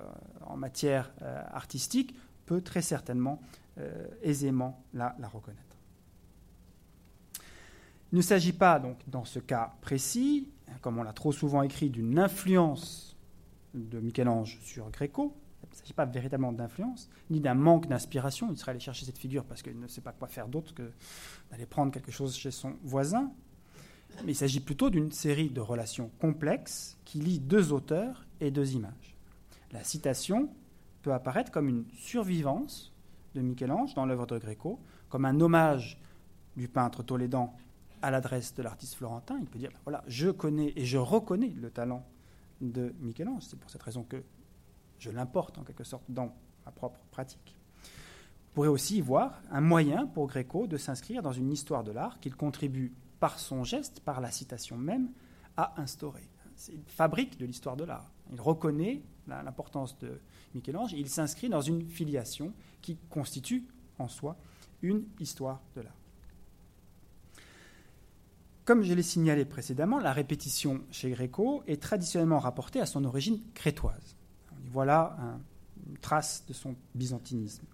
en 0.45 0.57
matière 0.57 1.13
euh, 1.21 1.43
artistique 1.51 2.15
peut 2.45 2.61
très 2.61 2.81
certainement 2.81 3.39
aisément 4.21 4.83
la, 4.93 5.15
reconnaître. 5.33 5.72
Il 8.13 8.17
ne 8.17 8.21
s'agit 8.21 8.53
pas 8.53 8.77
donc 8.77 8.99
dans 9.07 9.25
ce 9.25 9.39
cas 9.39 9.73
précis, 9.81 10.47
comme 10.81 10.99
on 10.99 11.03
l'a 11.03 11.13
trop 11.13 11.31
souvent 11.31 11.63
écrit, 11.63 11.89
d'une 11.89 12.19
influence 12.19 13.17
de 13.73 13.99
Michel-Ange 13.99 14.59
sur 14.61 14.91
Gréco, 14.91 15.35
il 15.63 15.69
ne 15.71 15.75
s'agit 15.75 15.93
pas 15.93 16.05
véritablement 16.05 16.53
d'influence, 16.53 17.09
ni 17.31 17.39
d'un 17.39 17.55
manque 17.55 17.87
d'inspiration. 17.87 18.51
Il 18.51 18.57
serait 18.59 18.69
allé 18.69 18.79
chercher 18.79 19.07
cette 19.07 19.17
figure 19.17 19.45
parce 19.45 19.63
qu'il 19.63 19.79
ne 19.79 19.87
sait 19.87 20.01
pas 20.01 20.11
quoi 20.11 20.27
faire 20.27 20.47
d'autre 20.47 20.75
que 20.75 20.91
d'aller 21.49 21.65
prendre 21.65 21.91
quelque 21.91 22.11
chose 22.11 22.35
chez 22.35 22.51
son 22.51 22.75
voisin. 22.83 23.31
Mais 24.23 24.33
il 24.33 24.35
s'agit 24.35 24.59
plutôt 24.59 24.91
d'une 24.91 25.11
série 25.11 25.49
de 25.49 25.61
relations 25.61 26.11
complexes 26.19 26.99
qui 27.05 27.17
lient 27.17 27.39
deux 27.39 27.73
auteurs 27.73 28.27
et 28.39 28.51
deux 28.51 28.73
images. 28.73 29.17
La 29.71 29.83
citation 29.83 30.49
peut 31.01 31.13
apparaître 31.13 31.49
comme 31.49 31.67
une 31.67 31.85
survivance 31.95 32.93
de 33.33 33.41
Michel-Ange 33.41 33.95
dans 33.95 34.05
l'œuvre 34.05 34.27
de 34.27 34.37
Gréco, 34.37 34.79
comme 35.09 35.25
un 35.25 35.41
hommage 35.41 35.99
du 36.55 36.67
peintre 36.67 37.01
tolédan 37.01 37.55
à 38.03 38.11
l'adresse 38.11 38.53
de 38.53 38.61
l'artiste 38.61 38.95
florentin. 38.95 39.39
Il 39.39 39.47
peut 39.47 39.57
dire 39.57 39.71
voilà, 39.85 40.03
je 40.07 40.29
connais 40.29 40.73
et 40.75 40.85
je 40.85 40.97
reconnais 40.97 41.53
le 41.55 41.71
talent 41.71 42.05
de 42.61 42.93
Michel-Ange. 42.99 43.43
C'est 43.43 43.57
pour 43.57 43.71
cette 43.71 43.81
raison 43.81 44.03
que 44.03 44.21
je 44.99 45.09
l'importe 45.09 45.57
en 45.57 45.63
quelque 45.63 45.85
sorte 45.85 46.03
dans 46.09 46.35
ma 46.65 46.71
propre 46.71 46.99
pratique. 47.11 47.55
Vous 47.83 48.55
pourrez 48.55 48.67
aussi 48.67 48.97
y 48.97 49.01
voir 49.01 49.41
un 49.49 49.61
moyen 49.61 50.05
pour 50.05 50.27
Gréco 50.27 50.67
de 50.67 50.77
s'inscrire 50.77 51.23
dans 51.23 51.31
une 51.31 51.51
histoire 51.51 51.83
de 51.83 51.91
l'art 51.91 52.19
qu'il 52.19 52.35
contribue 52.35 52.93
par 53.19 53.39
son 53.39 53.63
geste, 53.63 54.01
par 54.01 54.19
la 54.21 54.31
citation 54.31 54.77
même, 54.77 55.09
à 55.55 55.81
instaurer. 55.81 56.29
Une 56.71 56.83
fabrique 56.85 57.39
de 57.39 57.45
l'histoire 57.45 57.77
de 57.77 57.85
l'art. 57.85 58.11
Il 58.31 58.41
reconnaît 58.41 59.01
l'importance 59.27 59.97
de 59.99 60.19
Michel-Ange 60.53 60.93
et 60.93 60.99
il 60.99 61.09
s'inscrit 61.09 61.47
dans 61.47 61.61
une 61.61 61.87
filiation 61.87 62.53
qui 62.81 62.97
constitue 63.09 63.65
en 63.97 64.09
soi 64.09 64.35
une 64.81 65.05
histoire 65.19 65.61
de 65.75 65.81
l'art. 65.81 66.02
Comme 68.65 68.83
je 68.83 68.93
l'ai 68.93 69.03
signalé 69.03 69.43
précédemment, 69.43 69.99
la 69.99 70.13
répétition 70.13 70.83
chez 70.89 71.09
Gréco 71.09 71.63
est 71.67 71.81
traditionnellement 71.81 72.39
rapportée 72.39 72.79
à 72.79 72.85
son 72.85 73.03
origine 73.03 73.41
crétoise. 73.53 74.15
voilà 74.71 75.17
une 75.89 75.97
trace 75.97 76.45
de 76.47 76.53
son 76.53 76.75
byzantinisme. 76.95 77.65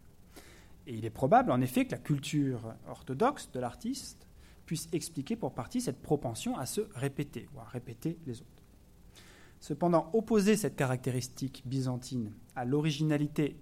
Et 0.87 0.95
il 0.95 1.05
est 1.05 1.11
probable, 1.11 1.51
en 1.51 1.61
effet, 1.61 1.85
que 1.85 1.91
la 1.91 1.99
culture 1.99 2.73
orthodoxe 2.87 3.51
de 3.51 3.59
l'artiste 3.59 4.27
puisse 4.65 4.87
expliquer 4.91 5.35
pour 5.35 5.53
partie 5.53 5.79
cette 5.79 6.01
propension 6.01 6.57
à 6.57 6.65
se 6.65 6.81
répéter, 6.95 7.47
ou 7.55 7.59
à 7.59 7.65
répéter 7.65 8.17
les 8.25 8.41
autres. 8.41 8.63
Cependant, 9.59 10.09
opposer 10.13 10.55
cette 10.55 10.75
caractéristique 10.75 11.61
byzantine 11.65 12.33
à 12.55 12.65
l'originalité 12.65 13.59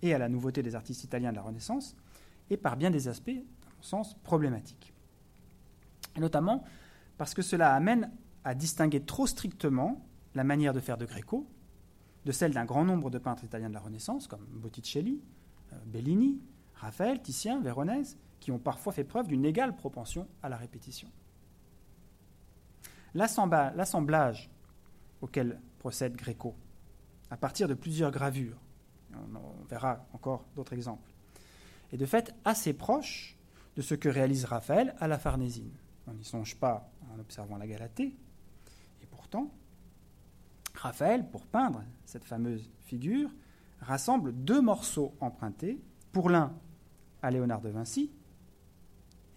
et 0.00 0.14
à 0.14 0.18
la 0.18 0.30
nouveauté 0.30 0.62
des 0.62 0.74
artistes 0.74 1.04
italiens 1.04 1.30
de 1.30 1.36
la 1.36 1.42
Renaissance 1.42 1.94
est 2.48 2.56
par 2.56 2.78
bien 2.78 2.90
des 2.90 3.08
aspects, 3.08 3.28
à 3.28 3.70
mon 3.76 3.82
sens, 3.82 4.14
problématique. 4.22 4.94
Notamment 6.18 6.64
parce 7.18 7.34
que 7.34 7.42
cela 7.42 7.74
amène 7.74 8.10
à 8.44 8.54
distinguer 8.54 9.02
trop 9.02 9.26
strictement 9.26 10.04
la 10.34 10.44
manière 10.44 10.72
de 10.72 10.80
faire 10.80 10.96
de 10.96 11.04
Gréco 11.04 11.46
de 12.24 12.32
celle 12.32 12.52
d'un 12.52 12.64
grand 12.64 12.84
nombre 12.84 13.10
de 13.10 13.18
peintres 13.18 13.44
italiens 13.44 13.68
de 13.68 13.74
la 13.74 13.80
Renaissance, 13.80 14.26
comme 14.26 14.44
Botticelli, 14.44 15.22
euh, 15.72 15.76
Bellini, 15.86 16.40
Raphaël, 16.74 17.20
Titien, 17.20 17.60
Véronèse, 17.60 18.18
qui 18.40 18.52
ont 18.52 18.58
parfois 18.58 18.92
fait 18.92 19.04
preuve 19.04 19.26
d'une 19.26 19.44
égale 19.44 19.76
propension 19.76 20.26
à 20.42 20.48
la 20.48 20.56
répétition. 20.56 21.08
L'assemblage 23.14 24.50
auquel 25.20 25.60
procède 25.78 26.14
Gréco, 26.14 26.54
à 27.30 27.36
partir 27.36 27.68
de 27.68 27.74
plusieurs 27.74 28.10
gravures, 28.10 28.56
on, 29.12 29.64
verra 29.68 30.06
encore 30.12 30.44
d'autres 30.54 30.72
exemples, 30.72 31.10
est 31.92 31.96
de 31.96 32.06
fait 32.06 32.34
assez 32.44 32.72
proche 32.72 33.36
de 33.76 33.82
ce 33.82 33.94
que 33.94 34.08
réalise 34.08 34.44
Raphaël 34.44 34.94
à 35.00 35.08
la 35.08 35.18
Farnésine. 35.18 35.72
On 36.06 36.14
n'y 36.14 36.24
songe 36.24 36.56
pas 36.56 36.90
en 37.14 37.18
observant 37.18 37.56
la 37.56 37.66
Galatée, 37.66 38.16
et 39.02 39.06
pourtant, 39.06 39.50
Raphaël, 40.74 41.28
pour 41.30 41.46
peindre 41.46 41.82
cette 42.04 42.24
fameuse 42.24 42.70
figure, 42.80 43.30
rassemble 43.80 44.32
deux 44.32 44.60
morceaux 44.60 45.14
empruntés, 45.20 45.80
pour 46.12 46.30
l'un 46.30 46.52
à 47.22 47.30
Léonard 47.30 47.60
de 47.60 47.68
Vinci 47.68 48.10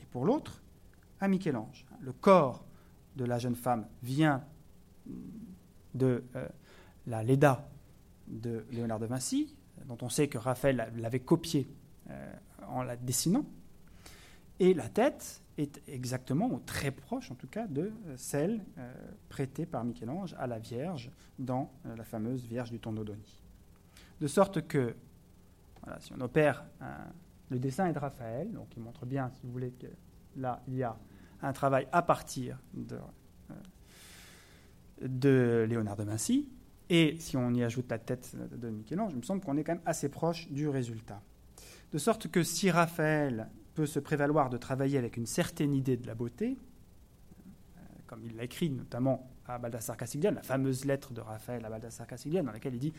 et 0.02 0.06
pour 0.06 0.26
l'autre 0.26 0.62
à 1.20 1.28
Michel-Ange. 1.28 1.86
Le 2.00 2.14
corps 2.14 2.66
de 3.16 3.26
la 3.26 3.38
jeune 3.38 3.56
femme 3.56 3.88
vient 4.02 4.44
de 5.94 6.24
euh, 6.36 6.48
la 7.08 7.24
Leda 7.24 7.70
de 8.28 8.66
Léonard 8.72 9.00
de 9.00 9.06
Vinci, 9.06 9.56
dont 9.86 9.98
on 10.02 10.10
sait 10.10 10.28
que 10.28 10.38
Raphaël 10.38 10.92
l'avait 10.96 11.20
copié 11.20 11.68
euh, 12.10 12.34
en 12.68 12.84
la 12.84 12.96
dessinant, 12.96 13.46
et 14.64 14.74
la 14.74 14.88
tête 14.88 15.44
est 15.58 15.82
exactement, 15.90 16.48
ou 16.48 16.60
très 16.66 16.92
proche 16.92 17.30
en 17.32 17.36
tout 17.36 17.48
cas, 17.48 17.68
de 17.68 17.92
euh, 18.08 18.14
celle 18.16 18.62
prêtée 19.28 19.66
par 19.66 19.84
Michel-Ange 19.84 20.34
à 20.40 20.48
la 20.48 20.58
Vierge 20.58 21.12
dans 21.38 21.70
la 21.84 22.06
fameuse 22.06 22.46
Vierge 22.46 22.72
du 22.72 22.80
Tondodoni. 22.80 23.42
De 24.22 24.28
sorte 24.28 24.66
que, 24.66 24.96
si 26.00 26.14
on 26.14 26.22
opère 26.22 26.64
le 27.50 27.60
dessin 27.60 27.88
est 27.88 27.94
de 27.94 28.00
Raphaël, 28.00 28.54
donc 28.54 28.68
il 28.78 28.82
montre 28.82 29.06
bien, 29.06 29.30
si 29.32 29.42
vous 29.44 29.52
voulez, 29.52 29.72
que 29.72 29.88
là, 30.38 30.64
il 30.70 30.76
y 30.76 30.84
a 30.84 30.98
un 31.42 31.52
travail 31.52 31.88
à 31.92 32.02
partir 32.02 32.58
de, 32.74 33.00
de 35.02 35.66
Léonard 35.68 35.98
de 35.98 36.04
Vinci. 36.04 36.48
Et 36.90 37.18
si 37.20 37.36
on 37.36 37.54
y 37.54 37.64
ajoute 37.64 37.90
la 37.90 38.00
tête 38.00 38.34
de 38.36 38.70
Michel-Ange, 38.70 39.12
il 39.12 39.18
me 39.18 39.24
semble 39.24 39.42
qu'on 39.42 39.58
est 39.58 39.64
quand 39.66 39.74
même 39.74 39.82
assez 39.86 40.08
proche 40.08 40.50
du 40.52 40.70
résultat. 40.70 41.22
De 41.92 41.98
sorte 41.98 42.30
que 42.30 42.44
si 42.44 42.72
Raphaël 42.72 43.50
peut 43.74 43.86
se 43.86 44.00
prévaloir 44.00 44.50
de 44.50 44.58
travailler 44.58 44.98
avec 44.98 45.18
une 45.18 45.26
certaine 45.26 45.74
idée 45.74 45.98
de 45.98 46.06
la 46.08 46.16
beauté, 46.16 46.58
euh, 47.78 47.80
comme 48.08 48.24
il 48.26 48.36
l'a 48.36 48.44
écrit 48.44 48.70
notamment 48.70 49.30
à 49.48 49.58
Baldassar 49.58 49.98
Castiglione, 49.98 50.36
la 50.36 50.44
fameuse 50.44 50.86
lettre 50.86 51.14
de 51.14 51.22
Raphaël 51.22 51.66
à 51.66 51.70
Baldassar 51.70 52.08
Castiglione, 52.08 52.46
dans 52.46 52.52
laquelle 52.52 52.76
il 52.76 52.80
dit 52.80 52.94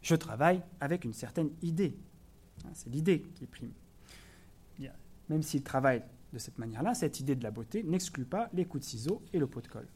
Je 0.00 0.14
travaille 0.14 0.62
avec 0.80 1.04
une 1.04 1.12
certaine 1.12 1.50
idée. 1.62 1.96
Hein, 2.64 2.70
c'est 2.74 2.90
l'idée 2.90 3.22
qui 3.34 3.46
prime. 3.46 3.72
Même 5.28 5.42
s'il 5.42 5.62
travaille 5.62 6.02
de 6.32 6.38
cette 6.38 6.58
manière-là, 6.58 6.94
cette 6.94 7.20
idée 7.20 7.34
de 7.34 7.42
la 7.42 7.50
beauté 7.50 7.82
n'exclut 7.82 8.24
pas 8.24 8.48
les 8.52 8.64
coups 8.64 8.84
de 8.84 8.88
ciseaux 8.90 9.22
et 9.32 9.38
le 9.38 9.46
pot 9.46 9.60
de 9.60 9.68
colle. 9.68 9.88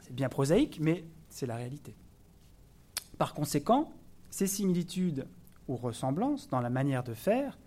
C'est 0.00 0.14
bien 0.14 0.28
prosaïque, 0.28 0.78
mais 0.80 1.04
c'est 1.28 1.46
la 1.46 1.56
réalité. 1.56 1.94
Par 3.18 3.34
conséquent, 3.34 3.92
ces 4.30 4.46
similitudes 4.46 5.26
ou 5.68 5.76
ressemblances 5.76 6.48
dans 6.48 6.60
la 6.60 6.70
manière 6.70 7.04
de 7.04 7.14
faire 7.14 7.58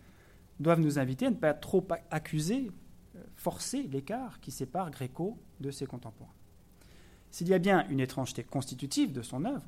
doivent 0.60 0.82
nous 0.82 0.99
inviter 0.99 1.28
à 1.28 1.30
ne 1.30 1.36
pas 1.36 1.53
trop 1.53 1.86
accuser, 2.12 2.72
euh, 3.16 3.24
forcer 3.36 3.84
l'écart 3.84 4.39
qui 4.39 4.51
sépare 4.51 4.91
Gréco 4.91 5.38
de 5.60 5.72
ses 5.72 5.86
contemporains. 5.86 6.34
S'il 7.32 7.47
y 7.47 7.53
a 7.53 7.60
bien 7.60 7.88
une 7.89 7.99
étrangeté 7.99 8.43
constitutive 8.43 9.12
de 9.12 9.22
son 9.22 9.45
œuvre, 9.45 9.66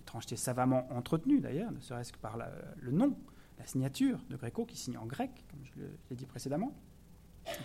étrangeté 0.00 0.36
savamment 0.36 0.86
entretenue 0.92 1.40
d'ailleurs, 1.40 1.72
ne 1.72 1.80
serait-ce 1.80 2.12
que 2.12 2.18
par 2.18 2.36
le 2.78 2.90
nom, 2.90 3.16
la 3.58 3.66
signature 3.66 4.18
de 4.28 4.36
Gréco 4.36 4.64
qui 4.64 4.76
signe 4.76 4.98
en 4.98 5.06
grec, 5.06 5.30
comme 5.50 5.60
je 5.64 5.82
l'ai 6.10 6.16
dit 6.16 6.26
précédemment, 6.26 6.72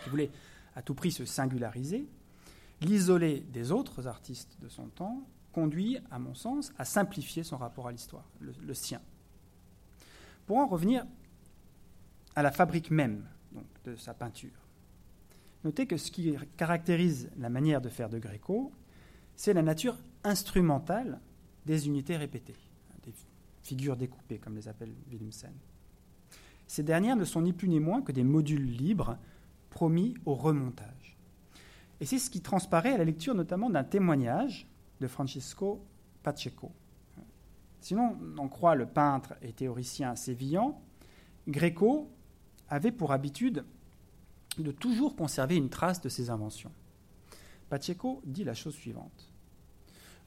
qui 0.03 0.09
voulait 0.09 0.31
à 0.75 0.81
tout 0.81 0.93
prix 0.93 1.11
se 1.11 1.25
singulariser, 1.25 2.07
l'isoler 2.81 3.41
des 3.51 3.71
autres 3.71 4.07
artistes 4.07 4.57
de 4.61 4.69
son 4.69 4.87
temps 4.87 5.23
conduit, 5.51 5.97
à 6.11 6.19
mon 6.19 6.33
sens, 6.33 6.71
à 6.77 6.85
simplifier 6.85 7.43
son 7.43 7.57
rapport 7.57 7.87
à 7.87 7.91
l'histoire, 7.91 8.25
le, 8.39 8.73
sien. 8.73 9.01
Pour 10.45 10.57
en 10.57 10.67
revenir 10.67 11.05
à 12.35 12.43
la 12.43 12.51
fabrique 12.51 12.91
même 12.91 13.25
de 13.83 13.95
sa 13.95 14.13
peinture, 14.13 14.67
notez 15.63 15.85
que 15.87 15.97
ce 15.97 16.11
qui 16.11 16.35
caractérise 16.57 17.29
la 17.37 17.49
manière 17.49 17.81
de 17.81 17.89
faire 17.89 18.09
de 18.09 18.19
Gréco, 18.19 18.71
c'est 19.35 19.53
la 19.53 19.61
nature 19.61 19.97
instrumentale 20.23 21.19
des 21.65 21.87
unités 21.87 22.17
répétées, 22.17 22.55
des 23.03 23.13
figures 23.63 23.97
découpées, 23.97 24.39
comme 24.39 24.55
les 24.55 24.67
appelle 24.67 24.93
Willemsen. 25.09 25.53
Ces 26.67 26.83
dernières 26.83 27.15
ne 27.15 27.25
sont 27.25 27.41
ni 27.41 27.53
plus 27.53 27.67
ni 27.67 27.79
moins 27.79 28.01
que 28.01 28.11
des 28.11 28.23
modules 28.23 28.65
libres 28.65 29.17
promis 29.69 30.15
au 30.25 30.35
remontage. 30.35 31.17
Et 31.99 32.05
c'est 32.05 32.19
ce 32.19 32.29
qui 32.29 32.41
transparaît 32.41 32.93
à 32.93 32.97
la 32.97 33.03
lecture 33.03 33.35
notamment 33.35 33.69
d'un 33.69 33.83
témoignage 33.83 34.67
de 34.99 35.07
Francisco 35.07 35.85
Pacheco. 36.23 36.71
Sinon, 37.79 38.17
on 38.37 38.47
croit 38.47 38.75
le 38.75 38.85
peintre 38.85 39.33
et 39.41 39.53
théoricien 39.53 40.15
sévillan, 40.15 40.79
Greco 41.47 42.09
avait 42.71 42.91
pour 42.91 43.11
habitude 43.11 43.65
de 44.57 44.71
toujours 44.71 45.15
conserver 45.15 45.55
une 45.55 45.69
trace 45.69 46.01
de 46.01 46.09
ses 46.09 46.29
inventions. 46.29 46.71
Pacheco 47.69 48.21
dit 48.25 48.43
la 48.43 48.53
chose 48.53 48.73
suivante. 48.73 49.31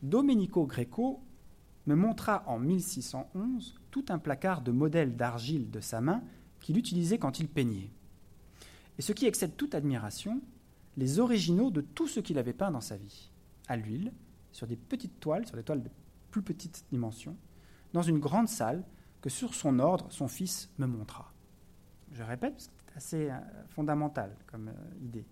Domenico 0.02 0.66
Greco 0.66 1.22
me 1.86 1.94
montra 1.94 2.44
en 2.46 2.58
1611 2.58 3.74
tout 3.90 4.04
un 4.08 4.18
placard 4.18 4.60
de 4.60 4.72
modèles 4.72 5.16
d'argile 5.16 5.70
de 5.70 5.80
sa 5.80 6.00
main 6.00 6.22
qu'il 6.60 6.78
utilisait 6.78 7.18
quand 7.18 7.40
il 7.40 7.48
peignait. 7.48 7.90
Et 8.98 9.02
ce 9.02 9.12
qui 9.12 9.26
excède 9.26 9.56
toute 9.56 9.74
admiration, 9.74 10.40
les 10.96 11.18
originaux 11.18 11.70
de 11.70 11.80
tout 11.80 12.08
ce 12.08 12.20
qu'il 12.20 12.38
avait 12.38 12.52
peint 12.52 12.70
dans 12.70 12.80
sa 12.80 12.96
vie, 12.96 13.30
à 13.68 13.76
l'huile, 13.76 14.12
sur 14.52 14.66
des 14.66 14.76
petites 14.76 15.18
toiles, 15.18 15.46
sur 15.46 15.56
des 15.56 15.64
toiles 15.64 15.82
de 15.82 15.90
plus 16.30 16.42
petite 16.42 16.84
dimension, 16.90 17.36
dans 17.92 18.02
une 18.02 18.20
grande 18.20 18.48
salle 18.48 18.84
que 19.20 19.30
sur 19.30 19.54
son 19.54 19.78
ordre 19.78 20.06
son 20.10 20.28
fils 20.28 20.70
me 20.78 20.86
montra. 20.86 21.33
Je 22.14 22.22
répète, 22.22 22.54
c'est 22.58 22.96
assez 22.96 23.30
euh, 23.30 23.38
fondamental 23.68 24.36
comme 24.46 24.68
euh, 24.68 25.04
idée. 25.04 25.26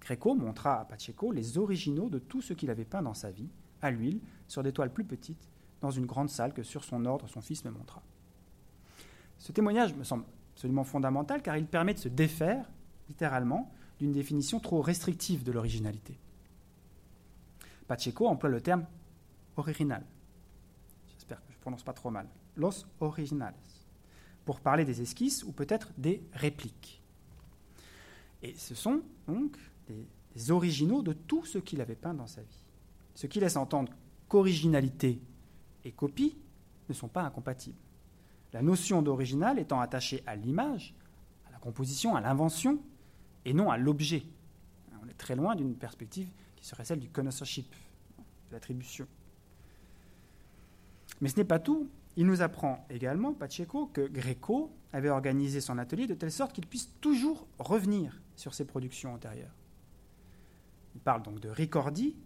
Greco 0.00 0.34
montra 0.34 0.80
à 0.80 0.84
Pacheco 0.84 1.30
les 1.30 1.58
originaux 1.58 2.10
de 2.10 2.18
tout 2.18 2.42
ce 2.42 2.54
qu'il 2.54 2.70
avait 2.70 2.84
peint 2.84 3.02
dans 3.02 3.14
sa 3.14 3.30
vie, 3.30 3.48
à 3.80 3.92
l'huile, 3.92 4.20
sur 4.48 4.64
des 4.64 4.72
toiles 4.72 4.92
plus 4.92 5.04
petites, 5.04 5.48
dans 5.80 5.92
une 5.92 6.06
grande 6.06 6.28
salle 6.28 6.52
que 6.52 6.64
sur 6.64 6.82
son 6.82 7.06
ordre 7.06 7.28
son 7.28 7.40
fils 7.40 7.64
me 7.64 7.70
montra. 7.70 8.02
Ce 9.38 9.52
témoignage 9.52 9.94
me 9.94 10.02
semble 10.02 10.24
absolument 10.54 10.82
fondamental 10.82 11.40
car 11.40 11.56
il 11.56 11.66
permet 11.66 11.94
de 11.94 12.00
se 12.00 12.08
défaire, 12.08 12.68
littéralement, 13.08 13.72
d'une 14.00 14.12
définition 14.12 14.58
trop 14.58 14.80
restrictive 14.82 15.44
de 15.44 15.52
l'originalité. 15.52 16.18
Pacheco 17.86 18.26
emploie 18.26 18.50
le 18.50 18.60
terme 18.60 18.86
original. 19.56 20.04
J'espère 21.10 21.40
que 21.44 21.52
je 21.52 21.56
ne 21.58 21.60
prononce 21.60 21.84
pas 21.84 21.92
trop 21.92 22.10
mal. 22.10 22.26
Los 22.56 22.86
originales. 23.00 23.54
Pour 24.44 24.60
parler 24.60 24.84
des 24.84 25.00
esquisses 25.00 25.44
ou 25.44 25.52
peut-être 25.52 25.92
des 25.96 26.22
répliques. 26.32 27.02
Et 28.42 28.54
ce 28.56 28.74
sont 28.74 29.02
donc 29.28 29.56
des, 29.88 30.50
originaux 30.50 31.02
de 31.02 31.12
tout 31.12 31.44
ce 31.44 31.58
qu'il 31.58 31.80
avait 31.80 31.94
peint 31.94 32.14
dans 32.14 32.26
sa 32.26 32.40
vie. 32.42 32.60
Ce 33.14 33.26
qui 33.26 33.38
laisse 33.38 33.56
entendre 33.56 33.92
qu'originalité 34.28 35.20
et 35.84 35.92
copie 35.92 36.36
ne 36.88 36.94
sont 36.94 37.08
pas 37.08 37.22
incompatibles. 37.22 37.78
La 38.52 38.62
notion 38.62 39.02
d'original 39.02 39.58
étant 39.58 39.80
attachée 39.80 40.22
à 40.26 40.34
l'image, 40.34 40.94
à 41.48 41.52
la 41.52 41.58
composition, 41.58 42.16
à 42.16 42.20
l'invention, 42.20 42.82
et 43.44 43.54
non 43.54 43.70
à 43.70 43.76
l'objet. 43.76 44.24
On 45.02 45.08
est 45.08 45.18
très 45.18 45.36
loin 45.36 45.54
d'une 45.54 45.74
perspective 45.74 46.28
qui 46.56 46.66
serait 46.66 46.84
celle 46.84 47.00
du 47.00 47.08
connoisseurship, 47.08 47.74
de 48.48 48.52
l'attribution. 48.54 49.06
Mais 51.20 51.28
ce 51.28 51.36
n'est 51.36 51.44
pas 51.44 51.58
tout. 51.58 51.88
Il 52.16 52.26
nous 52.26 52.42
apprend 52.42 52.86
également, 52.90 53.32
Pacheco, 53.32 53.86
que 53.86 54.06
Greco 54.06 54.76
avait 54.92 55.08
organisé 55.08 55.60
son 55.60 55.78
atelier 55.78 56.06
de 56.06 56.14
telle 56.14 56.32
sorte 56.32 56.52
qu'il 56.52 56.66
puisse 56.66 56.90
toujours 57.00 57.46
revenir 57.58 58.20
sur 58.36 58.54
ses 58.54 58.66
productions 58.66 59.14
antérieures. 59.14 59.54
Il 60.94 61.00
parle 61.00 61.22
donc 61.22 61.40
de 61.40 61.48
Ricordi, 61.48 62.16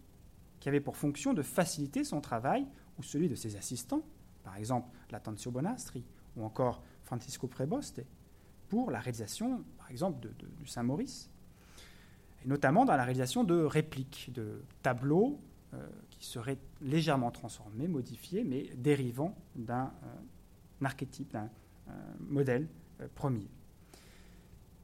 qui 0.58 0.68
avait 0.68 0.80
pour 0.80 0.96
fonction 0.96 1.34
de 1.34 1.42
faciliter 1.42 2.02
son 2.02 2.20
travail, 2.20 2.66
ou 2.98 3.02
celui 3.02 3.28
de 3.28 3.34
ses 3.34 3.56
assistants, 3.56 4.02
par 4.42 4.56
exemple 4.56 4.88
Lattanzio 5.10 5.50
Bonastri 5.50 6.04
ou 6.36 6.44
encore 6.44 6.82
Francisco 7.04 7.46
Preboste, 7.46 8.02
pour 8.68 8.90
la 8.90 8.98
réalisation, 8.98 9.64
par 9.78 9.90
exemple, 9.90 10.28
du 10.58 10.66
Saint-Maurice, 10.66 11.30
et 12.44 12.48
notamment 12.48 12.84
dans 12.84 12.96
la 12.96 13.04
réalisation 13.04 13.44
de 13.44 13.62
répliques, 13.62 14.32
de 14.34 14.62
tableaux 14.82 15.40
euh, 15.74 15.88
qui 16.18 16.26
seraient 16.26 16.58
légèrement 16.80 17.30
transformés, 17.30 17.88
modifiés, 17.88 18.44
mais 18.44 18.70
dérivant 18.76 19.36
d'un 19.54 19.92
euh, 20.04 20.84
archétype, 20.84 21.32
d'un 21.32 21.50
euh, 21.88 21.92
modèle 22.20 22.68
premier. 23.14 23.48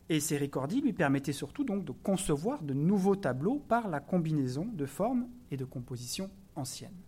Et 0.08 0.20
ces 0.20 0.36
ricordi 0.36 0.80
lui 0.80 0.92
permettaient 0.92 1.32
surtout 1.32 1.64
donc 1.64 1.84
de 1.84 1.92
concevoir 1.92 2.62
de 2.62 2.74
nouveaux 2.74 3.16
tableaux 3.16 3.58
par 3.58 3.88
la 3.88 4.00
combinaison 4.00 4.66
de 4.66 4.84
formes 4.84 5.28
et 5.50 5.56
de 5.56 5.64
compositions 5.64 6.30
anciennes, 6.54 7.00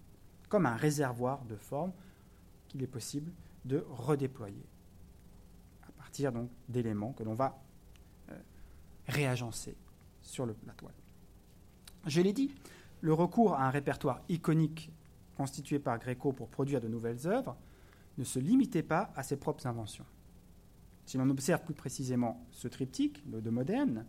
comme 0.48 0.64
un 0.64 0.76
réservoir 0.76 1.44
de 1.44 1.56
formes 1.56 1.92
qu'il 2.68 2.82
est 2.82 2.88
possible 2.88 3.30
de 3.64 3.84
redéployer 3.90 4.66
à 5.86 5.92
partir 5.92 6.32
donc 6.32 6.50
d'éléments 6.68 7.12
que 7.12 7.22
l'on 7.22 7.34
va 7.34 7.62
euh, 8.30 8.38
réagencer 9.08 9.76
sur 10.22 10.46
le, 10.46 10.56
la 10.66 10.72
toile. 10.72 10.94
Je 12.06 12.20
l'ai 12.20 12.32
dit, 12.32 12.54
le 13.04 13.12
recours 13.12 13.52
à 13.52 13.66
un 13.66 13.70
répertoire 13.70 14.22
iconique 14.30 14.90
constitué 15.36 15.78
par 15.78 15.98
Gréco 15.98 16.32
pour 16.32 16.48
produire 16.48 16.80
de 16.80 16.88
nouvelles 16.88 17.26
œuvres 17.26 17.54
ne 18.16 18.24
se 18.24 18.38
limitait 18.38 18.82
pas 18.82 19.12
à 19.14 19.22
ses 19.22 19.36
propres 19.36 19.66
inventions. 19.66 20.06
Si 21.04 21.18
l'on 21.18 21.28
observe 21.28 21.62
plus 21.64 21.74
précisément 21.74 22.46
ce 22.50 22.66
triptyque, 22.66 23.22
le 23.30 23.42
de 23.42 23.50
Moderne, 23.50 24.06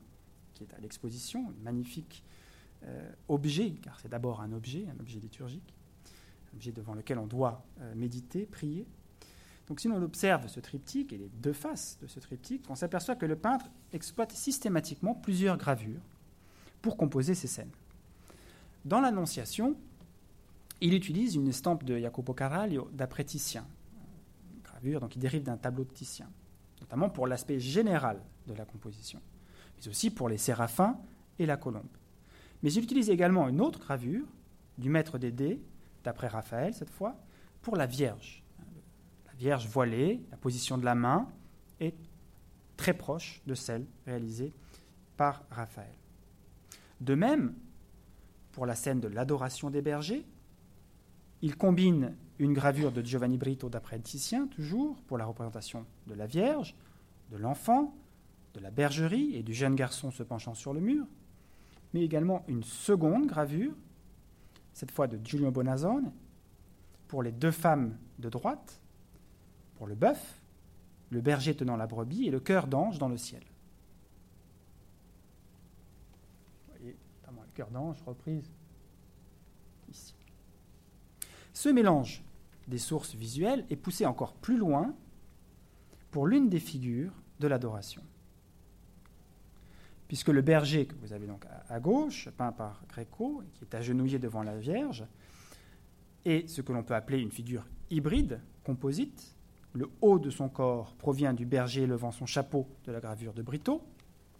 qui 0.53 0.63
est 0.63 0.73
à 0.73 0.79
l'exposition, 0.79 1.49
un 1.49 1.63
magnifique 1.63 2.23
euh, 2.83 3.11
objet, 3.27 3.71
car 3.81 3.99
c'est 3.99 4.07
d'abord 4.07 4.39
un 4.39 4.53
objet, 4.53 4.87
un 4.87 4.97
objet 5.01 5.19
liturgique, 5.19 5.75
un 6.53 6.55
objet 6.55 6.71
devant 6.71 6.93
lequel 6.93 7.19
on 7.19 7.27
doit 7.27 7.65
euh, 7.81 7.93
méditer, 7.95 8.45
prier. 8.45 8.87
Donc 9.67 9.81
si 9.81 9.89
l'on 9.89 10.01
observe 10.01 10.47
ce 10.47 10.61
triptyque 10.61 11.11
et 11.11 11.17
les 11.17 11.29
deux 11.29 11.51
faces 11.51 11.97
de 12.01 12.07
ce 12.07 12.21
triptyque, 12.21 12.63
on 12.69 12.75
s'aperçoit 12.75 13.17
que 13.17 13.25
le 13.25 13.35
peintre 13.35 13.65
exploite 13.91 14.31
systématiquement 14.31 15.15
plusieurs 15.15 15.57
gravures 15.57 16.01
pour 16.81 16.95
composer 16.95 17.35
ces 17.35 17.47
scènes. 17.47 17.71
Dans 18.85 19.01
l'Annonciation, 19.01 19.75
il 20.79 20.93
utilise 20.93 21.35
une 21.35 21.47
estampe 21.47 21.83
de 21.83 21.97
Jacopo 21.97 22.33
Carraglio 22.33 22.89
d'après 22.93 23.23
Titien, 23.23 23.65
gravure 24.63 25.01
donc, 25.01 25.11
qui 25.11 25.19
dérive 25.19 25.43
d'un 25.43 25.57
tableau 25.57 25.83
de 25.83 25.91
Titien 25.91 26.29
notamment 26.85 27.09
pour 27.09 27.25
l'aspect 27.25 27.59
général 27.59 28.21
de 28.45 28.53
la 28.53 28.63
composition, 28.63 29.19
mais 29.75 29.87
aussi 29.87 30.11
pour 30.11 30.29
les 30.29 30.37
séraphins 30.37 30.99
et 31.39 31.47
la 31.47 31.57
colombe. 31.57 31.89
Mais 32.61 32.71
il 32.71 32.83
utilise 32.83 33.09
également 33.09 33.47
une 33.47 33.59
autre 33.59 33.79
gravure 33.79 34.27
du 34.77 34.89
maître 34.89 35.17
des 35.17 35.31
dés, 35.31 35.59
d'après 36.03 36.27
Raphaël 36.27 36.75
cette 36.75 36.91
fois, 36.91 37.15
pour 37.63 37.75
la 37.75 37.87
Vierge. 37.87 38.43
La 39.25 39.33
Vierge 39.33 39.67
voilée, 39.67 40.21
la 40.29 40.37
position 40.37 40.77
de 40.77 40.85
la 40.85 40.93
main 40.93 41.27
est 41.79 41.95
très 42.77 42.93
proche 42.93 43.41
de 43.47 43.55
celle 43.55 43.87
réalisée 44.05 44.53
par 45.17 45.43
Raphaël. 45.49 45.95
De 47.01 47.15
même, 47.15 47.55
pour 48.55 48.65
la 48.65 48.73
scène 48.75 49.01
de 49.01 49.09
l'adoration 49.09 49.69
des 49.69 49.81
bergers, 49.81 50.25
il 51.41 51.57
combine 51.57 52.15
une 52.39 52.53
gravure 52.53 52.93
de 52.93 53.01
Giovanni 53.01 53.37
Brito 53.37 53.67
d'après 53.67 53.99
Titien, 53.99 54.47
toujours, 54.47 54.95
pour 55.07 55.17
la 55.17 55.25
représentation 55.25 55.85
de 56.07 56.13
la 56.13 56.25
Vierge, 56.25 56.73
de 57.31 57.37
l'enfant, 57.37 57.93
de 58.53 58.61
la 58.61 58.71
bergerie 58.71 59.35
et 59.35 59.43
du 59.43 59.53
jeune 59.53 59.75
garçon 59.75 60.09
se 60.09 60.23
penchant 60.23 60.53
sur 60.53 60.73
le 60.73 60.79
mur, 60.79 61.05
mais 61.93 62.01
également 62.01 62.45
une 62.47 62.63
seconde 62.63 63.27
gravure, 63.27 63.73
cette 64.71 64.91
fois 64.91 65.07
de 65.07 65.19
Giulio 65.21 65.51
Bonazzone, 65.51 66.13
pour 67.09 67.23
les 67.23 67.33
deux 67.33 67.51
femmes 67.51 67.97
de 68.19 68.29
droite, 68.29 68.79
pour 69.75 69.85
le 69.85 69.95
bœuf, 69.95 70.41
le 71.09 71.19
berger 71.19 71.57
tenant 71.57 71.75
la 71.75 71.87
brebis 71.87 72.27
et 72.27 72.31
le 72.31 72.39
cœur 72.39 72.67
d'ange 72.67 72.99
dans 72.99 73.09
le 73.09 73.17
ciel. 73.17 73.43
Vous 76.67 76.77
voyez 76.79 76.95
notamment 77.17 77.41
le 77.41 77.44
cœur 77.55 77.71
d'ange 77.71 78.01
reprise 78.05 78.51
ici. 79.89 80.13
Ce 81.53 81.69
mélange 81.69 82.23
des 82.67 82.77
sources 82.77 83.15
visuelles 83.15 83.65
est 83.69 83.75
poussé 83.75 84.05
encore 84.05 84.33
plus 84.33 84.57
loin 84.57 84.93
pour 86.11 86.27
l'une 86.27 86.49
des 86.49 86.59
figures 86.59 87.13
de 87.39 87.47
l'adoration. 87.47 88.03
Puisque 90.07 90.29
le 90.29 90.41
berger 90.41 90.85
que 90.85 90.95
vous 90.95 91.13
avez 91.13 91.25
donc 91.25 91.45
à 91.67 91.79
gauche, 91.79 92.29
peint 92.37 92.51
par 92.51 92.83
Gréco, 92.87 93.41
qui 93.53 93.63
est 93.63 93.73
agenouillé 93.73 94.19
devant 94.19 94.43
la 94.43 94.57
Vierge, 94.57 95.05
est 96.25 96.47
ce 96.47 96.61
que 96.61 96.73
l'on 96.73 96.83
peut 96.83 96.93
appeler 96.93 97.19
une 97.19 97.31
figure 97.31 97.65
hybride, 97.89 98.39
composite. 98.63 99.35
Le 99.73 99.89
haut 100.01 100.19
de 100.19 100.29
son 100.29 100.47
corps 100.47 100.93
provient 100.95 101.33
du 101.33 101.45
berger 101.45 101.87
levant 101.87 102.11
son 102.11 102.25
chapeau 102.25 102.67
de 102.85 102.91
la 102.91 102.99
gravure 102.99 103.33
de 103.33 103.41
Brito. 103.41 103.81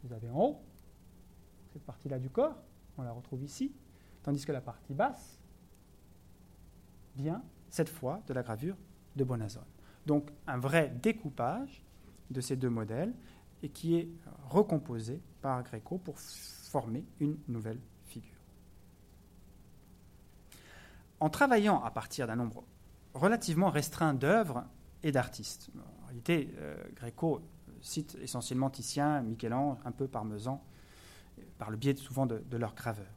Vous 0.04 0.14
avez 0.14 0.30
en 0.30 0.40
haut 0.40 0.62
cette 1.74 1.84
partie-là 1.84 2.20
du 2.20 2.30
corps, 2.30 2.56
on 2.98 3.04
la 3.04 3.12
retrouve 3.12 3.44
ici, 3.44 3.72
tandis 4.24 4.46
que 4.46 4.52
la 4.52 4.62
partie 4.62 4.94
basse 4.94 5.40
vient 7.16 7.44
cette 7.70 7.90
fois 7.90 8.22
de 8.28 8.34
la 8.34 8.44
gravure 8.44 8.78
de 9.16 9.24
Bonazone. 9.24 9.64
Donc 10.06 10.32
un 10.48 10.58
vrai 10.58 10.94
découpage 11.02 11.84
de 12.30 12.42
ces 12.42 12.56
deux 12.56 12.70
modèles 12.70 13.14
et 13.64 13.70
qui 13.70 13.96
est 13.96 14.10
recomposé 14.50 15.22
par 15.42 15.64
Gréco 15.64 15.98
pour 15.98 16.20
former 16.20 17.06
une 17.20 17.38
nouvelle 17.48 17.80
figure. 18.06 18.32
En 21.20 21.30
travaillant 21.30 21.84
à 21.84 21.92
partir 21.92 22.28
d'un 22.28 22.36
nombre 22.36 22.64
relativement 23.14 23.70
restreint 23.70 24.14
d'œuvres 24.14 24.66
et 25.04 25.12
d'artistes, 25.12 25.70
en 26.04 26.08
réalité, 26.08 26.54
euh, 26.58 26.76
Gréco 26.96 27.42
cite 27.82 28.18
essentiellement 28.22 28.70
Titien, 28.70 29.22
Michel-Ange, 29.22 29.78
un 29.86 29.92
peu 29.92 30.08
Parmesan, 30.08 30.64
par 31.58 31.70
le 31.70 31.78
biais 31.78 31.96
souvent 31.96 32.26
de, 32.26 32.44
de 32.50 32.58
leurs 32.58 32.76
graveurs. 32.76 33.14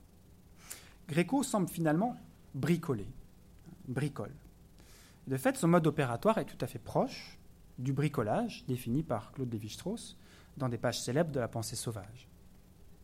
Gréco 1.08 1.42
semble 1.42 1.68
finalement 1.68 2.16
bricoler 2.54 3.08
bricole. 3.88 4.34
De 5.26 5.36
fait, 5.36 5.56
son 5.56 5.68
mode 5.68 5.86
opératoire 5.86 6.38
est 6.38 6.44
tout 6.44 6.62
à 6.62 6.66
fait 6.66 6.78
proche 6.78 7.38
du 7.78 7.92
bricolage 7.92 8.64
défini 8.66 9.02
par 9.02 9.32
Claude 9.32 9.52
Lévi-Strauss 9.52 10.16
dans 10.56 10.68
des 10.68 10.78
pages 10.78 11.00
célèbres 11.00 11.32
de 11.32 11.40
La 11.40 11.48
pensée 11.48 11.76
sauvage. 11.76 12.28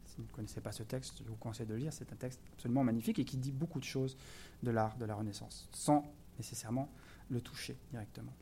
Si 0.07 0.16
vous 0.18 0.24
ne 0.24 0.32
connaissez 0.32 0.61
pas 0.61 0.72
ce 0.72 0.82
texte, 0.82 1.22
je 1.24 1.28
vous 1.28 1.37
conseille 1.37 1.66
de 1.66 1.74
le 1.74 1.80
lire. 1.80 1.93
C'est 1.93 2.12
un 2.12 2.16
texte 2.16 2.41
absolument 2.53 2.85
magnifique 2.85 3.18
et 3.18 3.24
qui 3.24 3.37
dit 3.37 3.53
beaucoup 3.53 3.80
de 3.80 3.85
choses 3.85 4.16
de 4.62 4.70
l'art 4.70 4.97
de 4.97 5.05
la 5.05 5.14
Renaissance, 5.14 5.68
sans 5.72 6.05
nécessairement 6.39 6.89
le 7.30 7.41
toucher 7.41 7.76
directement. 7.91 8.32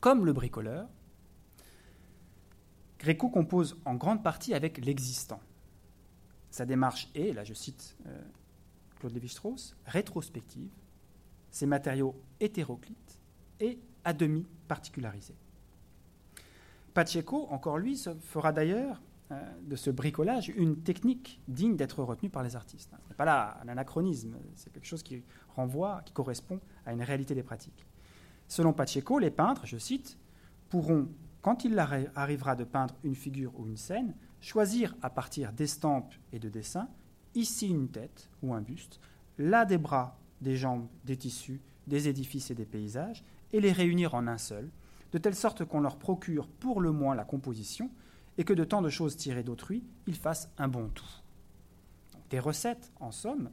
Comme 0.00 0.24
le 0.24 0.32
bricoleur, 0.32 0.88
Gréco 3.00 3.30
compose 3.30 3.78
en 3.86 3.94
grande 3.94 4.22
partie 4.22 4.52
avec 4.52 4.84
l'existant. 4.84 5.40
Sa 6.50 6.66
démarche 6.66 7.08
est, 7.14 7.32
là 7.32 7.44
je 7.44 7.54
cite 7.54 7.96
euh, 8.06 8.22
Claude 8.98 9.14
Lévi-Strauss, 9.14 9.74
rétrospective, 9.86 10.70
ces 11.50 11.66
matériaux 11.66 12.14
hétéroclites 12.40 13.18
et 13.58 13.80
à 14.04 14.12
demi 14.12 14.46
particularisés. 14.68 15.36
Pacheco, 16.92 17.46
encore 17.50 17.78
lui, 17.78 17.96
fera 18.20 18.52
d'ailleurs 18.52 19.00
euh, 19.32 19.40
de 19.62 19.76
ce 19.76 19.90
bricolage 19.90 20.48
une 20.48 20.82
technique 20.82 21.40
digne 21.48 21.76
d'être 21.76 22.02
retenue 22.02 22.30
par 22.30 22.42
les 22.42 22.54
artistes. 22.54 22.90
Ce 23.04 23.08
n'est 23.08 23.16
pas 23.16 23.24
là 23.24 23.58
un 23.62 23.68
anachronisme, 23.68 24.36
c'est 24.56 24.72
quelque 24.72 24.86
chose 24.86 25.02
qui 25.02 25.24
renvoie, 25.56 26.02
qui 26.04 26.12
correspond 26.12 26.60
à 26.84 26.92
une 26.92 27.02
réalité 27.02 27.34
des 27.34 27.42
pratiques. 27.42 27.86
Selon 28.46 28.74
Pacheco, 28.74 29.18
les 29.18 29.30
peintres, 29.30 29.64
je 29.64 29.78
cite, 29.78 30.18
pourront, 30.68 31.08
quand 31.42 31.64
il 31.64 31.78
arrivera 31.78 32.56
de 32.56 32.64
peindre 32.64 32.94
une 33.02 33.14
figure 33.14 33.52
ou 33.58 33.66
une 33.66 33.76
scène, 33.76 34.14
choisir 34.40 34.94
à 35.02 35.10
partir 35.10 35.52
d'estampes 35.52 36.14
et 36.32 36.38
de 36.38 36.48
dessins, 36.48 36.88
ici 37.34 37.68
une 37.68 37.88
tête 37.88 38.28
ou 38.42 38.54
un 38.54 38.60
buste, 38.60 39.00
là 39.38 39.64
des 39.64 39.78
bras 39.78 40.20
des 40.40 40.56
jambes, 40.56 40.88
des 41.04 41.16
tissus, 41.16 41.60
des 41.86 42.08
édifices 42.08 42.50
et 42.50 42.54
des 42.54 42.64
paysages, 42.64 43.24
et 43.52 43.60
les 43.60 43.72
réunir 43.72 44.14
en 44.14 44.26
un 44.26 44.38
seul, 44.38 44.70
de 45.12 45.18
telle 45.18 45.34
sorte 45.34 45.64
qu'on 45.64 45.80
leur 45.80 45.96
procure 45.96 46.46
pour 46.46 46.80
le 46.80 46.92
moins 46.92 47.14
la 47.14 47.24
composition, 47.24 47.90
et 48.38 48.44
que 48.44 48.52
de 48.52 48.64
tant 48.64 48.80
de 48.80 48.88
choses 48.88 49.16
tirées 49.16 49.42
d'autrui, 49.42 49.84
ils 50.06 50.16
fassent 50.16 50.50
un 50.56 50.68
bon 50.68 50.88
tout. 50.88 51.04
des 52.30 52.38
recettes, 52.38 52.92
en 53.00 53.10
somme, 53.10 53.50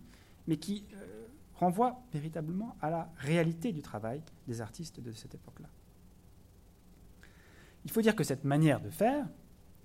mais 0.47 0.57
qui 0.57 0.85
euh, 0.93 1.25
renvoient 1.55 1.99
véritablement 2.13 2.77
à 2.79 2.91
la 2.91 3.11
réalité 3.17 3.71
du 3.71 3.81
travail 3.81 4.21
des 4.47 4.61
artistes 4.61 4.99
de 4.99 5.11
cette 5.11 5.33
époque-là. 5.33 5.67
Il 7.87 7.91
faut 7.91 8.01
dire 8.01 8.17
que 8.17 8.25
cette 8.25 8.43
manière 8.43 8.81
de 8.81 8.89
faire 8.89 9.25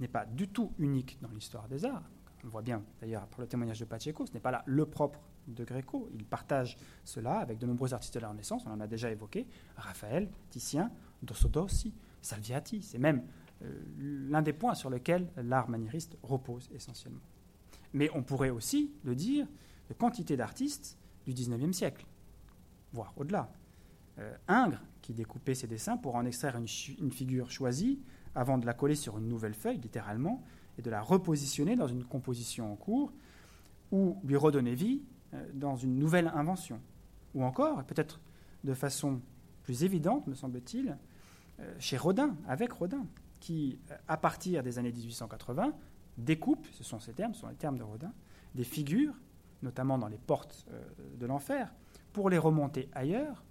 n'est 0.00 0.08
pas 0.08 0.26
du 0.26 0.48
tout 0.48 0.72
unique 0.80 1.18
dans 1.22 1.28
l'histoire 1.28 1.68
des 1.68 1.84
arts. 1.84 2.02
On 2.44 2.48
voit 2.48 2.60
bien 2.60 2.82
d'ailleurs 3.00 3.28
pour 3.28 3.42
le 3.42 3.46
témoignage 3.46 3.78
de 3.78 3.84
Pacheco, 3.84 4.26
ce 4.26 4.32
n'est 4.32 4.40
pas 4.40 4.50
là 4.50 4.64
le 4.66 4.86
propre 4.86 5.20
de 5.46 5.62
Gréco. 5.62 6.08
Il 6.12 6.24
partage 6.24 6.76
cela 7.04 7.38
avec 7.38 7.58
de 7.58 7.66
nombreux 7.66 7.94
artistes 7.94 8.14
de 8.14 8.18
la 8.18 8.30
Renaissance, 8.30 8.64
on 8.66 8.72
en 8.72 8.80
a 8.80 8.88
déjà 8.88 9.08
évoqué, 9.08 9.46
Raphaël, 9.76 10.28
Titien, 10.50 10.90
Dossodossi, 11.22 11.94
Salviati. 12.20 12.82
C'est 12.82 12.98
même 12.98 13.22
euh, 13.62 13.80
l'un 13.96 14.42
des 14.42 14.52
points 14.52 14.74
sur 14.74 14.90
lesquels 14.90 15.30
l'art 15.36 15.70
maniériste 15.70 16.18
repose 16.24 16.68
essentiellement. 16.74 17.22
Mais 17.92 18.10
on 18.14 18.24
pourrait 18.24 18.50
aussi 18.50 18.90
le 19.04 19.14
dire 19.14 19.46
de 19.88 19.94
quantité 19.94 20.36
d'artistes 20.36 20.98
du 21.24 21.34
XIXe 21.34 21.76
siècle, 21.76 22.04
voire 22.92 23.12
au-delà. 23.16 23.52
Euh, 24.18 24.34
Ingres 24.46 24.82
qui 25.00 25.14
découpait 25.14 25.54
ses 25.54 25.66
dessins 25.66 25.96
pour 25.96 26.16
en 26.16 26.26
extraire 26.26 26.56
une, 26.56 27.10
figure 27.10 27.50
choisie 27.50 27.98
avant 28.34 28.58
de 28.58 28.66
la 28.66 28.74
coller 28.74 28.94
sur 28.94 29.18
une 29.18 29.26
nouvelle 29.26 29.54
feuille, 29.54 29.78
littéralement, 29.78 30.44
et 30.78 30.82
de 30.82 30.90
la 30.90 31.00
repositionner 31.00 31.76
dans 31.76 31.88
une 31.88 32.04
composition 32.04 32.72
en 32.72 32.76
cours, 32.76 33.12
ou 33.90 34.18
lui 34.24 34.36
redonner 34.36 34.74
vie 34.74 35.02
euh, 35.34 35.50
dans 35.54 35.76
une 35.76 35.98
nouvelle 35.98 36.30
invention. 36.34 36.80
Ou 37.34 37.42
encore, 37.42 37.84
peut-être 37.84 38.20
de 38.64 38.74
façon 38.74 39.20
plus 39.62 39.82
évidente, 39.82 40.26
me 40.26 40.34
semble-t-il, 40.34 40.98
euh, 41.60 41.74
chez 41.78 41.96
Rodin, 41.96 42.36
avec 42.46 42.72
Rodin, 42.72 43.06
qui, 43.40 43.78
à 44.08 44.16
partir 44.18 44.62
des 44.62 44.78
années 44.78 44.92
1880, 44.92 45.72
découpe, 46.18 46.66
ce 46.72 46.84
sont 46.84 47.00
ces 47.00 47.12
termes, 47.12 47.34
ce 47.34 47.40
sont 47.40 47.48
les 47.48 47.56
termes 47.56 47.78
de 47.78 47.82
Rodin, 47.82 48.12
des 48.54 48.64
figures, 48.64 49.14
notamment 49.62 49.96
dans 49.98 50.08
les 50.08 50.18
portes 50.18 50.66
de 51.18 51.26
l'enfer, 51.26 51.72
pour 52.12 52.30
les 52.30 52.38
remonter 52.38 52.88
ailleurs, 52.92 53.42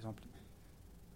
exemple, 0.00 0.22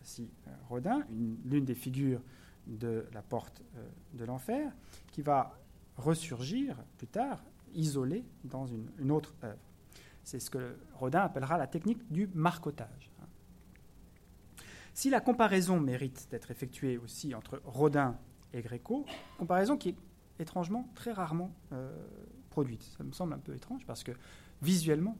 si 0.02 0.30
euh, 0.46 0.50
Rodin, 0.68 1.02
l'une 1.44 1.64
des 1.64 1.74
figures 1.74 2.20
de 2.66 3.06
la 3.14 3.22
porte 3.22 3.62
euh, 3.76 3.88
de 4.12 4.24
l'enfer, 4.24 4.72
qui 5.10 5.22
va 5.22 5.58
ressurgir 5.96 6.76
plus 6.98 7.06
tard, 7.06 7.42
isolée 7.72 8.24
dans 8.44 8.66
une, 8.66 9.10
autre 9.10 9.34
œuvre. 9.42 9.58
C'est 10.22 10.38
ce 10.38 10.50
que 10.50 10.76
Rodin 10.92 11.20
appellera 11.20 11.56
la 11.56 11.66
technique 11.66 12.00
du 12.12 12.28
marcotage. 12.34 13.10
Si 14.92 15.10
la 15.10 15.20
comparaison 15.20 15.80
mérite 15.80 16.28
d'être 16.30 16.50
effectuée 16.50 16.98
aussi 16.98 17.34
entre 17.34 17.60
Rodin 17.64 18.16
et 18.52 18.60
Gréco, 18.60 19.06
comparaison 19.38 19.76
qui 19.76 19.88
est 19.88 19.96
étrangement 20.38 20.88
très 20.94 21.12
rarement 21.12 21.52
euh, 21.72 21.90
produite. 22.50 22.82
Ça 22.96 23.02
me 23.02 23.12
semble 23.12 23.32
un 23.32 23.38
peu 23.38 23.54
étrange 23.54 23.84
parce 23.86 24.04
que 24.04 24.12
visuellement, 24.62 25.16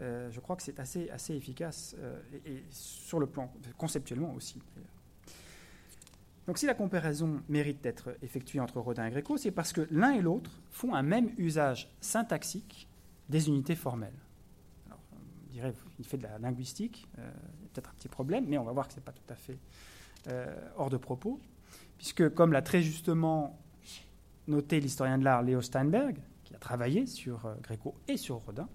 euh, 0.00 0.30
je 0.30 0.40
crois 0.40 0.56
que 0.56 0.62
c'est 0.62 0.80
assez, 0.80 1.34
efficace 1.34 1.94
euh, 1.98 2.20
et, 2.44 2.64
sur 2.70 3.20
le 3.20 3.26
plan 3.26 3.52
conceptuellement 3.78 4.32
aussi. 4.34 4.60
Donc 6.46 6.58
si 6.58 6.66
la 6.66 6.74
comparaison 6.74 7.42
mérite 7.48 7.82
d'être 7.82 8.16
effectuée 8.22 8.60
entre 8.60 8.80
Rodin 8.80 9.06
et 9.06 9.10
Gréco, 9.10 9.36
c'est 9.36 9.52
parce 9.52 9.72
que 9.72 9.86
l'un 9.90 10.12
et 10.12 10.20
l'autre 10.20 10.50
font 10.70 10.94
un 10.94 11.02
même 11.02 11.30
usage 11.38 11.90
syntaxique 12.00 12.88
des 13.28 13.48
unités 13.48 13.76
formelles. 13.76 14.18
Alors, 14.86 15.00
on 15.12 15.52
dirait 15.52 15.72
qu'il 15.96 16.04
fait 16.04 16.18
de 16.18 16.24
la 16.24 16.38
linguistique, 16.38 17.06
euh, 17.18 17.30
il 17.62 17.68
peut-être 17.68 17.90
un 17.90 17.94
petit 17.94 18.08
problème, 18.08 18.44
mais 18.48 18.58
on 18.58 18.64
va 18.64 18.72
voir 18.72 18.88
que 18.88 18.94
ce 18.94 18.98
n'est 18.98 19.04
pas 19.04 19.12
tout 19.12 19.32
à 19.32 19.36
fait 19.36 19.58
hors 20.78 20.88
de 20.88 20.96
propos, 20.96 21.38
puisque 21.98 22.30
comme 22.30 22.52
l'a 22.52 22.62
très 22.62 22.80
justement 22.80 23.62
noté 24.48 24.80
l'historien 24.80 25.18
de 25.18 25.24
l'art 25.24 25.42
Léo 25.42 25.60
Steinberg, 25.60 26.16
qui 26.44 26.54
a 26.54 26.58
travaillé 26.58 27.04
sur 27.04 27.54
Gréco 27.62 27.94
et 28.08 28.16
sur 28.16 28.36
Rodin, 28.36 28.66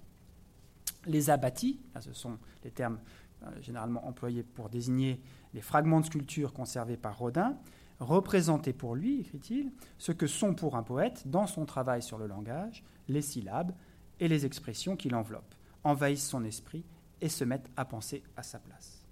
les 1.05 1.29
abattis, 1.29 1.79
ce 1.99 2.13
sont 2.13 2.37
les 2.63 2.71
termes 2.71 2.99
euh, 3.43 3.61
généralement 3.61 4.05
employés 4.05 4.43
pour 4.43 4.69
désigner 4.69 5.21
les 5.53 5.61
fragments 5.61 6.01
de 6.01 6.05
sculpture 6.05 6.53
conservés 6.53 6.97
par 6.97 7.17
Rodin, 7.17 7.57
représentaient 7.99 8.73
pour 8.73 8.95
lui, 8.95 9.21
écrit-il, 9.21 9.71
ce 9.97 10.11
que 10.11 10.27
sont 10.27 10.53
pour 10.53 10.75
un 10.75 10.83
poète, 10.83 11.27
dans 11.27 11.47
son 11.47 11.65
travail 11.65 12.01
sur 12.01 12.17
le 12.17 12.27
langage, 12.27 12.83
les 13.07 13.21
syllabes 13.21 13.73
et 14.19 14.27
les 14.27 14.45
expressions 14.45 14.95
qui 14.95 15.09
l'enveloppent, 15.09 15.55
envahissent 15.83 16.27
son 16.27 16.43
esprit 16.43 16.85
et 17.21 17.29
se 17.29 17.43
mettent 17.43 17.71
à 17.77 17.85
penser 17.85 18.23
à 18.35 18.43
sa 18.43 18.59
place. 18.59 19.05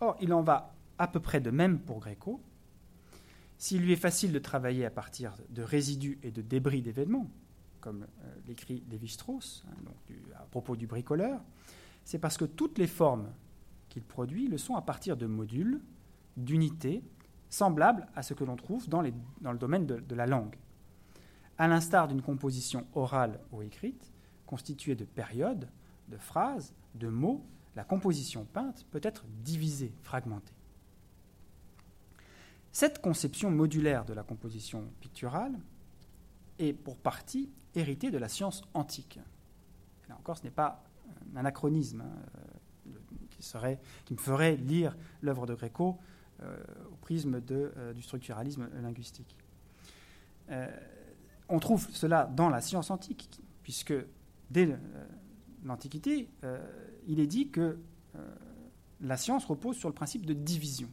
Or, 0.00 0.16
il 0.20 0.32
en 0.32 0.42
va 0.42 0.74
à 0.98 1.08
peu 1.08 1.20
près 1.20 1.40
de 1.40 1.50
même 1.50 1.80
pour 1.80 2.00
Gréco. 2.00 2.40
S'il 3.58 3.82
lui 3.82 3.92
est 3.92 3.96
facile 3.96 4.32
de 4.32 4.38
travailler 4.38 4.84
à 4.84 4.90
partir 4.90 5.34
de 5.50 5.62
résidus 5.62 6.18
et 6.22 6.30
de 6.30 6.42
débris 6.42 6.82
d'événements, 6.82 7.30
comme 7.80 8.02
euh, 8.02 8.34
l'écrit 8.46 8.84
Lévi-Strauss, 8.90 9.64
hein, 9.68 9.90
à 10.36 10.44
propos 10.44 10.76
du 10.76 10.86
bricoleur, 10.86 11.40
c'est 12.04 12.18
parce 12.18 12.36
que 12.36 12.44
toutes 12.44 12.78
les 12.78 12.86
formes 12.86 13.30
qu'il 13.88 14.02
produit 14.02 14.48
le 14.48 14.58
sont 14.58 14.76
à 14.76 14.82
partir 14.82 15.16
de 15.16 15.26
modules, 15.26 15.80
d'unités, 16.36 17.02
semblables 17.48 18.06
à 18.14 18.22
ce 18.22 18.34
que 18.34 18.44
l'on 18.44 18.56
trouve 18.56 18.88
dans, 18.88 19.02
le 19.02 19.58
domaine 19.58 19.86
de, 19.86 19.98
de 19.98 20.14
la 20.14 20.26
langue. 20.26 20.56
À 21.58 21.68
l'instar 21.68 22.08
d'une 22.08 22.22
composition 22.22 22.86
orale 22.94 23.40
ou 23.52 23.62
écrite, 23.62 24.12
constituée 24.46 24.94
de 24.94 25.04
périodes, 25.04 25.68
de 26.08 26.16
phrases, 26.16 26.74
de 26.94 27.08
mots, 27.08 27.44
la 27.76 27.84
composition 27.84 28.44
peinte 28.44 28.86
peut 28.90 29.00
être 29.02 29.24
divisée, 29.42 29.92
fragmentée. 30.02 30.54
Cette 32.72 33.00
conception 33.00 33.50
modulaire 33.50 34.04
de 34.04 34.12
la 34.12 34.22
composition 34.22 34.92
picturale 35.00 35.58
est 36.60 36.72
pour 36.72 36.96
partie 36.96 37.50
hérité 37.74 38.10
de 38.10 38.18
la 38.18 38.28
science 38.28 38.62
antique. 38.74 39.18
Là 40.08 40.16
encore, 40.16 40.38
ce 40.38 40.44
n'est 40.44 40.50
pas 40.50 40.84
un 41.32 41.36
anachronisme 41.36 42.02
hein, 42.02 42.12
euh, 42.88 43.76
qui, 44.04 44.12
me 44.12 44.18
ferait 44.18 44.56
lire 44.56 44.96
l'œuvre 45.22 45.46
de 45.46 45.54
Gréco 45.54 45.98
euh, 46.42 46.56
au 46.92 46.96
prisme 46.96 47.40
euh, 47.50 47.92
du 47.92 48.02
structuralisme 48.02 48.68
linguistique. 48.82 49.36
on 51.48 51.58
trouve 51.58 51.88
cela 51.92 52.26
dans 52.26 52.48
la 52.48 52.60
science 52.60 52.90
antique, 52.90 53.40
puisque 53.62 53.94
dès 54.50 54.76
l'Antiquité, 55.64 56.28
il 57.06 57.20
est 57.20 57.26
dit 57.26 57.50
que 57.50 57.78
la 59.00 59.16
science 59.16 59.44
repose 59.44 59.76
sur 59.76 59.88
le 59.88 59.94
principe 59.94 60.26
de 60.26 60.34
division. 60.34 60.88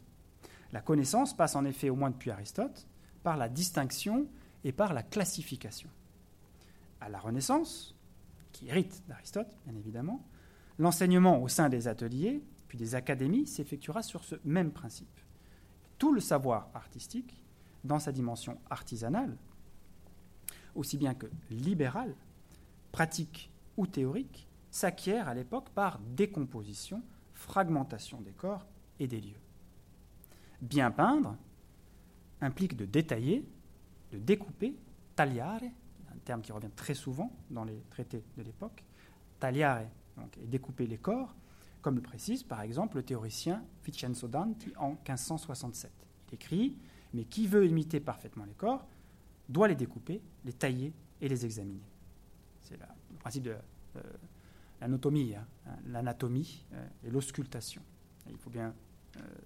La 0.72 0.82
connaissance 0.82 1.36
passe 1.36 1.56
en 1.56 1.66
effet, 1.66 1.90
au 1.90 1.96
moins 1.96 2.12
depuis 2.12 2.30
Aristote, 2.30 2.86
par 3.24 3.36
la 3.36 3.50
distinction 3.50 4.28
et 4.64 4.72
par 4.72 4.94
la 4.94 5.04
classification 5.04 5.90
à 7.00 7.10
la 7.10 7.20
Renaissance, 7.20 7.96
qui 8.52 8.68
hérite 8.68 9.04
d'Aristote, 9.08 9.56
bien 9.66 9.76
évidemment, 9.76 10.26
l'enseignement 10.80 11.42
au 11.42 11.48
sein 11.48 11.70
des 11.70 11.88
ateliers, 11.88 12.44
puis 12.68 12.78
des 12.78 12.96
académies, 12.96 13.48
s'effectuera 13.48 14.02
sur 14.02 14.24
ce 14.24 14.36
même 14.44 14.72
principe. 14.72 15.20
Tout 15.98 16.12
le 16.12 16.20
savoir 16.20 16.70
artistique, 16.74 17.36
dans 17.84 18.00
sa 18.00 18.12
dimension 18.12 18.60
artisanale, 18.70 19.38
aussi 20.76 20.98
bien 20.98 21.14
que 21.14 21.28
libérale, 21.50 22.16
pratique 22.92 23.52
ou 23.78 23.88
théorique, 23.88 24.48
s'acquiert 24.72 25.28
à 25.28 25.34
l'époque 25.34 25.70
par 25.70 26.00
décomposition, 26.00 27.02
fragmentation 27.34 28.22
des 28.22 28.32
corps 28.32 28.66
et 29.00 29.08
des 29.08 29.22
lieux. 29.22 29.40
Bien 30.62 30.92
peindre 30.92 31.38
implique 32.42 32.76
de 32.76 32.86
détailler, 32.86 33.48
de 34.12 34.18
découper, 34.18 34.76
tagliare, 35.16 35.62
terme 36.28 36.42
qui 36.42 36.52
revient 36.52 36.70
très 36.76 36.94
souvent 36.94 37.32
dans 37.50 37.64
les 37.64 37.82
traités 37.90 38.22
de 38.36 38.44
l'époque, 38.44 38.84
tagliare, 39.40 39.86
donc, 40.18 40.38
et 40.38 40.46
découper 40.46 40.86
les 40.86 40.98
corps, 40.98 41.34
comme 41.82 41.96
le 41.96 42.02
précise 42.02 42.44
par 42.44 42.62
exemple 42.62 42.98
le 42.98 43.04
théoricien 43.04 43.64
Vincenzo 43.86 44.28
Danti 44.28 44.74
en 44.78 44.90
1567. 44.90 45.90
Il 46.28 46.34
écrit 46.36 46.76
Mais 47.14 47.24
qui 47.24 47.48
veut 47.48 47.66
imiter 47.66 48.02
parfaitement 48.02 48.44
les 48.44 48.56
corps 48.56 48.86
doit 49.48 49.70
les 49.70 49.76
découper, 49.76 50.22
les 50.44 50.52
tailler 50.52 50.92
et 51.22 51.30
les 51.30 51.46
examiner. 51.46 51.88
C'est 52.62 52.76
le 52.78 53.16
principe 53.20 53.44
de 53.44 53.56
euh, 53.96 54.02
l'anatomie, 54.82 55.34
hein, 55.34 55.48
hein, 55.66 55.78
l'anatomie 55.86 56.66
euh, 56.74 56.86
et 57.06 57.10
l'auscultation. 57.10 57.82
Il 58.30 58.38
faut 58.38 58.50
bien 58.50 58.74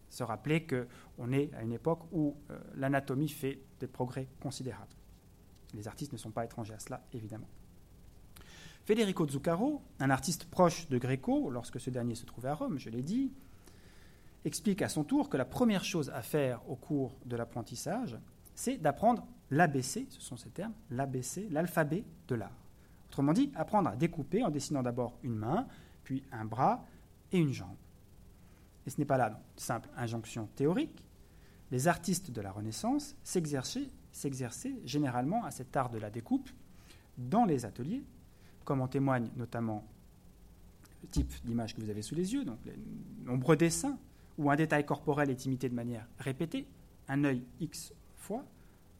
se 0.10 0.24
rappeler 0.24 0.66
qu'on 0.66 1.32
est 1.32 1.54
à 1.54 1.62
une 1.62 1.74
époque 1.74 2.02
où 2.12 2.36
l'anatomie 2.76 3.30
fait 3.30 3.60
des 3.80 3.88
progrès 3.88 4.28
considérables. 4.42 4.96
Les 5.74 5.88
artistes 5.88 6.14
ne 6.14 6.18
sont 6.18 6.32
pas 6.32 6.46
étrangers 6.46 6.74
à 6.74 6.80
cela, 6.80 7.02
évidemment. 7.14 7.48
Federico 8.84 9.28
Zuccaro, 9.28 9.82
un 10.00 10.10
artiste 10.10 10.46
proche 10.46 10.90
de 10.90 10.98
Greco, 10.98 11.50
lorsque 11.50 11.80
ce 11.80 11.90
dernier 11.90 12.16
se 12.16 12.26
trouvait 12.26 12.50
à 12.50 12.56
Rome, 12.56 12.80
je 12.80 12.90
l'ai 12.90 13.04
dit, 13.04 13.32
explique 14.44 14.82
à 14.82 14.90
son 14.90 15.04
tour 15.04 15.30
que 15.30 15.38
la 15.38 15.46
première 15.46 15.86
chose 15.86 16.10
à 16.10 16.22
faire 16.22 16.68
au 16.70 16.76
cours 16.76 17.16
de 17.26 17.36
l'apprentissage, 17.36 18.18
c'est 18.56 18.78
d'apprendre 18.78 19.26
l'ABC, 19.52 20.08
ce 20.10 20.22
sont 20.22 20.38
ces 20.38 20.50
termes, 20.50 20.74
l'ABC, 20.90 21.48
l'alphabet 21.52 22.04
de 22.28 22.36
l'art. 22.36 22.58
Autrement 23.10 23.34
dit, 23.34 23.52
apprendre 23.56 23.90
à 23.90 23.96
découper 23.96 24.44
en 24.44 24.50
dessinant 24.50 24.82
d'abord 24.82 25.18
une 25.24 25.36
main, 25.36 25.68
puis 26.04 26.24
un 26.32 26.46
bras 26.46 26.86
et 27.32 27.38
une 27.38 27.54
jambe. 27.54 27.76
Ce 28.92 28.98
n'est 29.00 29.06
pas 29.06 29.18
là 29.18 29.30
une 29.30 29.38
simple 29.56 29.88
injonction 29.96 30.50
théorique. 30.54 31.06
Les 31.72 31.88
artistes 31.88 32.30
de 32.30 32.42
la 32.42 32.52
Renaissance 32.52 33.16
s'exerçaient 33.24 34.76
généralement 34.84 35.46
à 35.46 35.52
cet 35.52 35.78
art 35.78 35.90
de 35.90 35.98
la 35.98 36.10
découpe 36.10 36.50
dans 37.18 37.46
les 37.46 37.64
ateliers, 37.64 38.04
comme 38.66 38.82
en 38.82 38.90
témoigne 38.90 39.30
notamment 39.38 39.88
le 41.04 41.08
type 41.08 41.34
d'image 41.46 41.74
que 41.74 41.80
vous 41.80 41.90
avez 41.90 42.02
sous 42.02 42.16
les 42.16 42.34
yeux, 42.34 42.44
donc 42.44 42.58
les 42.66 42.76
nombreux 43.24 43.56
dessins 43.56 43.98
où 44.38 44.52
un 44.52 44.58
détail 44.58 44.86
corporel 44.86 45.30
est 45.30 45.46
imité 45.46 45.70
de 45.70 45.76
manière 45.76 46.06
répétée, 46.20 46.68
un 47.08 47.24
œil 47.24 47.46
X 47.62 47.94
fois, 48.18 48.44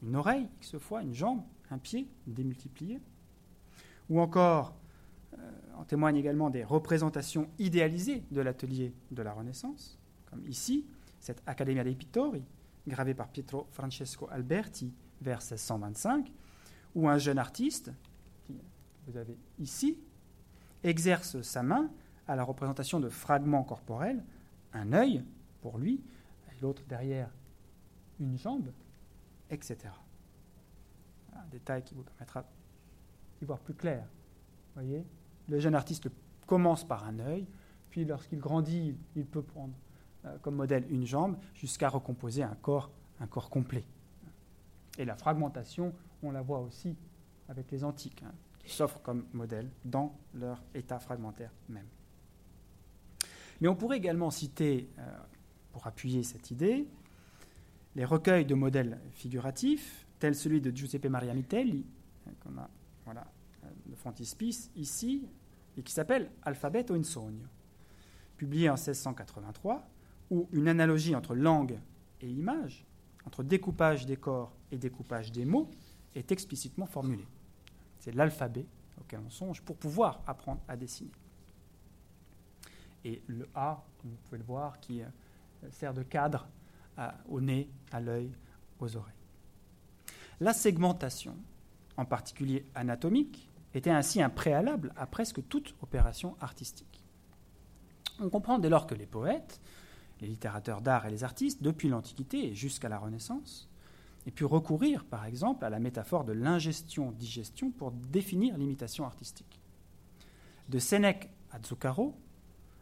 une 0.02 0.16
oreille 0.16 0.48
X 0.62 0.78
fois, 0.78 1.02
une 1.02 1.12
jambe, 1.12 1.42
un 1.70 1.76
pied 1.76 2.08
démultiplié, 2.26 2.98
ou 4.08 4.20
encore 4.20 4.74
en 5.76 5.84
témoignent 5.84 6.16
également 6.16 6.50
des 6.50 6.64
représentations 6.64 7.48
idéalisées 7.58 8.24
de 8.30 8.40
l'atelier 8.40 8.94
de 9.10 9.22
la 9.22 9.32
Renaissance, 9.32 9.98
comme 10.26 10.46
ici, 10.46 10.86
cette 11.20 11.42
Accademia 11.46 11.84
dei 11.84 11.94
Pittori, 11.94 12.44
gravée 12.86 13.14
par 13.14 13.28
Pietro 13.28 13.66
Francesco 13.70 14.28
Alberti 14.30 14.92
vers 15.20 15.38
1625, 15.38 16.32
où 16.94 17.08
un 17.08 17.18
jeune 17.18 17.38
artiste, 17.38 17.92
que 18.46 18.52
vous 19.06 19.16
avez 19.16 19.36
ici, 19.58 19.98
exerce 20.82 21.42
sa 21.42 21.62
main 21.62 21.90
à 22.26 22.36
la 22.36 22.44
représentation 22.44 23.00
de 23.00 23.08
fragments 23.08 23.64
corporels, 23.64 24.24
un 24.72 24.92
œil 24.92 25.24
pour 25.60 25.78
lui, 25.78 26.02
l'autre 26.62 26.82
derrière 26.88 27.28
une 28.20 28.38
jambe, 28.38 28.72
etc. 29.50 29.76
Un 31.34 31.46
détail 31.50 31.82
qui 31.82 31.94
vous 31.94 32.04
permettra 32.04 32.44
d'y 33.38 33.44
voir 33.44 33.58
plus 33.58 33.74
clair. 33.74 34.06
Voyez? 34.74 35.04
Le 35.48 35.58
jeune 35.58 35.74
artiste 35.74 36.08
commence 36.46 36.84
par 36.84 37.04
un 37.04 37.18
œil, 37.20 37.46
puis 37.90 38.04
lorsqu'il 38.04 38.38
grandit, 38.38 38.96
il 39.16 39.26
peut 39.26 39.42
prendre 39.42 39.74
euh, 40.24 40.38
comme 40.38 40.56
modèle 40.56 40.84
une 40.90 41.04
jambe 41.06 41.36
jusqu'à 41.54 41.88
recomposer 41.88 42.42
un 42.42 42.54
corps, 42.54 42.90
un 43.20 43.26
corps 43.26 43.50
complet. 43.50 43.84
Et 44.98 45.04
la 45.04 45.16
fragmentation, 45.16 45.94
on 46.22 46.30
la 46.30 46.42
voit 46.42 46.60
aussi 46.60 46.96
avec 47.48 47.70
les 47.70 47.84
antiques, 47.84 48.22
hein, 48.22 48.32
qui 48.58 48.70
s'offrent 48.70 49.02
comme 49.02 49.24
modèle 49.32 49.68
dans 49.84 50.16
leur 50.34 50.62
état 50.74 50.98
fragmentaire 50.98 51.50
même. 51.68 51.86
Mais 53.60 53.68
on 53.68 53.74
pourrait 53.74 53.98
également 53.98 54.30
citer, 54.30 54.88
euh, 54.98 55.18
pour 55.72 55.86
appuyer 55.86 56.22
cette 56.22 56.50
idée, 56.50 56.86
les 57.94 58.04
recueils 58.04 58.46
de 58.46 58.54
modèles 58.54 59.00
figuratifs, 59.12 60.06
tels 60.18 60.34
celui 60.34 60.60
de 60.60 60.70
Giuseppe 60.70 61.06
Maria 61.06 61.34
Mitelli, 61.34 61.84
hein, 62.26 62.32
qu'on 62.40 62.58
a 62.58 62.68
voilà, 63.04 63.22
euh, 63.22 63.41
de 63.92 63.96
frontispice 63.96 64.70
ici, 64.74 65.28
et 65.76 65.82
qui 65.82 65.92
s'appelle 65.92 66.30
Alphabet 66.42 66.90
in 66.90 67.02
sogno, 67.02 67.46
publié 68.36 68.68
en 68.68 68.74
1683, 68.74 69.86
où 70.30 70.48
une 70.52 70.66
analogie 70.66 71.14
entre 71.14 71.34
langue 71.34 71.78
et 72.20 72.28
image, 72.28 72.84
entre 73.26 73.42
découpage 73.42 74.06
des 74.06 74.16
corps 74.16 74.56
et 74.70 74.78
découpage 74.78 75.30
des 75.30 75.44
mots, 75.44 75.70
est 76.14 76.32
explicitement 76.32 76.86
formulée. 76.86 77.28
C'est 77.98 78.14
l'alphabet 78.14 78.66
auquel 79.00 79.20
on 79.24 79.30
songe 79.30 79.62
pour 79.62 79.76
pouvoir 79.76 80.22
apprendre 80.26 80.60
à 80.68 80.76
dessiner. 80.76 81.12
Et 83.04 83.22
le 83.26 83.48
A, 83.54 83.84
comme 83.98 84.10
vous 84.10 84.16
pouvez 84.24 84.38
le 84.38 84.44
voir, 84.44 84.80
qui 84.80 85.02
euh, 85.02 85.06
sert 85.70 85.94
de 85.94 86.02
cadre 86.02 86.48
au 87.28 87.40
nez, 87.40 87.70
à 87.90 88.00
l'œil, 88.00 88.30
aux 88.78 88.96
oreilles. 88.96 89.14
La 90.40 90.52
segmentation, 90.52 91.34
en 91.96 92.04
particulier 92.04 92.66
anatomique, 92.74 93.48
était 93.74 93.90
ainsi 93.90 94.22
un 94.22 94.30
préalable 94.30 94.92
à 94.96 95.06
presque 95.06 95.46
toute 95.48 95.74
opération 95.82 96.36
artistique. 96.40 97.04
On 98.20 98.28
comprend 98.28 98.58
dès 98.58 98.68
lors 98.68 98.86
que 98.86 98.94
les 98.94 99.06
poètes, 99.06 99.60
les 100.20 100.28
littérateurs 100.28 100.82
d'art 100.82 101.06
et 101.06 101.10
les 101.10 101.24
artistes, 101.24 101.62
depuis 101.62 101.88
l'Antiquité 101.88 102.54
jusqu'à 102.54 102.88
la 102.88 102.98
Renaissance, 102.98 103.68
aient 104.26 104.30
pu 104.30 104.44
recourir, 104.44 105.04
par 105.04 105.24
exemple, 105.24 105.64
à 105.64 105.70
la 105.70 105.80
métaphore 105.80 106.24
de 106.24 106.32
l'ingestion-digestion 106.32 107.70
pour 107.70 107.90
définir 107.90 108.56
l'imitation 108.56 109.04
artistique. 109.04 109.60
De 110.68 110.78
Sénèque 110.78 111.30
à 111.50 111.58
Zuccaro, 111.62 112.14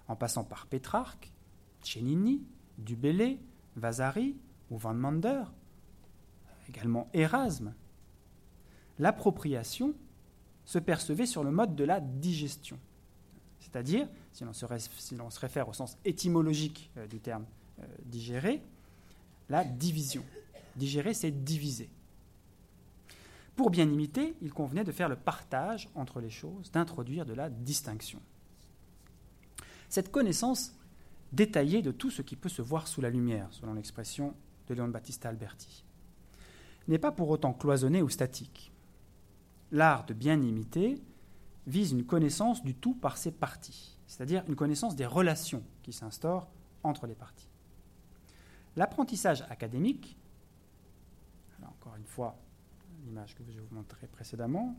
en 0.09 0.17
passant 0.17 0.45
par 0.45 0.67
Pétrarque, 0.67 1.33
Cennini, 1.83 2.43
Dubélé, 2.79 3.41
Vasari 3.77 4.37
ou 4.71 4.77
Van 4.77 4.95
Mander, 4.95 5.45
également 6.69 7.09
Erasme, 7.15 7.75
l'appropriation 8.99 9.95
se 10.71 10.79
percevait 10.79 11.27
sur 11.27 11.43
le 11.43 11.51
mode 11.51 11.75
de 11.75 11.83
la 11.83 11.99
digestion. 11.99 12.79
C'est-à-dire, 13.59 14.07
si 14.31 14.45
l'on 14.45 14.53
se, 14.53 15.41
réfère 15.41 15.69
au 15.69 15.73
sens 15.73 15.99
étymologique 16.05 16.93
euh, 16.97 17.09
du 17.09 17.19
terme 17.19 17.45
euh, 17.81 17.87
digérer, 18.05 18.63
la 19.49 19.65
division. 19.65 20.23
Digérer, 20.77 21.13
c'est 21.13 21.33
diviser. 21.33 21.91
Pour 23.57 23.71
bien 23.71 23.91
imiter, 23.91 24.37
il 24.43 24.53
convenait 24.53 24.85
de 24.85 24.93
faire 24.93 25.09
le 25.09 25.17
partage 25.17 25.89
entre 25.97 26.21
les 26.21 26.31
choses, 26.31 26.71
d'introduire 26.71 27.27
de 27.27 27.35
la 27.35 27.51
distinction. 27.51 28.23
Cette 29.89 30.13
connaissance 30.13 30.77
détaillée 31.33 31.83
de 31.83 31.91
tout 31.91 32.13
ce 32.13 32.23
qui 32.23 32.37
peut 32.37 32.49
se 32.49 32.63
voir 32.63 32.87
sous 32.87 33.01
la 33.01 33.11
lumière, 33.11 33.49
selon 33.51 33.75
l'expression 33.75 34.35
de 34.69 34.75
Léon 34.75 34.87
Battista 34.87 35.31
Alberti, 35.31 35.85
n'est 36.87 37.01
pas 37.01 37.11
pour 37.11 37.29
autant 37.29 37.55
cloisonnée 37.55 38.03
ou 38.03 38.09
statique. 38.09 38.71
L'art 39.73 40.05
de 40.07 40.15
bien 40.15 40.41
imiter 40.41 41.01
vise 41.67 41.93
une 41.93 42.05
connaissance 42.05 42.63
du 42.63 42.75
tout 42.75 42.95
par 42.95 43.17
ses 43.17 43.31
parties, 43.31 43.99
c'est-à-dire 44.07 44.43
une 44.49 44.57
connaissance 44.57 44.97
des 44.97 45.07
relations 45.07 45.63
qui 45.83 45.93
s'instaurent 45.93 46.49
entre 46.83 47.07
les 47.07 47.15
parties. 47.15 47.49
L'apprentissage 48.77 49.43
académique, 49.51 50.17
encore 51.63 51.97
une 51.97 52.05
fois, 52.05 52.37
l'image 53.05 53.35
que 53.35 53.43
je 53.49 53.61
vous 53.61 53.75
montrer 53.75 54.07
précédemment, 54.07 54.79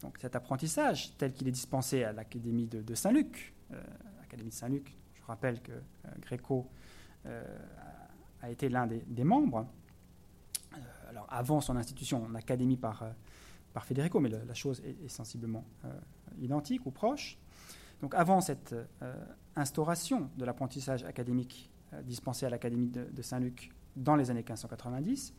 donc 0.00 0.18
cet 0.20 0.36
apprentissage 0.36 1.16
tel 1.16 1.32
qu'il 1.32 1.48
est 1.48 1.52
dispensé 1.52 2.04
à 2.04 2.12
l'Académie 2.12 2.66
de, 2.66 2.94
Saint-Luc, 2.94 3.54
euh, 3.72 3.82
l'Académie 4.20 4.50
de 4.50 4.54
Saint-Luc, 4.54 4.94
je 5.14 5.22
rappelle 5.22 5.62
que 5.62 5.72
euh, 5.72 6.08
Gréco 6.20 6.68
euh, 7.26 7.42
a 8.42 8.50
été 8.50 8.68
l'un 8.68 8.86
des, 8.86 9.24
membres, 9.24 9.66
alors 11.08 11.26
avant 11.30 11.60
son 11.60 11.76
institution 11.76 12.24
en 12.24 12.34
académie 12.34 12.76
par 12.76 13.04
par 13.74 13.84
Federico, 13.84 14.20
mais 14.20 14.30
la, 14.30 14.54
chose 14.54 14.80
est, 14.84 15.08
sensiblement 15.08 15.64
euh, 15.84 15.90
identique 16.40 16.86
ou 16.86 16.92
proche. 16.92 17.36
Donc 18.00 18.14
avant 18.14 18.40
cette 18.40 18.72
euh, 18.72 19.14
instauration 19.56 20.30
de 20.38 20.44
l'apprentissage 20.44 21.04
académique 21.04 21.70
euh, 21.92 22.00
dispensé 22.02 22.46
à 22.46 22.50
l'Académie 22.50 22.88
de, 22.88 23.22
Saint-Luc 23.22 23.72
dans 23.96 24.16
les 24.16 24.30
années 24.30 24.40
1590, 24.40 25.34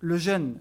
le 0.00 0.16
jeune 0.18 0.60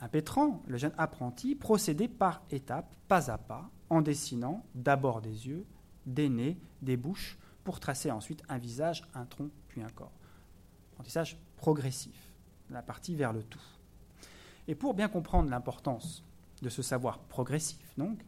impétrant, 0.00 0.62
le 0.66 0.78
jeune 0.78 0.92
apprenti, 0.96 1.54
procédait 1.54 2.08
par 2.08 2.42
étapes, 2.50 2.96
pas 3.08 3.30
à 3.30 3.36
pas, 3.36 3.70
en 3.90 4.00
dessinant 4.00 4.64
d'abord 4.74 5.20
des 5.20 5.48
yeux, 5.48 5.66
des 6.06 6.30
nez, 6.30 6.58
des 6.80 6.96
bouches, 6.96 7.38
pour 7.64 7.80
tracer 7.80 8.10
ensuite 8.10 8.42
un 8.48 8.56
visage, 8.56 9.04
un 9.14 9.26
tronc, 9.26 9.50
puis 9.68 9.82
un 9.82 9.90
corps. 9.90 10.12
Apprentissage 10.92 11.38
progressif, 11.56 12.32
la 12.70 12.80
partie 12.80 13.14
vers 13.14 13.34
le 13.34 13.42
tout. 13.42 13.60
Et 14.68 14.74
pour 14.74 14.94
bien 14.94 15.08
comprendre 15.08 15.50
l'importance 15.50 16.22
de 16.62 16.68
ce 16.68 16.82
savoir 16.82 17.18
progressif, 17.20 17.96
donc, 17.96 18.20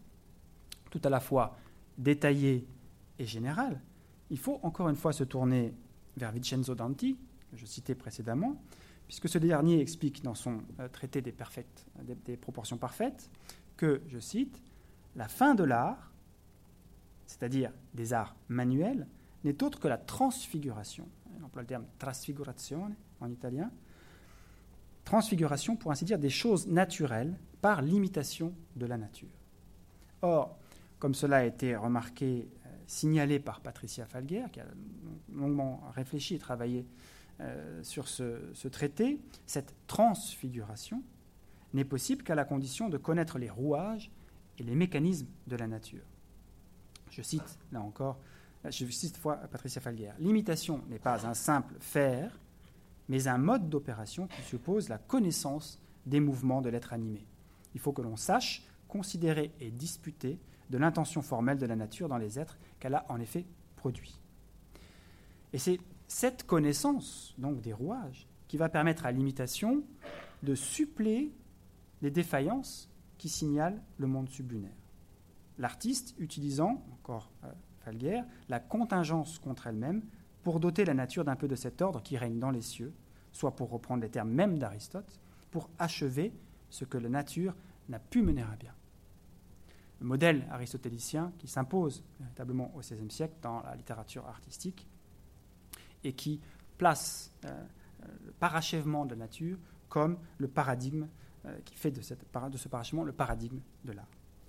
tout 0.90 1.00
à 1.04 1.10
la 1.10 1.20
fois 1.20 1.56
détaillé 1.98 2.66
et 3.18 3.26
général, 3.26 3.80
il 4.30 4.38
faut 4.38 4.58
encore 4.62 4.88
une 4.88 4.96
fois 4.96 5.12
se 5.12 5.22
tourner 5.22 5.74
vers 6.16 6.32
Vincenzo 6.32 6.74
Danti, 6.74 7.18
que 7.50 7.56
je 7.56 7.66
citais 7.66 7.94
précédemment, 7.94 8.56
puisque 9.06 9.28
ce 9.28 9.38
dernier 9.38 9.80
explique 9.80 10.22
dans 10.22 10.34
son 10.34 10.62
euh, 10.78 10.88
traité 10.88 11.20
des, 11.20 11.34
des, 12.24 12.36
proportions 12.36 12.78
parfaites 12.78 13.30
que, 13.76 14.00
je 14.08 14.18
cite, 14.18 14.62
la 15.16 15.28
fin 15.28 15.54
de 15.54 15.64
l'art, 15.64 16.12
c'est-à-dire 17.26 17.72
des 17.92 18.12
arts 18.12 18.34
manuels, 18.48 19.06
n'est 19.44 19.62
autre 19.62 19.78
que 19.78 19.88
la 19.88 19.98
transfiguration. 19.98 21.08
On 21.38 21.44
emploie 21.44 21.62
le 21.62 21.68
terme 21.68 21.86
trasfigurazione 21.98 22.94
en 23.20 23.30
italien, 23.30 23.70
transfiguration, 25.04 25.76
pour 25.76 25.90
ainsi 25.90 26.04
dire, 26.04 26.18
des 26.18 26.30
choses 26.30 26.66
naturelles 26.66 27.34
par 27.60 27.82
l'imitation 27.82 28.54
de 28.76 28.86
la 28.86 28.96
nature. 28.96 29.28
Or, 30.22 30.58
comme 30.98 31.14
cela 31.14 31.38
a 31.38 31.44
été 31.44 31.76
remarqué, 31.76 32.48
euh, 32.66 32.68
signalé 32.86 33.38
par 33.38 33.60
Patricia 33.60 34.06
Falguer, 34.06 34.44
qui 34.52 34.60
a 34.60 34.66
longuement 35.32 35.82
réfléchi 35.94 36.34
et 36.34 36.38
travaillé 36.38 36.86
euh, 37.40 37.82
sur 37.82 38.06
ce, 38.06 38.68
traité, 38.68 39.18
cette 39.46 39.74
transfiguration 39.86 41.02
n'est 41.72 41.84
possible 41.84 42.22
qu'à 42.22 42.34
la 42.34 42.44
condition 42.44 42.88
de 42.88 42.98
connaître 42.98 43.38
les 43.38 43.48
rouages 43.48 44.10
et 44.58 44.62
les 44.62 44.74
mécanismes 44.74 45.28
de 45.46 45.56
la 45.56 45.66
nature. 45.66 46.04
Je 47.10 47.22
cite 47.22 47.58
là 47.72 47.80
encore, 47.80 48.18
je 48.64 48.84
cite 48.86 49.16
fois 49.16 49.36
Patricia 49.36 49.80
Falguer, 49.80 50.12
l'imitation 50.18 50.82
n'est 50.88 50.98
pas 50.98 51.26
un 51.26 51.34
simple 51.34 51.74
faire, 51.80 52.38
mais 53.10 53.26
un 53.26 53.38
mode 53.38 53.68
d'opération 53.68 54.28
qui 54.28 54.42
suppose 54.42 54.88
la 54.88 54.96
connaissance 54.96 55.82
des 56.06 56.20
mouvements 56.20 56.62
de 56.62 56.68
l'être 56.68 56.92
animé. 56.92 57.26
Il 57.74 57.80
faut 57.80 57.92
que 57.92 58.02
l'on 58.02 58.16
sache 58.16 58.64
considérer 58.86 59.52
et 59.58 59.72
disputer 59.72 60.38
de 60.70 60.78
l'intention 60.78 61.20
formelle 61.20 61.58
de 61.58 61.66
la 61.66 61.74
nature 61.74 62.08
dans 62.08 62.18
les 62.18 62.38
êtres 62.38 62.56
qu'elle 62.78 62.94
a 62.94 63.04
en 63.08 63.18
effet 63.18 63.46
produits. 63.74 64.20
Et 65.52 65.58
c'est 65.58 65.80
cette 66.06 66.46
connaissance, 66.46 67.34
donc 67.36 67.60
des 67.60 67.72
rouages, 67.72 68.28
qui 68.46 68.56
va 68.56 68.68
permettre 68.68 69.04
à 69.06 69.10
l'imitation 69.10 69.82
de 70.44 70.54
suppléer 70.54 71.34
les 72.02 72.12
défaillances 72.12 72.88
qui 73.18 73.28
signalent 73.28 73.82
le 73.98 74.06
monde 74.06 74.28
sublunaire. 74.28 74.76
L'artiste 75.58 76.14
utilisant, 76.18 76.84
encore 76.92 77.32
euh, 77.42 77.52
Falguer, 77.80 78.22
la 78.48 78.60
contingence 78.60 79.40
contre 79.40 79.66
elle-même 79.66 80.02
pour 80.42 80.60
doter 80.60 80.84
la 80.84 80.94
nature 80.94 81.24
d'un 81.24 81.36
peu 81.36 81.48
de 81.48 81.56
cet 81.56 81.82
ordre 81.82 82.02
qui 82.02 82.16
règne 82.16 82.38
dans 82.38 82.50
les 82.50 82.62
cieux, 82.62 82.94
soit 83.32 83.54
pour 83.54 83.70
reprendre 83.70 84.02
les 84.02 84.10
termes 84.10 84.30
même 84.30 84.58
d'Aristote, 84.58 85.20
pour 85.50 85.70
achever 85.78 86.32
ce 86.68 86.84
que 86.84 86.98
la 86.98 87.08
nature 87.08 87.54
n'a 87.88 87.98
pu 87.98 88.22
mener 88.22 88.42
à 88.42 88.56
bien. 88.58 88.74
Le 90.00 90.06
modèle 90.06 90.46
aristotélicien 90.50 91.32
qui 91.38 91.46
s'impose 91.46 92.02
véritablement 92.18 92.74
au 92.74 92.80
XVIe 92.80 93.10
siècle 93.10 93.34
dans 93.42 93.60
la 93.62 93.76
littérature 93.76 94.26
artistique 94.26 94.88
et 96.04 96.14
qui 96.14 96.40
place 96.78 97.32
euh, 97.44 97.64
le 98.24 98.32
parachèvement 98.32 99.04
de 99.04 99.10
la 99.10 99.18
nature 99.18 99.58
comme 99.88 100.18
le 100.38 100.48
paradigme 100.48 101.06
euh, 101.44 101.58
qui 101.64 101.74
fait 101.74 101.90
de, 101.90 102.00
ce 102.00 102.14
parachèvement 102.68 103.04
le 103.04 103.12
paradigme 103.12 103.60
de 103.84 103.92
l'art. 103.92 104.08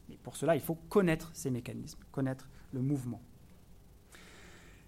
Et 0.09 0.17
pour 0.17 0.37
cela, 0.37 0.55
il 0.55 0.61
faut 0.61 0.75
connaître 0.75 1.31
ces 1.33 1.49
mécanismes, 1.49 1.99
connaître 2.11 2.47
le 2.71 2.81
mouvement. 2.81 3.21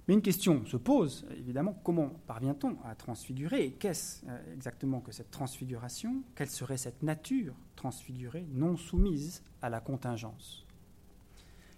Mais 0.08 0.14
une 0.14 0.22
question 0.22 0.66
se 0.66 0.76
pose, 0.76 1.26
évidemment, 1.38 1.80
comment 1.84 2.10
parvient-on 2.28 2.78
à 2.84 2.94
transfigurer 2.96 3.66
Et 3.66 3.72
qu'est-ce 3.72 4.26
euh, 4.28 4.54
exactement 4.54 5.00
que 5.00 5.14
cette 5.14 5.32
transfiguration? 5.32 6.24
Quelle 6.36 6.50
serait 6.50 6.78
cette 6.78 7.04
nature 7.04 7.56
transfigurée, 7.76 8.46
non 8.52 8.76
soumise 8.76 9.44
à 9.62 9.70
la 9.70 9.80
contingence? 9.80 10.66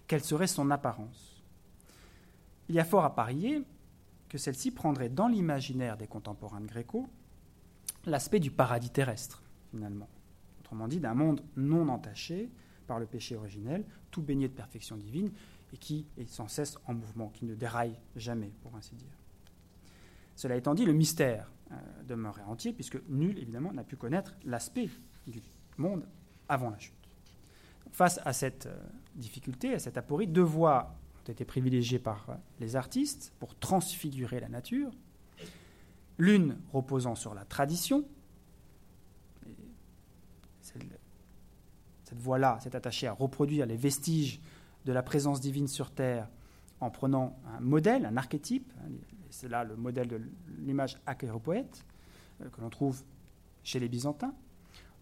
Quelle 0.08 0.24
serait 0.24 0.48
son 0.48 0.70
apparence? 0.70 1.44
Il 2.68 2.74
y 2.74 2.80
a 2.80 2.84
fort 2.84 3.04
à 3.04 3.14
parier 3.14 3.62
que 4.28 4.38
celle-ci 4.38 4.72
prendrait 4.72 5.08
dans 5.08 5.28
l'imaginaire 5.28 5.96
des 5.96 6.08
contemporains 6.08 6.60
de 6.60 6.66
Gréco 6.66 7.08
l'aspect 8.06 8.40
du 8.40 8.50
paradis 8.50 8.90
terrestre, 8.90 9.42
finalement. 9.70 10.08
Autrement 10.60 10.88
dit, 10.88 10.98
d'un 10.98 11.14
monde 11.14 11.42
non 11.56 11.88
entaché 11.88 12.50
par 12.88 12.98
le 12.98 13.06
péché 13.06 13.36
originel, 13.36 13.84
tout 14.10 14.22
baigné 14.22 14.48
de 14.48 14.52
perfection 14.52 14.96
divine, 14.96 15.30
et 15.72 15.76
qui 15.76 16.06
est 16.16 16.28
sans 16.28 16.48
cesse 16.48 16.78
en 16.86 16.94
mouvement, 16.94 17.28
qui 17.28 17.44
ne 17.44 17.54
déraille 17.54 17.98
jamais, 18.14 18.52
pour 18.62 18.74
ainsi 18.76 18.94
dire. 18.94 19.18
Cela 20.36 20.56
étant 20.56 20.74
dit, 20.74 20.84
le 20.84 20.92
mystère 20.92 21.50
euh, 21.72 21.74
demeurait 22.06 22.42
entier, 22.42 22.72
puisque 22.72 22.98
nul, 23.08 23.38
évidemment, 23.38 23.72
n'a 23.72 23.84
pu 23.84 23.96
connaître 23.96 24.36
l'aspect 24.44 24.90
du 25.26 25.40
monde 25.78 26.06
avant 26.48 26.70
la 26.70 26.78
chute. 26.78 26.94
Face 27.90 28.20
à 28.24 28.32
cette 28.32 28.66
euh, 28.66 28.76
difficulté, 29.14 29.74
à 29.74 29.78
cette 29.78 29.96
aporie, 29.96 30.26
deux 30.26 30.42
voies 30.42 30.94
ont 31.20 31.30
été 31.30 31.44
privilégiées 31.44 31.98
par 31.98 32.30
euh, 32.30 32.34
les 32.60 32.76
artistes 32.76 33.32
pour 33.38 33.58
transfigurer 33.58 34.40
la 34.40 34.48
nature. 34.48 34.92
L'une 36.18 36.58
reposant 36.72 37.14
sur 37.14 37.34
la 37.34 37.44
tradition, 37.44 38.06
cette 42.04 42.20
voie-là 42.20 42.58
s'est 42.60 42.76
attachée 42.76 43.06
à 43.06 43.12
reproduire 43.12 43.66
les 43.66 43.76
vestiges 43.76 44.40
de 44.86 44.92
la 44.92 45.02
présence 45.02 45.40
divine 45.40 45.66
sur 45.66 45.90
Terre 45.90 46.28
en 46.80 46.90
prenant 46.90 47.36
un 47.56 47.60
modèle, 47.60 48.06
un 48.06 48.16
archétype. 48.16 48.72
C'est 49.30 49.48
là 49.48 49.64
le 49.64 49.76
modèle 49.76 50.06
de 50.06 50.20
l'image 50.58 50.96
achéropoète 51.06 51.84
euh, 52.40 52.48
que 52.48 52.60
l'on 52.60 52.70
trouve 52.70 53.02
chez 53.64 53.80
les 53.80 53.88
Byzantins. 53.88 54.32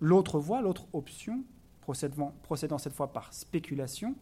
L'autre 0.01 0.41
voie, 0.41 0.63
l'autre 0.63 0.87
option, 0.95 1.45
procédant, 1.83 2.79
cette 2.79 2.95
fois 2.95 3.13
par 3.13 3.33
spéculation, 3.35 4.17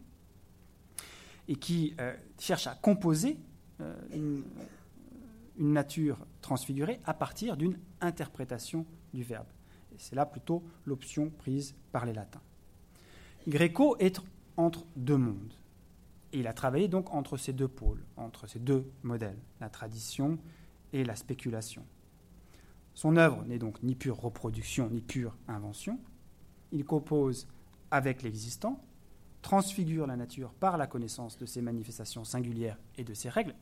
et 1.47 1.55
qui 1.55 1.95
euh, 1.99 2.13
cherche 2.37 2.67
à 2.67 2.75
composer 2.75 3.39
euh, 3.81 3.95
une, 4.13 4.43
nature 5.55 6.17
transfigurée 6.41 6.99
à 7.05 7.13
partir 7.13 7.55
d'une 7.55 7.77
interprétation 8.01 8.87
du 9.13 9.21
verbe. 9.21 9.45
C'est 9.97 10.15
là 10.15 10.25
plutôt 10.25 10.63
l'option 10.85 11.29
prise 11.29 11.75
par 11.91 12.07
les 12.07 12.13
latins. 12.13 12.41
Gréco 13.47 13.95
est 13.99 14.19
entre 14.57 14.85
deux 14.95 15.17
mondes. 15.17 15.53
Et 16.31 16.39
il 16.39 16.47
a 16.47 16.53
travaillé 16.53 16.87
donc 16.87 17.13
entre 17.13 17.37
ces 17.37 17.53
deux 17.53 17.67
pôles, 17.67 18.03
entre 18.17 18.47
ces 18.47 18.59
deux 18.59 18.91
modèles, 19.03 19.37
la 19.59 19.69
tradition 19.69 20.39
et 20.91 21.03
la 21.03 21.15
spéculation. 21.15 21.85
Son 22.93 23.17
œuvre 23.17 23.43
n'est 23.45 23.59
donc 23.59 23.81
ni 23.83 23.95
pure 23.95 24.19
reproduction, 24.19 24.89
ni 24.89 25.01
pure 25.01 25.35
invention. 25.47 25.99
Il 26.71 26.85
compose 26.85 27.47
avec 27.91 28.23
l'existant, 28.23 28.83
transfigure 29.41 30.07
la 30.07 30.15
nature 30.15 30.53
par 30.53 30.77
la 30.77 30.87
connaissance 30.87 31.37
de 31.37 31.45
ses 31.45 31.61
manifestations 31.61 32.23
singulières 32.23 32.79
et 32.97 33.03
de 33.03 33.13
ses 33.13 33.29
règles. 33.29 33.55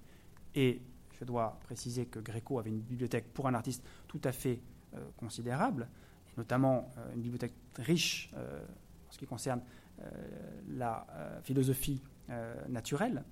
Et 0.56 0.82
je 1.20 1.26
dois 1.26 1.60
préciser 1.64 2.06
que 2.06 2.20
Gréco 2.20 2.60
avait 2.60 2.70
une 2.70 2.82
bibliothèque 2.82 3.34
pour 3.34 3.48
un 3.48 3.54
artiste 3.54 3.84
tout 4.08 4.22
à 4.24 4.32
fait 4.32 4.62
euh, 4.96 5.00
considérable, 5.18 5.88
notamment 6.38 6.90
euh, 6.98 7.14
une 7.14 7.22
bibliothèque 7.22 7.54
riche 7.78 8.32
euh, 8.36 8.62
en 9.08 9.12
ce 9.12 9.18
qui 9.18 9.26
concerne 9.26 9.62
la 10.70 11.06
euh, 11.12 11.42
philosophie 11.42 12.02
euh, 12.30 12.54
naturelle, 12.70 13.24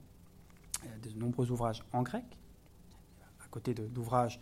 de 1.04 1.20
nombreux 1.20 1.52
ouvrages 1.52 1.84
en 1.92 2.04
grec, 2.04 2.24
à 3.44 3.48
côté 3.50 3.74
d'ouvrages 3.74 4.40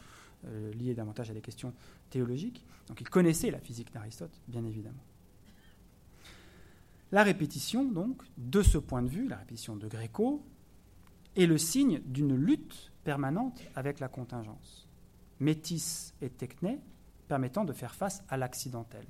liés 0.76 0.94
davantage 0.94 1.32
à 1.32 1.34
des 1.34 1.42
questions 1.42 1.74
théologiques. 2.12 2.64
Donc 2.88 3.02
il 3.02 3.10
connaissait 3.10 3.50
la 3.50 3.60
physique 3.60 3.92
d'Aristote, 3.92 4.40
bien 4.48 4.64
évidemment. 4.64 5.04
La 7.12 7.24
répétition, 7.24 7.86
donc, 7.86 8.22
de 8.38 8.62
ce 8.62 8.78
point 8.78 9.02
de 9.02 9.08
vue, 9.08 9.28
la 9.28 9.38
répétition 9.38 9.76
de 9.76 9.88
Gréco, 9.88 10.44
est 11.36 11.46
le 11.46 11.58
signe 11.58 12.02
d'une 12.06 12.36
lutte 12.36 12.92
permanente 13.04 13.62
avec 13.76 14.00
la 14.00 14.10
contingence. 14.10 14.88
Métis 15.40 16.14
et 16.22 16.30
techné 16.30 16.80
permettant 17.28 17.64
de 17.64 17.74
faire 17.74 17.96
face 17.96 18.24
à 18.28 18.38
l'accidentel. 18.38 19.06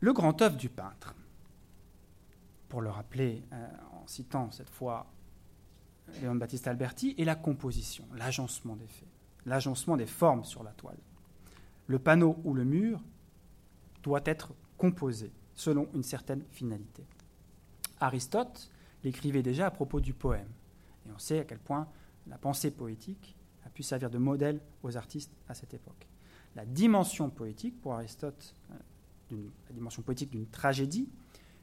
Le 0.00 0.14
grand 0.14 0.40
œuvre 0.40 0.56
du 0.56 0.70
peintre, 0.70 1.14
pour 2.68 2.80
le 2.80 2.88
rappeler 2.88 3.44
euh, 3.52 3.68
en 4.02 4.06
citant 4.06 4.50
cette 4.50 4.70
fois 4.70 5.06
Léon 6.22 6.36
Baptiste 6.36 6.66
Alberti, 6.68 7.14
est 7.18 7.24
la 7.24 7.34
composition, 7.36 8.06
l'agencement 8.16 8.76
des 8.76 8.86
faits, 8.86 9.08
l'agencement 9.44 9.98
des 9.98 10.06
formes 10.06 10.44
sur 10.44 10.62
la 10.62 10.70
toile. 10.72 10.96
Le 11.86 11.98
panneau 11.98 12.40
ou 12.44 12.54
le 12.54 12.64
mur 12.64 13.02
doit 14.02 14.22
être 14.24 14.54
composé 14.78 15.32
selon 15.54 15.86
une 15.94 16.02
certaine 16.02 16.44
finalité. 16.50 17.04
Aristote 18.00 18.70
l'écrivait 19.04 19.42
déjà 19.42 19.66
à 19.66 19.70
propos 19.70 20.00
du 20.00 20.14
poème, 20.14 20.48
et 21.06 21.10
on 21.14 21.18
sait 21.18 21.40
à 21.40 21.44
quel 21.44 21.58
point 21.58 21.86
la 22.26 22.38
pensée 22.38 22.70
poétique 22.70 23.36
a 23.66 23.68
pu 23.68 23.82
servir 23.82 24.08
de 24.08 24.18
modèle 24.18 24.60
aux 24.82 24.96
artistes 24.96 25.32
à 25.48 25.54
cette 25.54 25.74
époque. 25.74 26.08
La 26.56 26.64
dimension 26.64 27.28
poétique, 27.28 27.80
pour 27.82 27.94
Aristote, 27.94 28.54
euh, 28.70 28.74
la 29.30 29.74
dimension 29.74 30.02
poétique 30.02 30.30
d'une 30.30 30.46
tragédie 30.46 31.08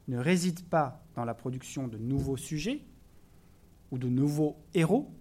ne 0.07 0.18
réside 0.18 0.63
pas 0.65 1.03
dans 1.15 1.26
la 1.26 1.34
production 1.34 1.88
de 1.88 1.97
nouveaux 1.97 2.38
sujets 2.38 2.84
ou 3.91 3.97
de 3.97 4.07
nouveaux 4.07 4.57
héros, 4.74 5.11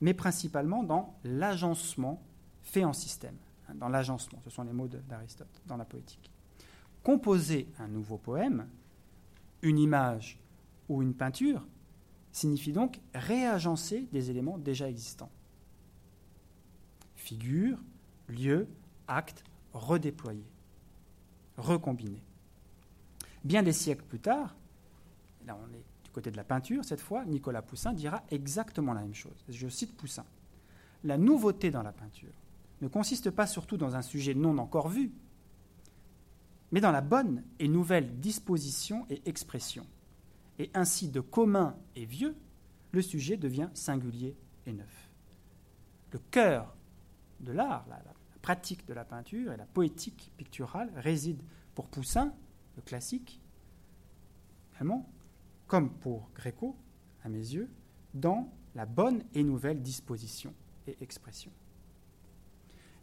mais 0.00 0.14
principalement 0.14 0.82
dans 0.82 1.18
l'agencement 1.24 2.22
fait 2.62 2.84
en 2.84 2.92
système. 2.92 3.36
Hein, 3.68 3.74
dans 3.74 3.88
l'agencement, 3.88 4.40
ce 4.44 4.50
sont 4.50 4.62
les 4.62 4.72
mots 4.72 4.88
d'Aristote 4.88 5.62
dans 5.66 5.76
la 5.76 5.84
poétique. 5.84 6.30
Composer 7.02 7.68
un 7.78 7.88
nouveau 7.88 8.18
poème, 8.18 8.68
une 9.62 9.78
image 9.78 10.38
ou 10.88 11.02
une 11.02 11.14
peinture 11.14 11.66
signifie 12.32 12.72
donc 12.72 13.00
réagencer 13.14 14.08
des 14.12 14.30
éléments 14.30 14.58
déjà 14.58 14.88
existants. 14.88 15.30
Figure, 17.16 17.78
lieu, 18.28 18.68
acte 19.06 19.42
redéployés 19.72 20.46
recombinés. 21.58 22.22
Bien 23.44 23.62
des 23.62 23.72
siècles 23.72 24.04
plus 24.04 24.20
tard, 24.20 24.56
là 25.46 25.58
on 25.60 25.74
est 25.74 25.84
du 26.04 26.10
côté 26.10 26.30
de 26.30 26.36
la 26.36 26.44
peinture 26.44 26.84
cette 26.84 27.00
fois, 27.00 27.24
Nicolas 27.26 27.62
Poussin 27.62 27.92
dira 27.92 28.22
exactement 28.30 28.94
la 28.94 29.02
même 29.02 29.14
chose. 29.14 29.44
Je 29.48 29.68
cite 29.68 29.96
Poussin. 29.96 30.24
La 31.04 31.18
nouveauté 31.18 31.70
dans 31.70 31.82
la 31.82 31.92
peinture 31.92 32.32
ne 32.80 32.88
consiste 32.88 33.30
pas 33.30 33.46
surtout 33.46 33.76
dans 33.76 33.96
un 33.96 34.02
sujet 34.02 34.34
non 34.34 34.58
encore 34.58 34.88
vu, 34.88 35.12
mais 36.70 36.80
dans 36.80 36.92
la 36.92 37.00
bonne 37.00 37.44
et 37.58 37.68
nouvelle 37.68 38.20
disposition 38.20 39.06
et 39.10 39.22
expression. 39.26 39.86
Et 40.58 40.70
ainsi, 40.74 41.08
de 41.08 41.20
commun 41.20 41.76
et 41.94 42.04
vieux, 42.04 42.36
le 42.92 43.02
sujet 43.02 43.36
devient 43.36 43.68
singulier 43.74 44.36
et 44.66 44.72
neuf. 44.72 45.10
Le 46.12 46.18
cœur 46.30 46.74
de 47.40 47.52
l'art, 47.52 47.86
la, 47.88 48.00
pratique 48.48 48.86
de 48.86 48.94
la 48.94 49.04
peinture 49.04 49.52
et 49.52 49.58
la 49.58 49.66
poétique 49.66 50.32
picturale 50.38 50.90
résident 50.96 51.44
pour 51.74 51.86
Poussin, 51.86 52.32
le 52.76 52.80
classique, 52.80 53.42
vraiment, 54.72 55.06
comme 55.66 55.90
pour 55.90 56.30
Gréco, 56.34 56.74
à 57.22 57.28
mes 57.28 57.36
yeux, 57.36 57.68
dans 58.14 58.50
la 58.74 58.86
bonne 58.86 59.22
et 59.34 59.42
nouvelle 59.42 59.82
disposition 59.82 60.54
et 60.86 60.96
expression. 61.02 61.52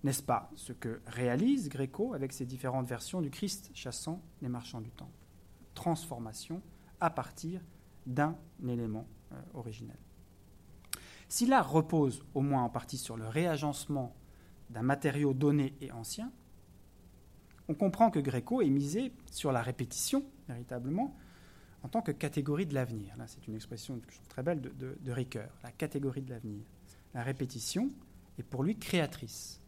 N'est-ce 0.04 0.24
pas 0.24 0.50
ce 0.56 0.74
que 0.74 1.00
réalise 1.06 1.70
Gréco 1.70 2.16
avec 2.16 2.34
ses 2.34 2.48
différentes 2.48 2.88
versions 2.88 3.22
du 3.22 3.30
Christ 3.30 3.70
chassant 3.76 4.24
les 4.42 4.50
marchands 4.50 4.82
du 4.82 4.90
temple? 4.90 5.28
Transformation 5.76 6.60
à 7.00 7.12
partir 7.12 7.62
d'un 8.08 8.36
élément 8.68 9.06
euh, 9.32 9.40
originel. 9.54 10.00
Si 11.30 11.46
l'art 11.46 11.70
repose 11.70 12.24
au 12.34 12.42
moins 12.42 12.64
en 12.64 12.70
partie 12.72 12.98
sur 12.98 13.16
le 13.16 13.28
réagencement 13.28 14.16
d'un 14.70 14.82
matériau 14.82 15.34
donné 15.34 15.76
et 15.82 15.92
ancien, 15.92 16.32
on 17.68 17.74
comprend 17.74 18.12
que 18.12 18.20
Gréco 18.20 18.62
est 18.62 18.70
misé 18.70 19.12
sur 19.32 19.52
la 19.52 19.62
répétition, 19.62 20.24
véritablement, 20.48 21.16
en 21.84 21.88
tant 21.88 22.02
que 22.02 22.12
catégorie 22.12 22.66
de 22.66 22.74
l'avenir. 22.74 23.16
Là, 23.18 23.26
c'est 23.28 23.48
une 23.48 23.56
expression 23.56 24.00
très 24.30 24.44
belle 24.44 24.62
de, 24.62 25.12
Ricoeur, 25.12 25.50
la 25.64 25.72
catégorie 25.72 26.22
de 26.22 26.32
l'avenir. 26.32 26.64
La 27.14 27.24
répétition 27.24 27.92
est 28.38 28.44
pour 28.44 28.64
lui 28.64 28.78
créatrice. 28.78 29.62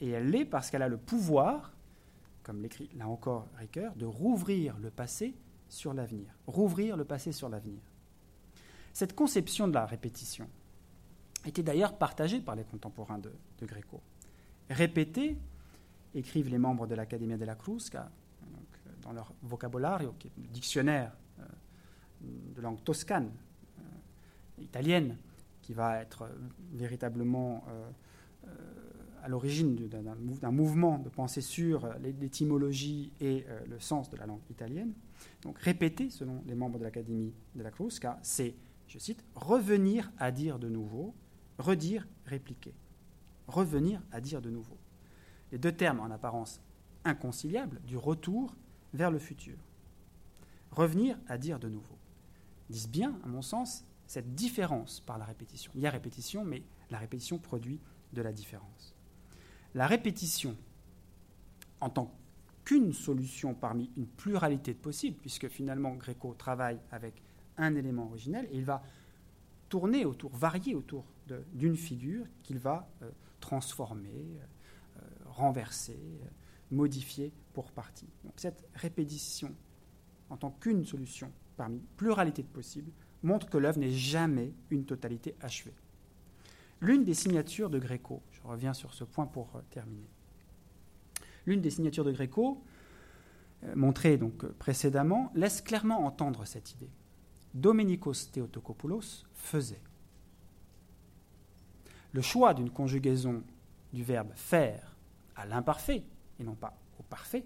Et 0.00 0.10
elle 0.10 0.30
l'est 0.30 0.44
parce 0.44 0.70
qu'elle 0.70 0.82
a 0.82 0.88
le 0.88 0.98
pouvoir, 0.98 1.74
comme 2.42 2.62
l'écrit 2.62 2.88
là 2.96 3.08
encore 3.08 3.48
Ricoeur, 3.56 3.94
de 3.96 4.06
rouvrir 4.06 4.78
le 4.78 4.90
passé 4.90 5.34
sur 5.68 5.92
l'avenir. 5.92 6.28
Rouvrir 6.46 6.96
le 6.96 7.04
passé 7.04 7.32
sur 7.32 7.48
l'avenir. 7.48 7.80
Cette 8.92 9.14
conception 9.14 9.68
de 9.68 9.74
la 9.74 9.86
répétition 9.86 10.48
était 11.44 11.62
d'ailleurs 11.62 11.96
partagée 11.96 12.40
par 12.40 12.56
les 12.56 12.64
contemporains 12.64 13.18
de, 13.18 13.32
de 13.58 13.66
Gréco. 13.66 14.00
Répéter, 14.70 15.36
écrivent 16.14 16.48
les 16.48 16.58
membres 16.58 16.86
de 16.86 16.94
l'Académie 16.94 17.36
de 17.36 17.44
la 17.44 17.54
Cruz, 17.54 17.90
dans 19.02 19.12
leur 19.12 19.32
vocabulaire, 19.42 20.00
qui 20.18 20.30
le 20.36 20.48
dictionnaire 20.48 21.16
de 22.20 22.60
langue 22.60 22.82
toscane, 22.82 23.30
italienne, 24.60 25.16
qui 25.62 25.72
va 25.72 26.00
être 26.00 26.28
véritablement 26.72 27.64
à 29.22 29.28
l'origine 29.28 29.76
d'un 29.76 30.50
mouvement 30.50 30.98
de 30.98 31.08
pensée 31.08 31.40
sur 31.40 31.88
l'étymologie 32.00 33.12
et 33.20 33.44
le 33.66 33.78
sens 33.80 34.10
de 34.10 34.16
la 34.16 34.26
langue 34.26 34.40
italienne. 34.50 34.92
Donc 35.42 35.58
répéter, 35.58 36.10
selon 36.10 36.42
les 36.46 36.54
membres 36.54 36.78
de 36.78 36.84
l'Académie 36.84 37.32
de 37.54 37.62
la 37.62 37.70
Crusca, 37.70 38.18
c'est, 38.22 38.54
je 38.86 38.98
cite, 38.98 39.24
revenir 39.34 40.10
à 40.18 40.30
dire 40.30 40.58
de 40.58 40.68
nouveau, 40.68 41.14
redire, 41.58 42.06
répliquer. 42.24 42.74
Revenir 43.48 44.02
à 44.12 44.20
dire 44.20 44.40
de 44.40 44.50
nouveau. 44.50 44.76
Les 45.50 45.58
deux 45.58 45.72
termes 45.72 46.00
en 46.00 46.10
apparence 46.10 46.60
inconciliables 47.04 47.80
du 47.82 47.96
retour 47.96 48.54
vers 48.92 49.10
le 49.10 49.18
futur. 49.18 49.56
Revenir 50.70 51.18
à 51.28 51.38
dire 51.38 51.58
de 51.58 51.68
nouveau. 51.68 51.96
Disent 52.68 52.90
bien, 52.90 53.18
à 53.24 53.28
mon 53.28 53.42
sens, 53.42 53.84
cette 54.06 54.34
différence 54.34 55.00
par 55.00 55.18
la 55.18 55.24
répétition. 55.24 55.72
Il 55.74 55.80
y 55.80 55.86
a 55.86 55.90
répétition, 55.90 56.44
mais 56.44 56.62
la 56.90 56.98
répétition 56.98 57.38
produit 57.38 57.80
de 58.12 58.22
la 58.22 58.32
différence. 58.32 58.94
La 59.74 59.86
répétition, 59.86 60.56
en 61.80 61.90
tant 61.90 62.14
qu'une 62.64 62.92
solution 62.92 63.54
parmi 63.54 63.90
une 63.96 64.06
pluralité 64.06 64.74
de 64.74 64.78
possibles, 64.78 65.16
puisque 65.18 65.48
finalement 65.48 65.94
Gréco 65.94 66.34
travaille 66.34 66.78
avec 66.90 67.22
un 67.56 67.74
élément 67.74 68.06
originel 68.06 68.46
et 68.50 68.58
il 68.58 68.64
va 68.64 68.82
tourner 69.68 70.04
autour, 70.04 70.34
varier 70.34 70.74
autour 70.74 71.04
d'une 71.52 71.76
figure 71.76 72.26
qu'il 72.42 72.58
va 72.58 72.88
euh, 73.02 73.10
transformer, 73.40 74.40
euh, 74.96 75.00
renverser, 75.26 76.20
euh, 76.22 76.28
modifier 76.70 77.32
pour 77.52 77.72
partie. 77.72 78.08
Cette 78.36 78.68
répétition 78.74 79.54
en 80.30 80.36
tant 80.36 80.50
qu'une 80.50 80.84
solution 80.84 81.32
parmi 81.56 81.80
pluralité 81.96 82.42
de 82.42 82.48
possibles 82.48 82.92
montre 83.22 83.48
que 83.48 83.58
l'œuvre 83.58 83.78
n'est 83.78 83.92
jamais 83.92 84.52
une 84.70 84.84
totalité 84.84 85.34
achevée. 85.40 85.74
L'une 86.80 87.04
des 87.04 87.14
signatures 87.14 87.70
de 87.70 87.78
Gréco, 87.78 88.22
je 88.30 88.40
reviens 88.42 88.74
sur 88.74 88.94
ce 88.94 89.02
point 89.04 89.26
pour 89.26 89.60
terminer, 89.70 90.08
l'une 91.46 91.60
des 91.60 91.70
signatures 91.70 92.04
de 92.04 92.12
Gréco, 92.12 92.62
montrée 93.74 94.16
donc 94.18 94.46
précédemment, 94.46 95.32
laisse 95.34 95.60
clairement 95.60 96.04
entendre 96.04 96.44
cette 96.44 96.72
idée. 96.72 96.90
Domenikos 97.54 98.30
Theotokopoulos 98.32 99.24
faisait. 99.34 99.80
Le 102.12 102.22
choix 102.22 102.54
d'une 102.54 102.70
conjugaison 102.70 103.42
du 103.92 104.02
verbe 104.02 104.32
faire 104.34 104.96
à 105.36 105.46
l'imparfait 105.46 106.04
et 106.38 106.44
non 106.44 106.54
pas 106.54 106.76
au 106.98 107.02
parfait, 107.02 107.44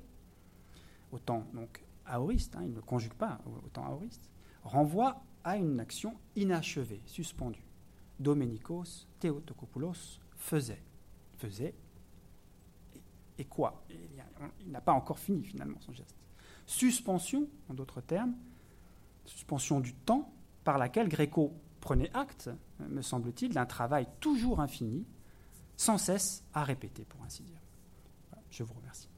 autant 1.10 1.46
donc 1.52 1.82
aoriste, 2.06 2.56
hein, 2.56 2.62
il 2.64 2.72
ne 2.72 2.80
conjugue 2.80 3.14
pas 3.14 3.40
autant 3.64 3.84
aoriste, 3.84 4.28
renvoie 4.64 5.22
à 5.44 5.56
une 5.56 5.80
action 5.80 6.14
inachevée, 6.36 7.02
suspendue. 7.06 7.64
Domenikos 8.20 9.06
Theotokopoulos 9.18 10.20
faisait. 10.36 10.82
Faisait. 11.36 11.74
Et, 13.38 13.44
quoi? 13.44 13.82
Il 14.60 14.70
n'a 14.70 14.80
pas 14.80 14.92
encore 14.92 15.18
fini 15.18 15.42
finalement 15.42 15.80
son 15.80 15.92
geste. 15.92 16.16
Suspension, 16.66 17.48
en 17.68 17.74
d'autres 17.74 18.00
termes, 18.00 18.34
suspension 19.24 19.80
du 19.80 19.94
temps 19.94 20.32
par 20.62 20.78
laquelle 20.78 21.08
Gréco 21.08 21.52
prenait 21.82 22.10
acte, 22.14 22.48
me 22.78 23.02
semble-t-il, 23.02 23.52
d'un 23.52 23.66
travail 23.66 24.06
toujours 24.20 24.60
infini, 24.60 25.04
sans 25.76 25.98
cesse 25.98 26.44
à 26.54 26.64
répéter, 26.64 27.04
pour 27.04 27.22
ainsi 27.24 27.42
dire. 27.42 27.60
je 28.50 28.62
vous 28.62 28.72
remercie. 28.72 29.11